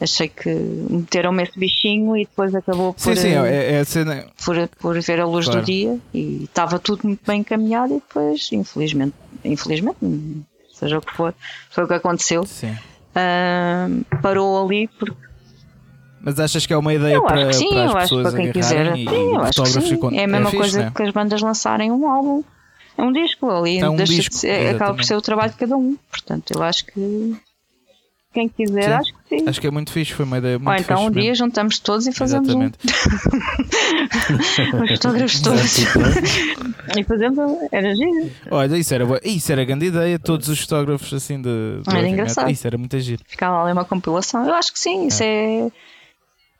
achei 0.00 0.28
que 0.28 0.48
meteram-me 0.48 1.42
esse 1.42 1.58
bichinho 1.58 2.16
e 2.16 2.24
depois 2.24 2.54
acabou 2.54 2.94
por, 2.94 3.00
sim, 3.00 3.16
sim, 3.16 3.34
é, 3.34 3.74
é 3.74 3.84
cena... 3.84 4.26
por, 4.44 4.68
por 4.80 5.00
ver 5.00 5.20
a 5.20 5.26
luz 5.26 5.44
claro. 5.44 5.60
do 5.60 5.66
dia 5.66 5.98
e 6.14 6.44
estava 6.44 6.78
tudo 6.78 7.02
muito 7.04 7.20
bem 7.26 7.40
encaminhado 7.40 7.92
e 7.92 7.96
depois, 7.96 8.48
infelizmente, 8.52 9.14
infelizmente, 9.44 9.98
seja 10.72 10.98
o 10.98 11.00
que 11.02 11.12
for, 11.14 11.34
foi 11.70 11.84
o 11.84 11.86
que 11.86 11.94
aconteceu. 11.94 12.42
Uh, 12.42 14.20
parou 14.22 14.64
ali 14.64 14.88
porque. 14.88 15.28
Mas 16.22 16.38
achas 16.38 16.66
que 16.66 16.72
é 16.72 16.76
uma 16.76 16.92
ideia 16.92 17.14
eu 17.14 17.22
para, 17.22 17.48
acho 17.48 17.58
que 17.58 17.64
sim, 17.64 17.70
para 17.70 17.84
as 17.84 17.90
eu 17.90 17.98
acho 17.98 18.22
para 18.22 18.32
quem 18.32 18.52
quiser. 18.52 18.94
Sim, 18.94 19.34
eu 19.34 19.40
acho 19.40 19.62
que 19.62 19.70
sim. 19.80 20.18
É 20.18 20.24
a 20.24 20.28
mesma 20.28 20.50
é 20.50 20.56
coisa 20.56 20.82
né? 20.84 20.92
que 20.94 21.02
as 21.02 21.12
bandas 21.12 21.40
lançarem 21.42 21.90
um 21.90 22.08
álbum. 22.08 22.42
É 22.96 23.02
um 23.02 23.12
disco 23.12 23.50
ali, 23.50 23.78
é 23.78 23.88
um 23.88 23.96
disco, 23.96 24.40
de 24.40 24.50
acaba 24.68 24.94
por 24.94 25.04
ser 25.04 25.14
o 25.14 25.22
trabalho 25.22 25.50
de 25.52 25.56
cada 25.56 25.76
um. 25.76 25.96
Portanto, 26.10 26.52
eu 26.54 26.62
acho 26.62 26.84
que 26.86 27.34
quem 28.32 28.48
quiser, 28.48 28.84
sim. 28.84 28.92
acho 28.92 29.12
que 29.12 29.28
sim. 29.28 29.48
Acho 29.48 29.60
que 29.60 29.66
é 29.66 29.70
muito 29.70 29.92
fixe, 29.92 30.12
foi 30.12 30.24
uma 30.24 30.38
ideia 30.38 30.58
muito 30.58 30.68
Ou 30.68 30.76
então 30.76 31.06
um 31.06 31.10
dia 31.10 31.34
juntamos 31.34 31.78
todos 31.80 32.06
e 32.06 32.12
fazemos 32.12 32.48
Exatamente. 32.48 32.78
um. 32.86 34.84
Os 34.84 34.90
fotógrafos 34.90 35.40
todos. 35.42 35.78
e 36.96 37.04
fazemos. 37.04 37.38
Era 37.72 37.94
giro. 37.94 38.30
Olha, 38.50 38.76
isso 38.76 38.94
era, 38.94 39.04
isso 39.24 39.50
era 39.50 39.64
grande 39.64 39.86
ideia, 39.86 40.18
todos 40.18 40.48
os 40.48 40.60
fotógrafos 40.60 41.12
assim 41.12 41.42
de. 41.42 41.82
de 41.82 41.96
era 41.96 42.08
engraçado. 42.08 42.50
Isso 42.50 42.66
era 42.66 42.78
muito 42.78 42.98
giro. 43.00 43.22
Ficava 43.26 43.62
ali 43.62 43.72
uma 43.72 43.84
compilação. 43.84 44.46
Eu 44.46 44.54
acho 44.54 44.72
que 44.72 44.78
sim, 44.78 45.06
isso 45.08 45.22
é. 45.22 45.66
é 45.66 45.70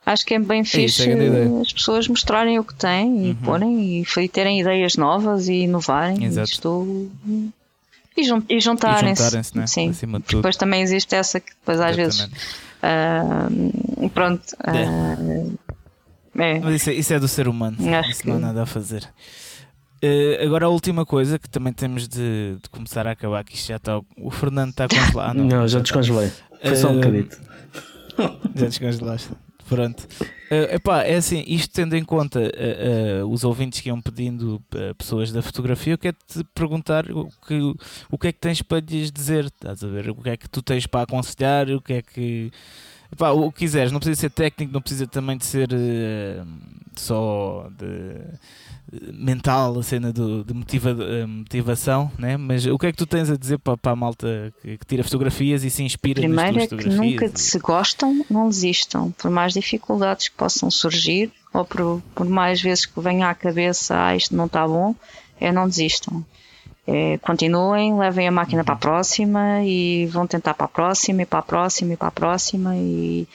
Acho 0.05 0.25
que 0.25 0.35
é 0.35 0.39
bem 0.39 0.63
é 0.63 0.65
fixe 0.65 1.09
é 1.09 1.61
as 1.61 1.73
pessoas 1.73 2.09
mostrarem 2.09 2.59
o 2.59 2.65
que 2.65 2.75
têm 2.75 3.27
e 3.27 3.29
uhum. 3.29 3.35
porem 3.37 4.03
e, 4.03 4.29
terem 4.29 4.61
ideias 4.61 4.97
novas 4.97 5.47
e 5.49 5.65
inovarem. 5.65 6.25
Exato. 6.25 6.51
Isto, 6.51 7.11
e, 8.21 8.25
jun, 8.25 8.43
e 8.49 8.61
juntarem-se. 8.61 9.23
juntarem 9.23 9.45
né? 9.55 9.67
Sim. 9.67 9.93
Depois 10.29 10.57
também 10.57 10.83
existe 10.83 11.15
essa 11.15 11.41
que 11.41 11.53
depois 11.53 11.81
às 11.81 11.97
Exatamente. 11.97 12.35
vezes. 12.35 12.71
Uh, 12.83 14.11
pronto. 14.11 14.43
Uh, 14.67 15.59
é. 16.37 16.61
Mas 16.61 16.75
isso 16.77 16.91
é, 16.91 16.95
isso 16.95 17.13
é, 17.13 17.19
do 17.19 17.29
ser 17.29 17.49
humano. 17.49 17.77
Acho 17.97 18.11
isso 18.11 18.23
que... 18.23 18.29
não 18.29 18.37
há 18.37 18.41
nada 18.41 18.63
a 18.63 18.67
fazer. 18.67 19.05
Uh, 20.03 20.47
agora 20.47 20.67
a 20.67 20.69
última 20.69 21.05
coisa 21.05 21.39
que 21.39 21.49
também 21.49 21.73
temos 21.73 22.09
de, 22.09 22.57
de, 22.63 22.71
começar 22.71 23.07
a 23.07 23.11
acabar, 23.11 23.45
que 23.45 23.57
já 23.57 23.77
está. 23.77 24.01
O 24.17 24.31
Fernando 24.31 24.71
está 24.71 24.89
congelado. 24.89 25.37
Não, 25.37 25.45
não 25.45 25.69
já 25.69 25.81
descongelei. 25.81 26.31
Foi 26.63 26.77
só 26.77 26.89
um 26.89 26.97
bocadito. 26.97 27.39
Já 28.55 28.67
descongelaste. 28.67 29.31
Pronto. 29.71 30.03
Uh, 30.51 30.75
epá, 30.75 31.05
é 31.05 31.15
assim, 31.15 31.45
isto 31.47 31.73
tendo 31.73 31.95
em 31.95 32.05
conta 32.05 32.41
uh, 32.41 33.25
uh, 33.25 33.33
os 33.33 33.45
ouvintes 33.45 33.81
que 33.81 33.89
iam 33.89 34.01
pedindo 34.01 34.61
pessoas 34.99 35.31
da 35.31 35.41
fotografia, 35.43 35.93
eu 35.93 35.99
quero-te 35.99 36.43
perguntar 36.53 37.09
o 37.09 37.29
que, 37.47 37.75
o 38.11 38.19
que 38.19 38.27
é 38.27 38.33
que 38.33 38.41
tens 38.41 38.61
para 38.61 38.81
lhes 38.81 39.13
dizer, 39.13 39.45
estás 39.45 39.85
a 39.85 39.87
ver? 39.87 40.11
O 40.11 40.17
que 40.17 40.31
é 40.31 40.37
que 40.37 40.51
tu 40.51 40.61
tens 40.61 40.89
para 40.89 41.03
aconselhar, 41.03 41.71
o 41.71 41.81
que 41.81 41.93
é 41.93 42.03
que. 42.03 42.51
Epá, 43.13 43.31
o 43.31 43.53
que 43.53 43.61
quiseres, 43.61 43.93
não 43.93 44.01
precisa 44.01 44.23
ser 44.23 44.31
técnico, 44.31 44.73
não 44.73 44.81
precisa 44.81 45.07
também 45.07 45.37
de 45.37 45.45
ser 45.45 45.69
só 46.97 47.69
de 47.79 48.17
mental, 49.13 49.79
a 49.79 49.83
cena 49.83 50.13
do, 50.13 50.43
de 50.43 50.53
motiva, 50.53 50.95
motivação, 51.27 52.11
né? 52.19 52.37
mas 52.37 52.67
o 52.67 52.77
que 52.77 52.87
é 52.87 52.93
que 52.93 52.99
tu 52.99 53.07
tens 53.07 53.31
a 53.31 53.37
dizer 53.37 53.59
para, 53.59 53.77
para 53.77 53.93
a 53.93 53.97
malta 53.97 54.53
que, 54.61 54.79
que 54.79 54.87
tira 54.87 55.05
fotografias 55.05 55.63
e 55.63 55.71
se 55.71 55.83
inspira 55.85 56.21
Primeiro 56.21 56.57
nas 56.57 56.73
é 56.73 56.77
que 56.77 56.89
nunca 56.89 57.31
se 57.35 57.59
gostam, 57.61 58.25
não 58.29 58.49
desistam, 58.49 59.13
por 59.13 59.31
mais 59.31 59.53
dificuldades 59.53 60.29
que 60.29 60.35
possam 60.35 60.71
surgir 60.71 61.31
ou 61.53 61.65
por, 61.65 62.03
por 62.15 62.27
mais 62.27 62.61
vezes 62.61 62.87
que 62.87 63.01
venha 63.01 63.29
à 63.29 63.35
cabeça, 63.35 63.95
ah, 63.97 64.17
isto 64.17 64.35
não 64.35 64.47
está 64.47 64.67
bom, 64.67 64.95
é 65.41 65.53
não 65.53 65.69
desistam. 65.69 66.25
É, 66.87 67.19
continuem, 67.19 67.97
levem 67.97 68.27
a 68.27 68.33
máquina 68.33 68.65
para 68.65 68.75
a 68.75 68.79
próxima 68.79 69.63
e 69.63 70.07
vão 70.07 70.27
tentar 70.27 70.55
para 70.55 70.67
a 70.67 70.69
próxima 70.69 71.23
e 71.23 71.27
para 71.27 71.39
a 71.39 71.43
próxima 71.43 71.93
e 71.93 71.97
para 71.97 72.09
a 72.09 72.11
próxima 72.11 72.77
e 72.77 73.29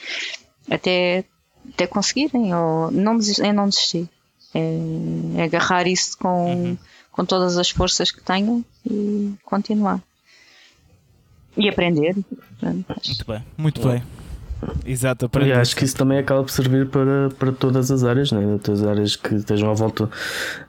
até, 0.70 1.24
até 1.72 1.86
conseguirem 1.86 2.54
ou 2.54 2.90
não 2.90 3.16
desistir, 3.16 3.44
é 3.44 3.52
não 3.52 3.68
desistir 3.68 4.08
é, 4.54 5.40
é 5.40 5.42
agarrar 5.44 5.86
isso 5.86 6.16
com, 6.18 6.54
uhum. 6.54 6.78
com 7.12 7.24
todas 7.24 7.58
as 7.58 7.70
forças 7.70 8.10
que 8.10 8.22
tenho 8.22 8.64
e 8.84 9.34
continuar. 9.44 10.00
E 11.56 11.68
aprender. 11.68 12.14
Muito 12.62 13.26
bem, 13.26 13.44
muito 13.56 13.86
bem. 13.86 14.02
Exato, 14.86 15.30
e 15.44 15.52
acho 15.52 15.76
que 15.76 15.84
isso 15.84 15.94
também 15.94 16.18
acaba 16.18 16.42
por 16.42 16.50
servir 16.50 16.88
para, 16.88 17.28
para 17.38 17.52
todas 17.52 17.90
as 17.90 18.02
áreas, 18.04 18.32
né? 18.32 18.58
todas 18.62 18.82
as 18.82 18.88
áreas 18.88 19.16
que 19.16 19.34
estejam 19.34 19.70
à 19.70 19.74
volta 19.74 20.08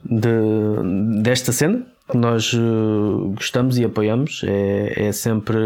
de, 0.03 1.21
desta 1.21 1.53
cena, 1.53 1.85
nós 2.13 2.53
uh, 2.53 3.33
gostamos 3.35 3.77
e 3.77 3.83
apoiamos. 3.83 4.41
É, 4.45 5.07
é 5.07 5.11
sempre, 5.11 5.57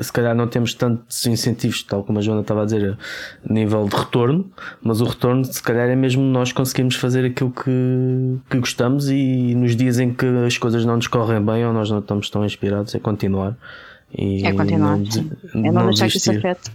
se 0.00 0.12
calhar 0.12 0.34
não 0.34 0.48
temos 0.48 0.72
tantos 0.74 1.26
incentivos, 1.26 1.82
tal 1.82 2.02
como 2.02 2.18
a 2.18 2.22
Joana 2.22 2.40
estava 2.40 2.62
a 2.62 2.64
dizer, 2.64 2.96
a 3.48 3.52
nível 3.52 3.86
de 3.86 3.94
retorno, 3.94 4.50
mas 4.82 5.00
o 5.00 5.04
retorno, 5.04 5.44
se 5.44 5.62
calhar, 5.62 5.88
é 5.88 5.96
mesmo 5.96 6.22
nós 6.22 6.52
conseguimos 6.52 6.96
fazer 6.96 7.24
aquilo 7.24 7.50
que, 7.50 8.38
que 8.48 8.58
gostamos 8.58 9.10
e 9.10 9.54
nos 9.54 9.76
dias 9.76 9.98
em 9.98 10.12
que 10.12 10.26
as 10.46 10.56
coisas 10.56 10.84
não 10.84 10.96
nos 10.96 11.08
correm 11.08 11.44
bem 11.44 11.66
ou 11.66 11.72
nós 11.72 11.90
não 11.90 11.98
estamos 11.98 12.30
tão 12.30 12.44
inspirados, 12.44 12.94
é 12.94 12.98
continuar. 12.98 13.56
E 14.16 14.46
é 14.46 14.52
continuar, 14.52 14.98
não, 14.98 15.10
sim. 15.10 15.30
É 15.54 15.58
não, 15.58 15.72
não 15.72 15.86
deixar 15.86 16.08
que 16.08 16.16
isso 16.16 16.30
afete. 16.30 16.70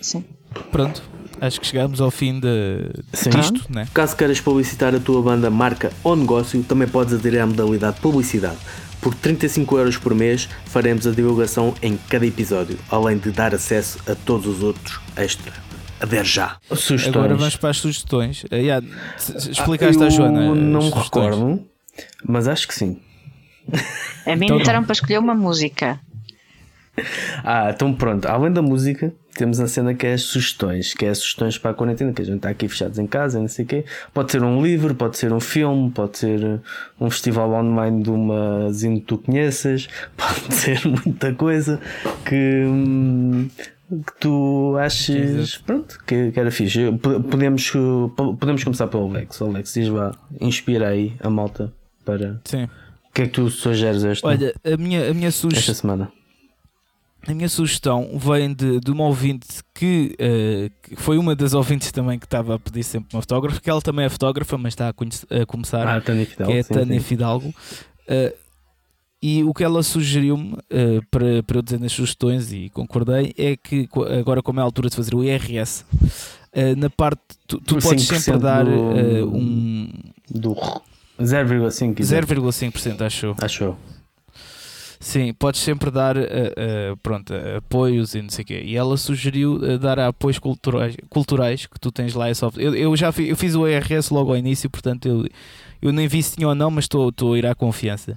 Sim. 0.00 0.24
Pronto, 0.70 1.02
acho 1.40 1.60
que 1.60 1.66
chegamos 1.66 2.00
ao 2.00 2.10
fim 2.10 2.38
de, 2.38 2.90
disto, 3.30 3.66
né? 3.70 3.88
Caso 3.92 4.16
queiras 4.16 4.40
publicitar 4.40 4.94
a 4.94 5.00
tua 5.00 5.22
banda, 5.22 5.50
marca 5.50 5.92
ou 6.02 6.16
negócio, 6.16 6.62
também 6.62 6.88
podes 6.88 7.14
aderir 7.14 7.40
à 7.40 7.46
modalidade 7.46 8.00
publicidade. 8.00 8.58
Por 9.00 9.14
35 9.14 9.78
euros 9.78 9.96
por 9.96 10.14
mês 10.14 10.48
faremos 10.66 11.06
a 11.06 11.10
divulgação 11.10 11.74
em 11.82 11.96
cada 12.08 12.24
episódio, 12.24 12.78
além 12.88 13.18
de 13.18 13.32
dar 13.32 13.54
acesso 13.54 13.98
a 14.06 14.14
todos 14.14 14.46
os 14.46 14.62
outros 14.62 15.00
extra. 15.16 15.52
Adere 16.00 16.24
já. 16.24 16.56
Sugestões. 16.68 17.16
Agora 17.16 17.34
vamos 17.36 17.56
para 17.56 17.70
as 17.70 17.78
sugestões. 17.78 18.44
Uh, 18.44 18.56
yeah, 18.56 18.86
explicaste 19.16 20.02
ah, 20.02 20.06
à 20.06 20.10
Joana. 20.10 20.54
Não 20.54 20.82
me 20.82 20.90
recordo, 20.90 21.64
mas 22.24 22.48
acho 22.48 22.66
que 22.66 22.74
sim. 22.74 23.00
A 24.26 24.34
mim 24.34 24.46
então, 24.46 24.58
disseram 24.58 24.82
para 24.82 24.92
escolher 24.92 25.18
uma 25.18 25.34
música. 25.34 26.00
Ah, 27.44 27.70
então 27.74 27.94
pronto. 27.94 28.26
Além 28.26 28.52
da 28.52 28.62
música, 28.62 29.14
temos 29.34 29.60
a 29.60 29.66
cena 29.66 29.94
que 29.94 30.06
é 30.06 30.14
as 30.14 30.22
sugestões, 30.22 30.94
que 30.94 31.06
é 31.06 31.10
as 31.10 31.18
sugestões 31.18 31.58
para 31.58 31.70
a 31.70 31.74
quarentena, 31.74 32.12
que 32.12 32.22
a 32.22 32.24
gente 32.24 32.36
está 32.36 32.50
aqui 32.50 32.68
fechados 32.68 32.98
em 32.98 33.06
casa, 33.06 33.40
não 33.40 33.48
sei 33.48 33.64
o 33.64 33.68
quê. 33.68 33.84
Pode 34.12 34.32
ser 34.32 34.42
um 34.42 34.62
livro, 34.62 34.94
pode 34.94 35.16
ser 35.16 35.32
um 35.32 35.40
filme, 35.40 35.90
pode 35.90 36.18
ser 36.18 36.60
um 37.00 37.10
festival 37.10 37.50
online 37.52 38.02
de 38.02 38.10
uma 38.10 38.70
zine 38.72 39.00
que 39.00 39.06
tu 39.06 39.18
conheças, 39.18 39.88
pode 40.16 40.54
ser 40.54 40.80
muita 40.86 41.32
coisa 41.34 41.80
que, 42.24 42.64
hum, 42.66 43.48
que 43.90 44.20
tu 44.20 44.76
aches 44.78 45.56
pronto, 45.58 45.98
que, 46.06 46.30
que 46.30 46.40
era 46.40 46.50
fixe. 46.50 46.92
Podemos, 47.30 47.70
podemos 48.38 48.64
começar 48.64 48.86
pelo 48.86 49.10
Alex. 49.10 49.40
Alex 49.40 49.74
diz 49.74 49.88
vá, 49.88 50.12
inspira 50.40 50.88
aí 50.88 51.14
a 51.20 51.30
malta 51.30 51.72
para. 52.04 52.40
Sim. 52.44 52.64
O 52.64 53.14
que 53.14 53.22
é 53.22 53.26
que 53.26 53.32
tu 53.32 53.50
sugeres 53.50 54.04
esta, 54.04 54.26
Olha, 54.26 54.54
a 54.64 54.76
minha, 54.78 55.10
a 55.10 55.12
minha 55.12 55.30
sugestão. 55.30 55.72
Esta 55.72 55.74
semana 55.74 56.10
a 57.26 57.34
minha 57.34 57.48
sugestão 57.48 58.18
vem 58.18 58.52
de, 58.52 58.80
de 58.80 58.90
uma 58.90 59.04
ouvinte 59.04 59.46
que, 59.74 60.14
uh, 60.14 60.70
que, 60.82 60.96
foi 60.96 61.18
uma 61.18 61.36
das 61.36 61.54
ouvintes 61.54 61.92
também 61.92 62.18
que 62.18 62.26
estava 62.26 62.56
a 62.56 62.58
pedir 62.58 62.82
sempre 62.82 63.14
uma 63.14 63.22
fotógrafa, 63.22 63.60
que 63.60 63.70
ela 63.70 63.80
também 63.80 64.04
é 64.04 64.08
fotógrafa, 64.08 64.58
mas 64.58 64.72
está 64.72 64.88
a, 64.88 64.92
conhecer, 64.92 65.26
a 65.30 65.46
começar, 65.46 65.86
ah, 65.86 66.00
Tânia 66.00 66.26
Fidalgo, 66.26 66.52
que 66.52 66.58
é 66.58 66.60
a 66.60 66.64
Tânia 66.64 67.00
Fidalgo. 67.00 67.48
Uh, 67.48 68.42
e 69.22 69.44
o 69.44 69.54
que 69.54 69.62
ela 69.62 69.84
sugeriu-me 69.84 70.54
uh, 70.54 71.06
para, 71.10 71.42
para 71.44 71.58
eu 71.58 71.62
dizer 71.62 71.78
nas 71.78 71.92
sugestões, 71.92 72.52
e 72.52 72.68
concordei, 72.70 73.32
é 73.38 73.56
que 73.56 73.88
agora, 74.18 74.42
como 74.42 74.58
é 74.58 74.62
a 74.62 74.64
altura 74.64 74.90
de 74.90 74.96
fazer 74.96 75.14
o 75.14 75.22
IRS, 75.22 75.84
na 76.76 76.90
parte 76.90 77.22
tu, 77.46 77.58
tu 77.60 77.78
podes 77.78 78.04
sempre 78.04 78.38
dar 78.38 78.64
do, 78.64 78.72
um. 78.72 79.88
Do 80.28 80.54
0,5%. 81.20 82.00
0,5% 82.00 83.00
achou. 83.00 83.36
Achou. 83.40 83.78
Sim, 85.02 85.32
podes 85.34 85.60
sempre 85.60 85.90
dar 85.90 86.16
uh, 86.16 86.20
uh, 86.20 86.96
pronto, 87.02 87.34
apoios 87.56 88.14
e 88.14 88.22
não 88.22 88.30
sei 88.30 88.44
o 88.44 88.46
quê. 88.46 88.62
E 88.64 88.76
ela 88.76 88.96
sugeriu 88.96 89.56
uh, 89.56 89.76
dar 89.76 89.98
apoios 89.98 90.38
culturais, 90.38 90.94
culturais 91.10 91.66
que 91.66 91.78
tu 91.80 91.90
tens 91.90 92.14
lá. 92.14 92.28
É 92.28 92.34
só... 92.34 92.52
eu, 92.56 92.72
eu 92.72 92.96
já 92.96 93.10
fiz, 93.10 93.28
eu 93.28 93.36
fiz 93.36 93.56
o 93.56 93.66
ERS 93.66 94.10
logo 94.10 94.30
ao 94.30 94.36
início, 94.36 94.70
portanto 94.70 95.08
eu, 95.08 95.26
eu 95.82 95.92
nem 95.92 96.06
vi 96.06 96.22
se 96.22 96.36
tinha 96.36 96.46
ou 96.46 96.54
não, 96.54 96.70
mas 96.70 96.84
estou 96.84 97.34
a 97.34 97.36
ir 97.36 97.44
à 97.44 97.52
confiança. 97.52 98.16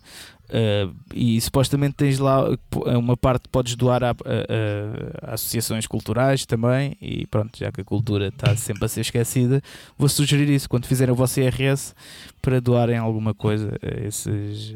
e 1.11 1.41
supostamente 1.41 1.95
tens 1.95 2.19
lá 2.19 2.47
uma 2.85 3.17
parte 3.17 3.45
que 3.45 3.49
podes 3.49 3.75
doar 3.75 4.03
a, 4.03 4.11
a, 4.11 5.31
a, 5.31 5.33
associações 5.33 5.87
culturais 5.87 6.45
também. 6.45 6.95
E 7.01 7.25
pronto, 7.25 7.57
já 7.57 7.71
que 7.71 7.81
a 7.81 7.83
cultura 7.83 8.27
está 8.27 8.55
sempre 8.55 8.85
a 8.85 8.87
ser 8.87 9.01
esquecida, 9.01 9.59
vou 9.97 10.07
sugerir 10.07 10.47
isso 10.51 10.69
quando 10.69 10.85
fizerem 10.85 11.11
o 11.11 11.15
vosso 11.15 11.39
IRS 11.39 11.95
para 12.43 12.61
doarem 12.61 12.99
alguma 12.99 13.33
coisa 13.33 13.75
a 13.81 14.05
esses 14.05 14.75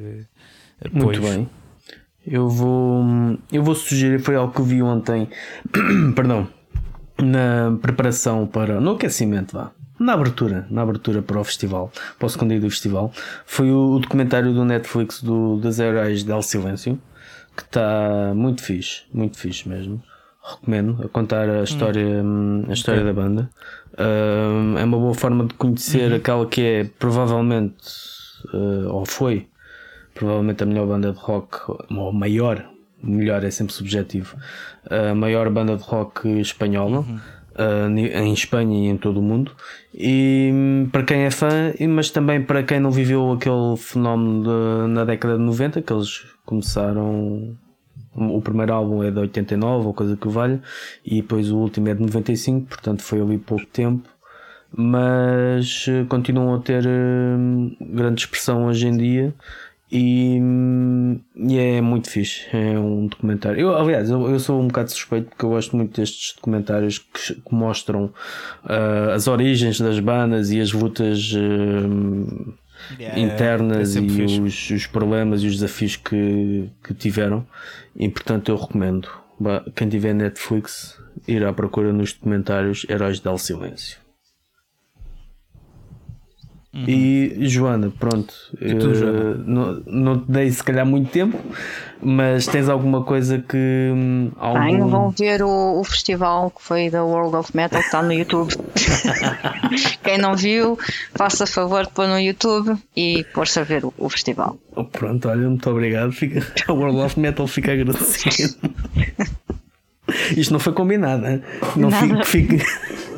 apoios. 0.84 1.20
Muito 1.20 1.22
bem. 1.22 1.59
Eu 2.26 2.49
vou, 2.49 3.03
eu 3.51 3.63
vou 3.63 3.76
sugerir, 3.76 4.20
foi 4.20 4.36
algo 4.36 4.53
que 4.53 4.61
vi 4.61 4.82
ontem, 4.82 5.30
perdão, 6.15 6.47
na 7.17 7.78
preparação 7.82 8.45
para, 8.45 8.80
no 8.80 8.91
aquecimento, 8.91 9.53
vá, 9.53 9.72
na 9.99 10.13
abertura, 10.13 10.65
na 10.70 10.82
abertura 10.82 11.22
para 11.22 11.39
o 11.39 11.43
festival, 11.43 11.91
para 12.17 12.26
o 12.26 12.30
segundo 12.30 12.51
dia 12.51 12.59
do 12.59 12.70
festival, 12.70 13.11
foi 13.45 13.72
o, 13.72 13.95
o 13.95 13.99
documentário 13.99 14.53
do 14.53 14.63
Netflix 14.63 15.22
do, 15.22 15.57
das 15.57 15.80
Heróis 15.80 16.24
del 16.24 16.41
Silêncio, 16.41 16.99
que 17.55 17.63
está 17.63 18.32
muito 18.34 18.63
fixe, 18.63 19.03
muito 19.13 19.38
fixe 19.38 19.67
mesmo. 19.67 20.01
Recomendo 20.41 21.03
a 21.03 21.09
contar 21.09 21.49
a 21.49 21.63
história, 21.63 22.24
hum. 22.24 22.63
a 22.67 22.74
história 22.74 23.01
okay. 23.01 23.13
da 23.13 23.22
banda. 23.22 23.49
Uh, 23.93 24.78
é 24.78 24.84
uma 24.84 24.97
boa 24.97 25.13
forma 25.13 25.45
de 25.45 25.53
conhecer 25.55 26.11
uhum. 26.11 26.17
aquela 26.17 26.45
que 26.45 26.61
é 26.61 26.84
provavelmente, 26.97 27.76
uh, 28.53 28.88
ou 28.89 29.05
foi, 29.05 29.47
provavelmente 30.20 30.61
a 30.61 30.65
melhor 30.65 30.86
banda 30.86 31.13
de 31.13 31.17
rock, 31.17 31.57
ou 31.89 32.11
maior, 32.11 32.70
melhor 33.01 33.41
é 33.45 33.49
sempre 33.49 33.74
subjetivo, 33.74 34.36
a 34.89 35.15
maior 35.15 35.49
banda 35.49 35.78
de 35.78 35.84
rock 35.84 36.28
espanhola. 36.41 36.99
Uhum. 36.99 37.20
Uh, 37.51 37.89
em 37.97 38.32
Espanha 38.32 38.86
e 38.86 38.89
em 38.89 38.95
todo 38.95 39.20
o 39.20 39.24
mundo 39.24 39.51
e 39.93 40.49
hum, 40.53 40.88
para 40.89 41.03
quem 41.03 41.24
é 41.24 41.32
fã 41.32 41.74
mas 41.89 42.09
também 42.09 42.41
para 42.41 42.63
quem 42.63 42.80
não 42.80 42.89
viveu 42.89 43.34
aquele 43.34 43.76
fenómeno 43.76 44.43
de, 44.43 44.93
na 44.93 45.03
década 45.03 45.36
de 45.36 45.43
90 45.43 45.82
que 45.82 45.91
eles 45.91 46.26
começaram 46.45 47.57
o 48.15 48.39
primeiro 48.39 48.72
álbum 48.72 49.03
é 49.03 49.11
de 49.11 49.20
89 49.20 49.88
ou 49.88 49.93
coisa 49.93 50.15
que 50.15 50.30
vale 50.30 50.61
e 51.03 51.22
depois 51.22 51.51
o 51.51 51.57
último 51.57 51.89
é 51.89 51.95
de 51.95 52.01
95 52.01 52.67
portanto 52.67 53.01
foi 53.01 53.20
ali 53.20 53.38
pouco 53.38 53.65
tempo 53.65 54.07
mas 54.72 55.86
continuam 56.07 56.55
a 56.55 56.59
ter 56.59 56.88
hum, 56.88 57.76
grande 57.82 58.22
expressão 58.22 58.67
hoje 58.67 58.88
em 58.88 58.95
dia 58.95 59.36
E, 59.91 60.39
e, 61.35 61.57
é 61.57 61.81
muito 61.81 62.09
fixe. 62.09 62.45
É 62.53 62.77
um 62.77 63.07
documentário. 63.07 63.59
Eu, 63.59 63.75
aliás, 63.75 64.09
eu, 64.09 64.29
eu, 64.29 64.39
sou 64.39 64.61
um 64.61 64.67
bocado 64.67 64.91
suspeito 64.91 65.29
porque 65.29 65.43
eu 65.43 65.49
gosto 65.49 65.75
muito 65.75 65.99
destes 65.99 66.35
documentários 66.35 66.99
que, 66.99 67.35
que 67.35 67.55
mostram 67.55 68.05
uh, 68.65 69.11
as 69.13 69.27
origens 69.27 69.79
das 69.79 69.99
bandas 69.99 70.51
e 70.51 70.61
as 70.61 70.71
lutas 70.71 71.33
uh, 71.33 72.53
yeah, 72.99 73.19
internas 73.19 73.95
é 73.95 73.99
e 73.99 74.41
os, 74.41 74.69
os, 74.69 74.85
problemas 74.85 75.41
e 75.41 75.47
os 75.47 75.53
desafios 75.53 75.95
que, 75.95 76.69
que 76.83 76.93
tiveram. 76.93 77.45
E 77.95 78.07
portanto 78.09 78.49
eu 78.49 78.57
recomendo. 78.57 79.09
Quem 79.73 79.87
tiver 79.87 80.13
Netflix, 80.13 80.99
ir 81.27 81.45
à 81.45 81.53
procura 81.53 81.93
nos 81.93 82.13
documentários 82.13 82.85
Heróis 82.89 83.21
del 83.21 83.37
Silêncio. 83.37 83.97
Uhum. 86.80 86.86
E 86.88 87.47
Joana, 87.49 87.91
pronto, 87.99 88.34
e 88.61 88.73
tu, 88.75 88.95
Joana? 88.95 89.34
não, 89.45 89.84
não 89.86 90.19
te 90.19 90.32
dei 90.32 90.49
se 90.49 90.63
calhar 90.63 90.86
muito 90.86 91.11
tempo, 91.11 91.38
mas 92.01 92.47
tens 92.47 92.69
alguma 92.69 93.03
coisa 93.03 93.39
que. 93.39 93.91
Hum, 93.93 94.32
algum... 94.38 94.65
Tenho, 94.65 94.88
vão 94.88 95.09
ver 95.09 95.43
o, 95.43 95.80
o, 95.80 95.84
festival 95.84 96.51
que 96.51 96.61
foi 96.63 96.89
da 96.89 97.03
World 97.03 97.36
of 97.36 97.55
Metal 97.55 97.82
que 97.82 97.86
está 97.86 98.01
no 98.01 98.13
YouTube. 98.13 98.53
Quem 100.03 100.17
não 100.17 100.36
viu, 100.36 100.80
faça 101.13 101.45
favor 101.45 101.86
de 101.86 101.91
pôr 101.91 102.07
no 102.07 102.19
YouTube 102.19 102.77
e 102.95 103.25
pôr-se 103.34 103.59
a 103.59 103.63
ver 103.63 103.84
o, 103.84 103.93
o, 103.97 104.09
festival. 104.09 104.57
Oh, 104.75 104.86
pronto, 104.86 105.27
olha, 105.27 105.49
muito 105.49 105.69
obrigado. 105.69 106.13
Fica, 106.13 106.45
a 106.67 106.71
World 106.71 106.99
of 106.99 107.19
Metal 107.19 107.45
fica 107.47 107.73
agradecido. 107.73 108.55
Isto 110.38 110.53
não 110.53 110.59
foi 110.59 110.73
combinado, 110.73 111.27
hein? 111.27 111.43
não 111.75 111.91
fique. 112.23 112.59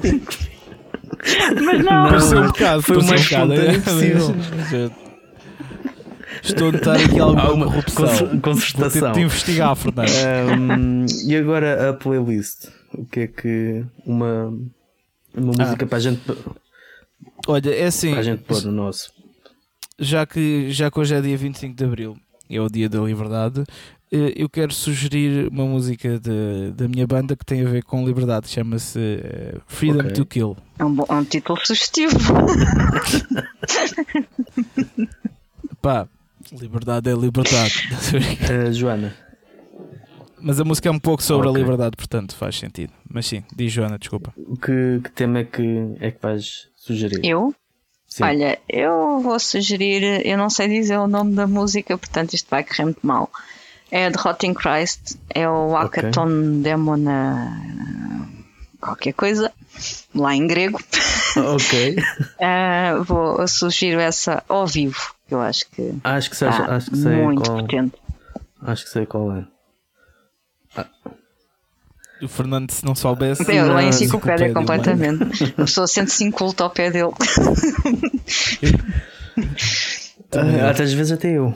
fique... 0.01 0.50
Mas 1.63 1.85
não. 1.85 2.09
Pareceu 2.09 2.39
um 2.39 2.47
bocado, 2.47 2.81
foi 2.81 2.97
espontâneo 2.97 3.81
possível. 3.81 4.35
Estou 6.43 6.69
a 6.69 6.71
notar 6.71 6.99
aqui 6.99 7.19
alguma 7.19 7.65
corrupção. 7.65 8.39
Concertação. 8.39 9.13
Vou 9.13 9.21
investigar, 9.21 9.75
Fernando. 9.75 10.09
Um, 10.59 11.05
e 11.27 11.35
agora 11.35 11.89
a 11.89 11.93
playlist. 11.93 12.67
O 12.93 13.05
que 13.05 13.19
é 13.21 13.27
que. 13.27 13.85
Uma, 14.05 14.47
uma 15.35 15.53
música 15.57 15.85
ah. 15.85 15.87
para 15.87 15.97
a 15.97 16.01
gente. 16.01 16.21
Olha, 17.47 17.69
é 17.69 17.85
assim. 17.85 18.11
Para 18.11 18.19
a 18.19 18.23
gente 18.23 18.43
pôr 18.43 18.63
no 18.63 18.71
nosso. 18.71 19.11
Já 19.99 20.25
que, 20.25 20.71
já 20.71 20.89
que 20.89 20.99
hoje 20.99 21.13
é 21.13 21.21
dia 21.21 21.37
25 21.37 21.75
de 21.75 21.83
Abril, 21.83 22.17
é 22.49 22.59
o 22.59 22.67
dia 22.67 22.89
da 22.89 22.99
liberdade, 23.01 23.63
eu 24.11 24.49
quero 24.49 24.73
sugerir 24.73 25.47
uma 25.47 25.65
música 25.65 26.19
de, 26.19 26.71
da 26.75 26.87
minha 26.87 27.07
banda 27.07 27.33
que 27.35 27.45
tem 27.45 27.65
a 27.65 27.69
ver 27.69 27.83
com 27.83 28.05
liberdade, 28.05 28.49
chama-se 28.49 28.99
eh, 28.99 29.55
Freedom 29.67 30.01
okay. 30.01 30.11
to 30.11 30.25
Kill. 30.25 30.57
É 30.77 30.83
um, 30.83 30.93
bom, 30.93 31.05
é 31.07 31.13
um 31.13 31.23
título 31.23 31.57
sugestivo. 31.65 32.17
Pá, 35.81 36.09
liberdade 36.51 37.09
é 37.09 37.13
liberdade. 37.13 37.87
uh, 38.67 38.71
Joana. 38.73 39.15
Mas 40.41 40.59
a 40.59 40.65
música 40.65 40.89
é 40.89 40.91
um 40.91 40.99
pouco 40.99 41.23
sobre 41.23 41.47
okay. 41.47 41.61
a 41.61 41.63
liberdade, 41.63 41.95
portanto 41.95 42.35
faz 42.35 42.57
sentido. 42.57 42.91
Mas 43.09 43.27
sim, 43.27 43.43
diz 43.55 43.71
Joana, 43.71 43.97
desculpa. 43.97 44.33
Que, 44.61 44.99
que 45.03 45.11
tema 45.11 45.39
é 45.39 45.43
que, 45.45 45.95
é 46.01 46.11
que 46.11 46.21
vais 46.21 46.67
sugerir? 46.75 47.21
Eu? 47.23 47.55
Sim. 48.07 48.23
Olha, 48.23 48.59
eu 48.67 49.21
vou 49.21 49.39
sugerir, 49.39 50.25
eu 50.25 50.37
não 50.37 50.49
sei 50.49 50.67
dizer 50.67 50.97
o 50.97 51.07
nome 51.07 51.33
da 51.33 51.47
música, 51.47 51.97
portanto 51.97 52.33
isto 52.33 52.49
vai 52.49 52.61
correr 52.61 52.83
muito 52.83 53.07
mal. 53.07 53.29
É 53.91 54.09
The 54.09 54.17
Rotting 54.17 54.53
Christ, 54.53 55.17
é 55.29 55.47
o 55.49 55.75
Hackathon 55.75 56.27
okay. 56.27 56.61
Demona 56.61 57.61
qualquer 58.79 59.13
coisa, 59.13 59.51
lá 60.15 60.35
em 60.35 60.47
grego. 60.47 60.79
Ok. 61.33 61.95
uh, 61.95 63.03
vou 63.07 63.47
sugerir 63.47 64.01
essa 64.01 64.43
ao 64.49 64.67
vivo, 64.67 64.99
eu 65.29 65.39
acho 65.39 65.65
que. 65.71 65.93
Acho 66.03 66.29
que, 66.29 66.35
seja, 66.35 66.65
acho 66.65 66.91
que 66.91 66.97
sei 66.97 67.15
muito 67.23 67.41
qual. 67.43 67.61
potente. 67.61 67.93
Acho 68.61 68.83
que 68.83 68.89
sei 68.89 69.05
qual 69.05 69.31
é. 69.37 69.45
Ah. 70.75 70.85
O 72.21 72.27
Fernando, 72.27 72.69
se 72.69 72.83
não 72.83 72.93
soubesse. 72.95 73.43
Eu 73.43 73.73
leio 73.73 73.77
a 73.77 73.83
enciclopédia 73.85 74.53
completamente. 74.53 75.45
A 75.57 75.63
pessoa 75.63 75.87
sente-se 75.87 76.25
inculta 76.25 76.65
ao 76.65 76.69
pé 76.69 76.91
dele. 76.91 77.05
uh, 77.05 77.15
às 80.69 80.91
vezes 80.91 81.13
até 81.13 81.29
eu 81.29 81.55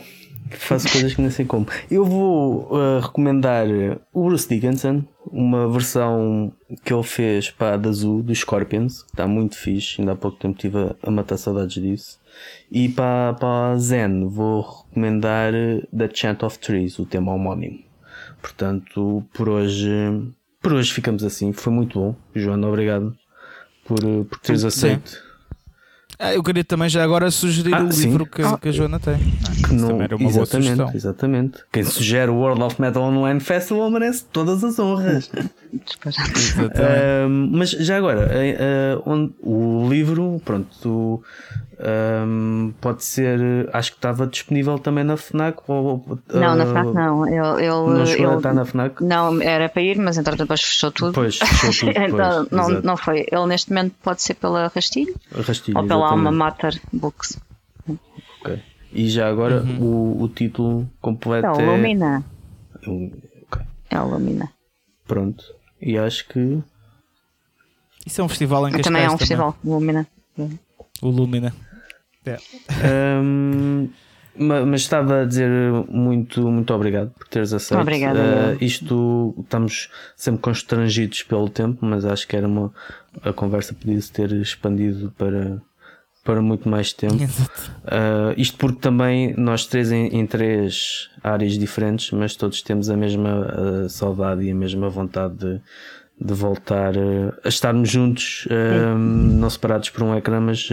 faço 0.51 0.91
coisas 0.91 1.13
que 1.13 1.21
não 1.21 1.31
sei 1.31 1.45
como. 1.45 1.67
Eu 1.89 2.05
vou 2.05 2.67
uh, 2.71 2.99
recomendar 2.99 3.65
o 4.13 4.25
Bruce 4.25 4.47
Dickinson, 4.47 5.03
uma 5.27 5.67
versão 5.69 6.53
que 6.83 6.93
ele 6.93 7.03
fez 7.03 7.49
para 7.49 7.73
a 7.73 7.77
da 7.77 7.91
Zoo 7.91 8.21
dos 8.21 8.39
Scorpions, 8.39 9.03
que 9.03 9.11
está 9.11 9.27
muito 9.27 9.57
fixe, 9.57 10.01
ainda 10.01 10.13
há 10.13 10.15
pouco 10.15 10.37
tempo 10.37 10.55
estive 10.55 10.77
a, 10.77 10.95
a 11.03 11.11
matar 11.11 11.37
saudades 11.37 11.81
disso. 11.81 12.19
E 12.71 12.89
para, 12.89 13.33
para 13.33 13.71
a 13.71 13.77
Zen 13.77 14.27
vou 14.27 14.61
recomendar 14.61 15.53
The 15.95 16.09
Chant 16.13 16.43
of 16.43 16.59
Trees, 16.59 16.99
o 16.99 17.05
tema 17.05 17.33
homónimo. 17.33 17.79
Portanto, 18.41 19.23
por 19.33 19.49
hoje, 19.49 19.89
por 20.61 20.73
hoje 20.73 20.93
ficamos 20.93 21.23
assim. 21.23 21.53
Foi 21.53 21.73
muito 21.73 21.99
bom, 21.99 22.15
Joana, 22.35 22.67
obrigado 22.67 23.17
por, 23.85 23.99
por 24.25 24.39
teres 24.39 24.63
aceito. 24.63 25.24
Ah, 26.17 26.33
eu 26.33 26.41
queria 26.41 26.63
também 26.63 26.87
já 26.89 27.03
agora 27.03 27.29
sugerir 27.29 27.73
ah, 27.73 27.83
o 27.83 27.91
sim. 27.91 28.05
livro 28.05 28.25
que, 28.25 28.41
ah, 28.41 28.57
que, 28.57 28.69
a 28.69 28.71
Joana 28.71 28.99
tem. 28.99 29.17
Que 29.67 29.73
não, 29.73 30.01
era 30.01 30.15
uma 30.15 30.29
exatamente, 30.29 30.77
boa 30.77 30.91
exatamente. 30.95 31.57
Quem 31.71 31.83
sugere 31.83 32.31
o 32.31 32.35
World 32.35 32.63
of 32.63 32.79
Metal 32.79 33.03
Online 33.03 33.39
Festival 33.39 33.89
merece 33.89 34.25
todas 34.31 34.63
as 34.63 34.79
honras. 34.79 35.29
uh, 35.75 37.29
mas 37.29 37.71
já 37.71 37.97
agora, 37.97 38.27
uh, 38.27 39.03
onde, 39.05 39.33
o 39.41 39.87
livro, 39.89 40.41
pronto, 40.43 41.23
um, 42.27 42.73
pode 42.79 43.03
ser, 43.03 43.69
acho 43.73 43.91
que 43.91 43.97
estava 43.97 44.25
disponível 44.25 44.79
também 44.79 45.03
na 45.03 45.17
FNAC. 45.17 45.59
Ou, 45.67 45.97
uh, 45.97 46.19
não, 46.33 46.55
na 46.55 46.65
FNAC 46.65 46.93
não. 46.93 47.27
Ele, 47.27 47.65
ele, 47.65 47.69
não 47.69 48.05
chegou 48.05 48.25
ele, 48.25 48.33
a 48.33 48.37
estar 48.37 48.53
na 48.53 48.65
FNAC? 48.65 49.03
Não, 49.03 49.41
era 49.41 49.67
para 49.67 49.81
ir, 49.81 49.97
mas 49.97 50.17
entretanto 50.17 50.45
depois 50.45 50.61
fechou 50.61 50.91
tudo. 50.91 51.13
Pois, 51.13 51.37
fechou 51.37 51.93
tudo. 51.93 51.99
então, 52.03 52.47
não, 52.51 52.69
não 52.81 52.97
foi. 52.97 53.25
Ele 53.31 53.45
neste 53.47 53.71
momento 53.71 53.95
pode 54.01 54.21
ser 54.21 54.35
pela 54.35 54.71
Rastilho, 54.73 55.15
Rastilho 55.31 55.77
ou 55.77 55.87
pela 55.87 56.07
Alma 56.07 56.31
Mater 56.31 56.79
Books. 56.93 57.39
Ok. 58.39 58.61
E 58.93 59.09
já 59.09 59.27
agora 59.29 59.61
uhum. 59.61 59.81
o, 59.81 60.23
o 60.23 60.29
título 60.29 60.89
completo 61.01 61.47
é. 61.47 61.65
Lumina. 61.65 62.23
É, 62.81 62.89
okay. 62.89 63.65
é 63.89 63.99
Lumina. 63.99 64.49
Pronto. 65.05 65.43
E 65.81 65.97
acho 65.97 66.27
que. 66.27 66.59
Isso 68.05 68.21
é 68.21 68.23
um 68.23 68.29
festival 68.29 68.67
em 68.67 68.71
que 68.71 68.81
Também 68.81 69.03
é 69.03 69.09
um 69.09 69.17
festival, 69.17 69.57
o 69.63 69.73
Lumina. 69.73 70.07
O 71.01 71.09
Lumina. 71.09 71.53
Yeah. 72.25 72.43
Um, 73.21 73.89
mas 74.37 74.81
estava 74.81 75.21
a 75.21 75.25
dizer 75.25 75.49
muito, 75.87 76.41
muito 76.51 76.73
obrigado 76.73 77.09
por 77.11 77.27
teres 77.27 77.53
aceito. 77.53 77.79
Obrigada. 77.79 78.57
Uh, 78.59 78.63
isto 78.63 79.33
estamos 79.39 79.89
sempre 80.15 80.41
constrangidos 80.41 81.23
pelo 81.23 81.49
tempo, 81.49 81.85
mas 81.85 82.03
acho 82.03 82.27
que 82.27 82.35
era 82.35 82.47
uma 82.47 82.73
a 83.23 83.31
conversa 83.31 83.73
podia-se 83.73 84.11
ter 84.11 84.31
expandido 84.33 85.13
para, 85.17 85.61
para 86.25 86.41
muito 86.41 86.67
mais 86.67 86.91
tempo. 86.91 87.15
Uh, 87.15 88.33
isto 88.35 88.57
porque 88.57 88.79
também 88.79 89.33
nós 89.37 89.65
três 89.67 89.91
em, 89.91 90.07
em, 90.07 90.25
três 90.25 91.09
áreas 91.23 91.53
diferentes, 91.53 92.11
mas 92.11 92.35
todos 92.35 92.61
temos 92.61 92.89
a 92.89 92.97
mesma 92.97 93.47
uh, 93.85 93.89
saudade 93.89 94.43
e 94.43 94.51
a 94.51 94.55
mesma 94.55 94.89
vontade 94.89 95.35
de, 95.35 95.61
de 96.19 96.33
voltar 96.33 96.93
a 97.43 97.47
estarmos 97.47 97.89
juntos, 97.89 98.47
não 98.97 99.49
separados 99.49 99.89
por 99.89 100.03
um 100.03 100.17
ecrã, 100.17 100.39
mas 100.39 100.67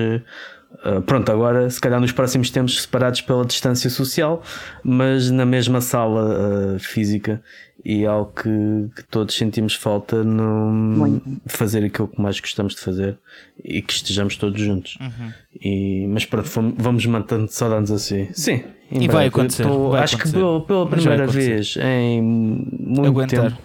Uh, 0.85 1.03
pronto, 1.03 1.31
agora 1.31 1.69
se 1.69 1.81
calhar 1.81 2.01
nos 2.01 2.13
próximos 2.13 2.51
tempos 2.51 2.81
separados 2.81 3.21
pela 3.21 3.45
distância 3.45 3.91
social, 3.91 4.43
mas 4.83 5.31
na 5.31 5.45
mesma 5.45 5.81
sala 5.81 6.75
uh, 6.75 6.79
física 6.79 7.43
e 7.85 8.05
é 8.05 8.07
algo 8.07 8.33
que, 8.33 8.95
que, 8.95 9.03
todos 9.11 9.35
sentimos 9.35 9.75
falta 9.75 10.23
no 10.23 11.21
fazer 11.47 11.85
aquilo 11.85 12.09
que 12.09 12.21
mais 12.21 12.39
gostamos 12.39 12.75
de 12.75 12.81
fazer 12.81 13.19
e 13.63 13.83
que 13.83 13.93
estejamos 13.93 14.37
todos 14.37 14.61
juntos. 14.61 14.97
Uhum. 15.01 15.33
E, 15.61 16.07
mas 16.07 16.25
pronto, 16.25 16.49
vamos 16.79 17.05
mantendo 17.07 17.49
saudades 17.51 17.91
assim. 17.91 18.29
Sim, 18.33 18.63
e 18.91 19.09
vai 19.09 19.27
acontecer. 19.27 19.65
Tô, 19.65 19.91
vai 19.91 20.03
acho 20.03 20.15
acontecer. 20.15 20.35
que 20.35 20.41
pela, 20.41 20.61
pela 20.61 20.87
primeira 20.87 21.27
vez 21.27 21.77
em 21.77 22.23
muito 22.23 23.09
Aguentar. 23.09 23.51
tempo 23.51 23.63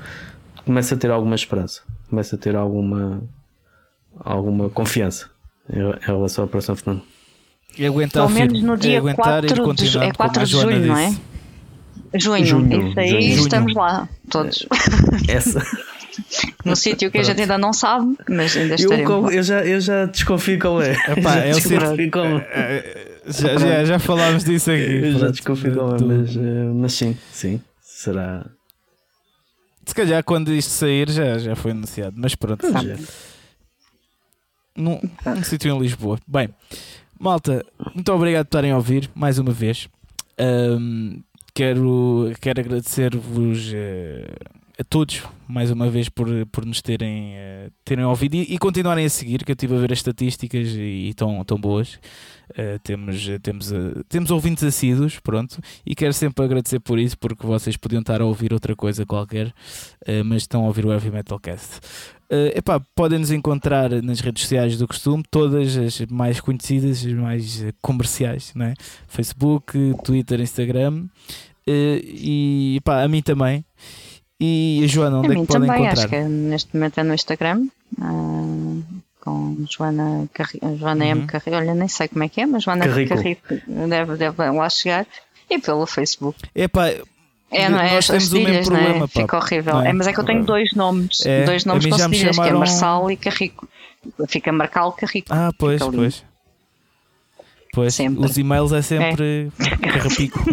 começa 0.66 0.96
a 0.96 0.98
ter 0.98 1.12
alguma 1.12 1.36
esperança, 1.36 1.82
começa 2.10 2.36
a 2.36 2.40
ter 2.40 2.56
alguma, 2.56 3.24
alguma 4.20 4.70
confiança 4.70 5.30
em 5.70 6.06
relação 6.06 6.44
ao 6.44 6.48
próximo 6.50 6.76
Fernando. 6.76 7.04
E 7.78 7.86
aguentar 7.86 8.26
Pelo 8.26 8.40
menos 8.40 8.62
no 8.64 8.76
dia 8.76 9.02
4 9.02 9.74
de, 9.76 9.98
é 10.00 10.12
4 10.12 10.46
de 10.46 10.52
junho, 10.52 10.80
não 10.88 10.98
é? 10.98 11.16
Junho, 12.14 12.46
junho 12.46 12.90
isso 12.90 13.00
aí 13.00 13.32
junho. 13.32 13.42
estamos 13.42 13.74
lá, 13.74 14.08
todos. 14.30 14.66
Essa. 15.28 15.62
no 16.66 16.76
sítio 16.76 17.12
que 17.12 17.18
a 17.18 17.24
gente 17.24 17.42
ainda 17.42 17.58
não 17.58 17.74
sabe, 17.74 18.16
mas 18.30 18.56
ainda 18.56 18.76
estaremos. 18.76 19.32
Eu, 19.32 19.38
eu, 19.38 19.44
já, 19.44 19.66
eu 19.66 19.80
já 19.80 20.06
desconfio 20.06 20.60
qual 20.60 20.82
é. 20.82 20.94
Epá, 20.94 21.36
é 21.38 21.52
o 21.52 21.56
sítio. 21.56 22.12
Qual... 22.12 22.26
É, 22.26 22.44
é, 22.54 23.18
já, 23.28 23.58
já, 23.58 23.86
já 23.86 24.00
falámos 24.00 24.44
disso 24.44 24.72
aqui. 24.72 24.82
Eu 24.82 25.20
já 25.20 25.30
desconfio 25.30 25.74
qual 25.74 25.96
é, 25.96 26.02
mas, 26.02 26.36
eh, 26.36 26.72
mas 26.74 26.94
sim, 26.94 27.18
sim, 27.32 27.62
será. 27.82 28.46
Se 29.86 29.96
calhar 29.96 30.24
quando 30.24 30.54
isto 30.54 30.70
sair 30.70 31.10
já, 31.10 31.38
já 31.38 31.56
foi 31.56 31.72
anunciado, 31.72 32.16
mas 32.18 32.36
pronto. 32.36 32.66
É. 32.66 32.98
Num, 34.76 35.00
num 35.26 35.44
sítio 35.44 35.74
em 35.74 35.80
Lisboa. 35.80 36.20
Bem, 36.28 36.50
malta, 37.20 37.66
muito 37.96 38.12
obrigado 38.12 38.46
por 38.46 38.50
estarem 38.50 38.72
a 38.72 38.76
ouvir 38.76 39.10
mais 39.16 39.40
uma 39.40 39.52
vez. 39.52 39.88
Um, 40.40 41.24
quero, 41.58 42.32
quero 42.40 42.60
agradecer-vos 42.60 43.72
uh, 43.72 44.60
a 44.80 44.84
todos 44.84 45.24
mais 45.48 45.72
uma 45.72 45.90
vez 45.90 46.08
por, 46.08 46.28
por 46.52 46.64
nos 46.64 46.84
terem, 46.84 47.34
uh, 47.34 47.72
terem 47.84 48.06
ouvido 48.06 48.36
e, 48.36 48.54
e, 48.54 48.60
continuarem 48.60 49.06
a 49.06 49.10
seguir, 49.10 49.44
que 49.44 49.52
eu 49.52 49.54
estive 49.54 49.76
a 49.76 49.80
ver 49.80 49.92
as 49.92 49.98
estatísticas 49.98 50.68
e 50.68 51.10
estão 51.10 51.44
tão 51.44 51.58
boas. 51.58 51.96
Uh, 52.52 52.78
temos, 52.84 53.28
temos, 53.42 53.72
uh, 53.72 54.04
temos 54.08 54.30
ouvintes 54.30 54.64
assíduos, 54.64 55.20
pronto, 55.20 55.60
e 55.84 55.96
quero 55.96 56.14
sempre 56.14 56.46
agradecer 56.46 56.80
por 56.80 57.00
isso, 57.00 57.18
porque 57.18 57.44
vocês 57.44 57.76
podiam 57.76 58.02
estar 58.02 58.22
a 58.22 58.26
ouvir 58.26 58.54
outra 58.54 58.76
coisa 58.76 59.04
qualquer, 59.04 59.52
mas 60.26 60.44
estão 60.44 60.64
a 60.64 60.68
ouvir 60.68 60.86
o 60.86 60.92
Heavy 60.92 61.10
Metal 61.10 61.40
Cast. 61.40 61.80
Uh, 62.30 62.52
epá, 62.58 62.82
podem 62.94 63.20
nos 63.20 63.32
encontrar 63.32 63.90
nas 64.04 64.20
redes 64.20 64.44
sociais 64.44 64.78
do 64.78 64.86
costume, 64.88 65.24
todas 65.32 65.78
as 65.78 66.02
mais 66.10 66.42
conhecidas, 66.42 67.06
as 67.06 67.14
mais 67.14 67.66
comerciais, 67.82 68.54
né? 68.54 68.74
Facebook, 69.08 69.96
Twitter, 70.04 70.42
Instagram. 70.42 71.06
Uh, 71.68 72.00
e 72.04 72.76
epá, 72.78 73.02
a 73.02 73.08
mim 73.08 73.22
também. 73.22 73.64
E 74.40 74.82
a 74.84 74.88
Joana, 74.88 75.20
onde 75.20 75.30
a 75.30 75.32
é 75.32 75.42
que 75.42 75.48
podem 75.48 75.70
encontrar? 75.70 75.94
Acho 75.94 76.08
que 76.10 76.20
neste 76.22 76.76
momento 76.76 77.00
é 77.00 77.04
no 77.04 77.14
Instagram. 77.14 77.68
Uh, 77.98 78.84
com 79.22 79.66
Joana, 79.70 80.30
Carri 80.34 80.60
Joana 80.78 81.06
uhum. 81.06 81.12
M. 81.12 81.28
Carrico, 81.28 81.58
olha, 81.58 81.74
nem 81.74 81.88
sei 81.88 82.08
como 82.08 82.24
é 82.24 82.30
que 82.30 82.42
é, 82.42 82.46
mas 82.46 82.64
Joana 82.64 82.88
Carrico, 82.88 83.16
Carrico 83.16 83.48
deve, 83.90 84.16
deve 84.16 84.50
lá 84.52 84.70
chegar. 84.70 85.08
E 85.50 85.60
pelo 85.60 85.86
Facebook. 85.86 86.40
Epá, 86.54 86.92
é, 87.50 87.70
não 87.70 87.80
é? 87.80 87.96
Nós 87.96 88.08
temos 88.08 88.32
o 88.32 88.36
mesmo 88.36 88.54
é? 88.54 88.64
problema. 88.64 89.06
É? 89.06 89.08
Fica 89.08 89.38
horrível. 89.38 89.82
É? 89.82 89.90
é? 89.90 89.94
mas 89.94 90.08
é 90.08 90.14
que 90.14 90.20
eu 90.20 90.26
tenho 90.26 90.44
dois 90.44 90.74
nomes. 90.74 91.26
É, 91.26 91.46
dois 91.46 91.66
nomes 91.66 91.86
com 91.86 91.98
cedilhas, 91.98 92.36
chamaram... 92.36 92.52
que 92.52 92.56
é 92.56 92.60
Marçal 92.60 93.12
e 93.12 93.18
Carrico. 93.18 93.68
Fica 94.28 94.52
Marcal 94.52 94.92
Carrico. 94.94 95.28
Ah, 95.32 95.52
pois, 95.58 95.82
pois. 95.82 96.24
Pois, 97.74 97.94
sempre. 97.94 98.26
os 98.26 98.38
e-mails 98.38 98.72
é 98.72 98.82
sempre 98.82 99.52
é. 99.60 99.88
carrapico. 99.88 100.40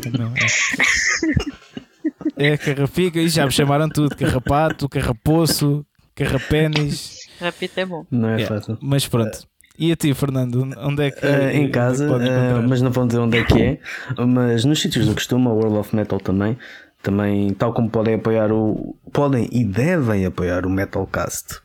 é. 2.36 2.48
é 2.48 2.56
carrapico 2.56 3.18
e 3.18 3.28
já 3.28 3.46
me 3.46 3.52
chamaram 3.52 3.88
tudo: 3.88 4.14
carrapato, 4.14 4.88
carrapoço, 4.88 5.84
carrapénis. 6.14 7.20
Carrapito 7.38 7.80
é 7.80 7.86
bom. 7.86 8.04
Não 8.10 8.28
é 8.28 8.40
yeah. 8.40 8.54
fácil. 8.54 8.78
Mas 8.80 9.08
pronto. 9.08 9.46
E 9.76 9.90
a 9.90 9.96
ti, 9.96 10.14
Fernando, 10.14 10.70
onde 10.78 11.02
é 11.02 11.10
que 11.10 11.26
uh, 11.26 11.50
Em 11.50 11.68
casa, 11.68 12.08
uh, 12.08 12.68
mas 12.68 12.80
não 12.80 12.92
vão 12.92 13.08
dizer 13.08 13.18
onde 13.18 13.38
é 13.38 13.44
que 13.44 13.60
é. 13.60 13.80
Mas 14.24 14.64
nos 14.64 14.80
sítios 14.80 15.06
do 15.06 15.14
costume, 15.14 15.48
a 15.48 15.50
World 15.50 15.78
of 15.78 15.96
Metal 15.96 16.20
também. 16.20 16.56
Também, 17.04 17.52
tal 17.52 17.74
como 17.74 17.90
podem 17.90 18.14
apoiar 18.14 18.50
o. 18.50 18.96
Podem 19.12 19.46
e 19.52 19.62
devem 19.62 20.24
apoiar 20.24 20.66
o 20.66 20.70
Metalcast 20.70 21.60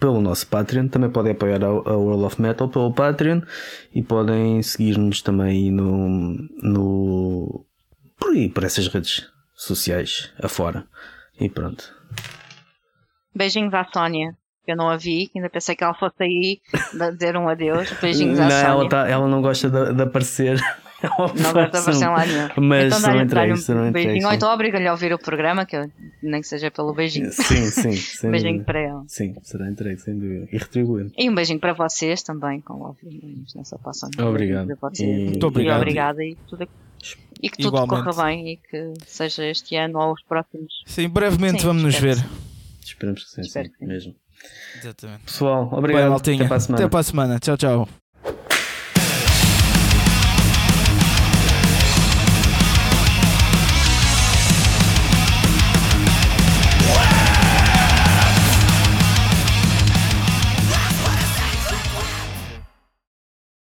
pelo 0.00 0.20
nosso 0.20 0.46
Patreon, 0.48 0.88
também 0.88 1.10
podem 1.10 1.32
apoiar 1.32 1.62
a, 1.62 1.68
a 1.68 1.96
World 1.96 2.24
of 2.24 2.42
Metal 2.42 2.68
pelo 2.68 2.92
Patreon 2.92 3.42
e 3.94 4.02
podem 4.02 4.62
seguir-nos 4.62 5.22
também 5.22 5.70
no, 5.70 6.36
no. 6.62 7.66
por 8.18 8.30
aí, 8.32 8.48
por 8.48 8.64
essas 8.64 8.88
redes 8.88 9.28
sociais 9.54 10.32
afora. 10.42 10.86
E 11.38 11.48
pronto. 11.48 11.94
Beijinhos 13.34 13.72
à 13.72 13.84
Sónia 13.84 14.34
eu 14.66 14.76
não 14.76 14.88
a 14.88 14.96
vi, 14.96 15.30
ainda 15.34 15.48
pensei 15.50 15.74
que 15.74 15.82
ela 15.82 15.94
fosse 15.94 16.22
aí 16.22 16.60
dizer 17.12 17.36
um 17.36 17.48
adeus, 17.48 17.90
beijinhos 18.00 18.38
à 18.38 18.44
não, 18.44 18.50
Sónia. 18.50 18.66
Ela, 18.66 18.88
tá, 18.88 19.08
ela 19.08 19.28
não 19.28 19.42
gosta 19.42 19.68
de, 19.68 19.94
de 19.94 20.02
aparecer. 20.02 20.60
Não 21.02 21.52
gosta 21.52 21.70
de 21.70 21.78
aparecer 21.78 22.08
lá 22.08 22.26
nenhum. 22.26 22.48
Mas 22.68 22.98
então, 22.98 23.14
não 23.14 23.22
entrei, 23.22 23.56
se 23.56 23.74
não 23.74 23.88
entrei. 23.88 24.04
Beijinho, 24.06 24.28
ou 24.28 24.34
então 24.34 24.52
obriga-lhe 24.52 24.86
a 24.86 24.92
ouvir 24.92 25.12
o 25.12 25.18
programa, 25.18 25.64
que 25.64 25.76
eu, 25.76 25.90
nem 26.22 26.40
que 26.40 26.46
seja 26.46 26.70
pelo 26.70 26.92
beijinho. 26.92 27.32
Sim, 27.32 27.70
sim. 27.70 28.26
um 28.26 28.30
beijinho 28.32 28.64
para 28.64 28.80
ela. 28.80 29.04
Sim, 29.06 29.34
será 29.42 29.68
entregue, 29.68 30.00
sem 30.00 30.18
dúvida. 30.18 30.48
E 30.52 30.58
retribuir. 30.58 31.10
E 31.16 31.30
um 31.30 31.34
beijinho 31.34 31.60
para 31.60 31.72
vocês 31.72 32.22
também, 32.22 32.60
com 32.60 32.74
ouvintes 32.74 33.54
nessa 33.54 33.78
passagem. 33.78 34.20
Obrigado. 34.22 34.70
E... 34.98 35.24
Muito 35.30 35.46
obrigado. 35.46 35.78
E 35.78 35.80
obrigada 35.80 36.24
e 36.24 36.36
tudo 36.48 36.68
e 37.42 37.48
que 37.48 37.56
tudo 37.56 37.76
Igualmente. 37.76 38.04
corra 38.04 38.26
bem 38.26 38.52
e 38.52 38.56
que 38.58 38.92
seja 39.06 39.44
este 39.46 39.74
ano 39.76 39.98
ou 39.98 40.12
os 40.12 40.22
próximos. 40.22 40.82
Sim, 40.86 41.08
brevemente 41.08 41.60
sim, 41.60 41.66
vamos 41.66 41.82
nos 41.82 41.98
ver. 41.98 42.16
Esperamos 42.84 43.24
que 43.24 43.30
sim, 43.30 43.42
sim, 43.42 43.62
que 43.62 43.78
sim. 43.78 43.86
mesmo. 43.86 44.14
Exatamente. 44.78 45.24
Pessoal, 45.24 45.68
obrigado. 45.72 46.22
Bem, 46.22 46.36
Até 46.36 46.46
para 46.46 46.56
a 46.56 46.60
semana. 46.60 46.84
Até 46.84 46.90
para 46.90 47.00
a 47.00 47.02
semana. 47.02 47.38
Tchau, 47.38 47.56
tchau. 47.56 47.88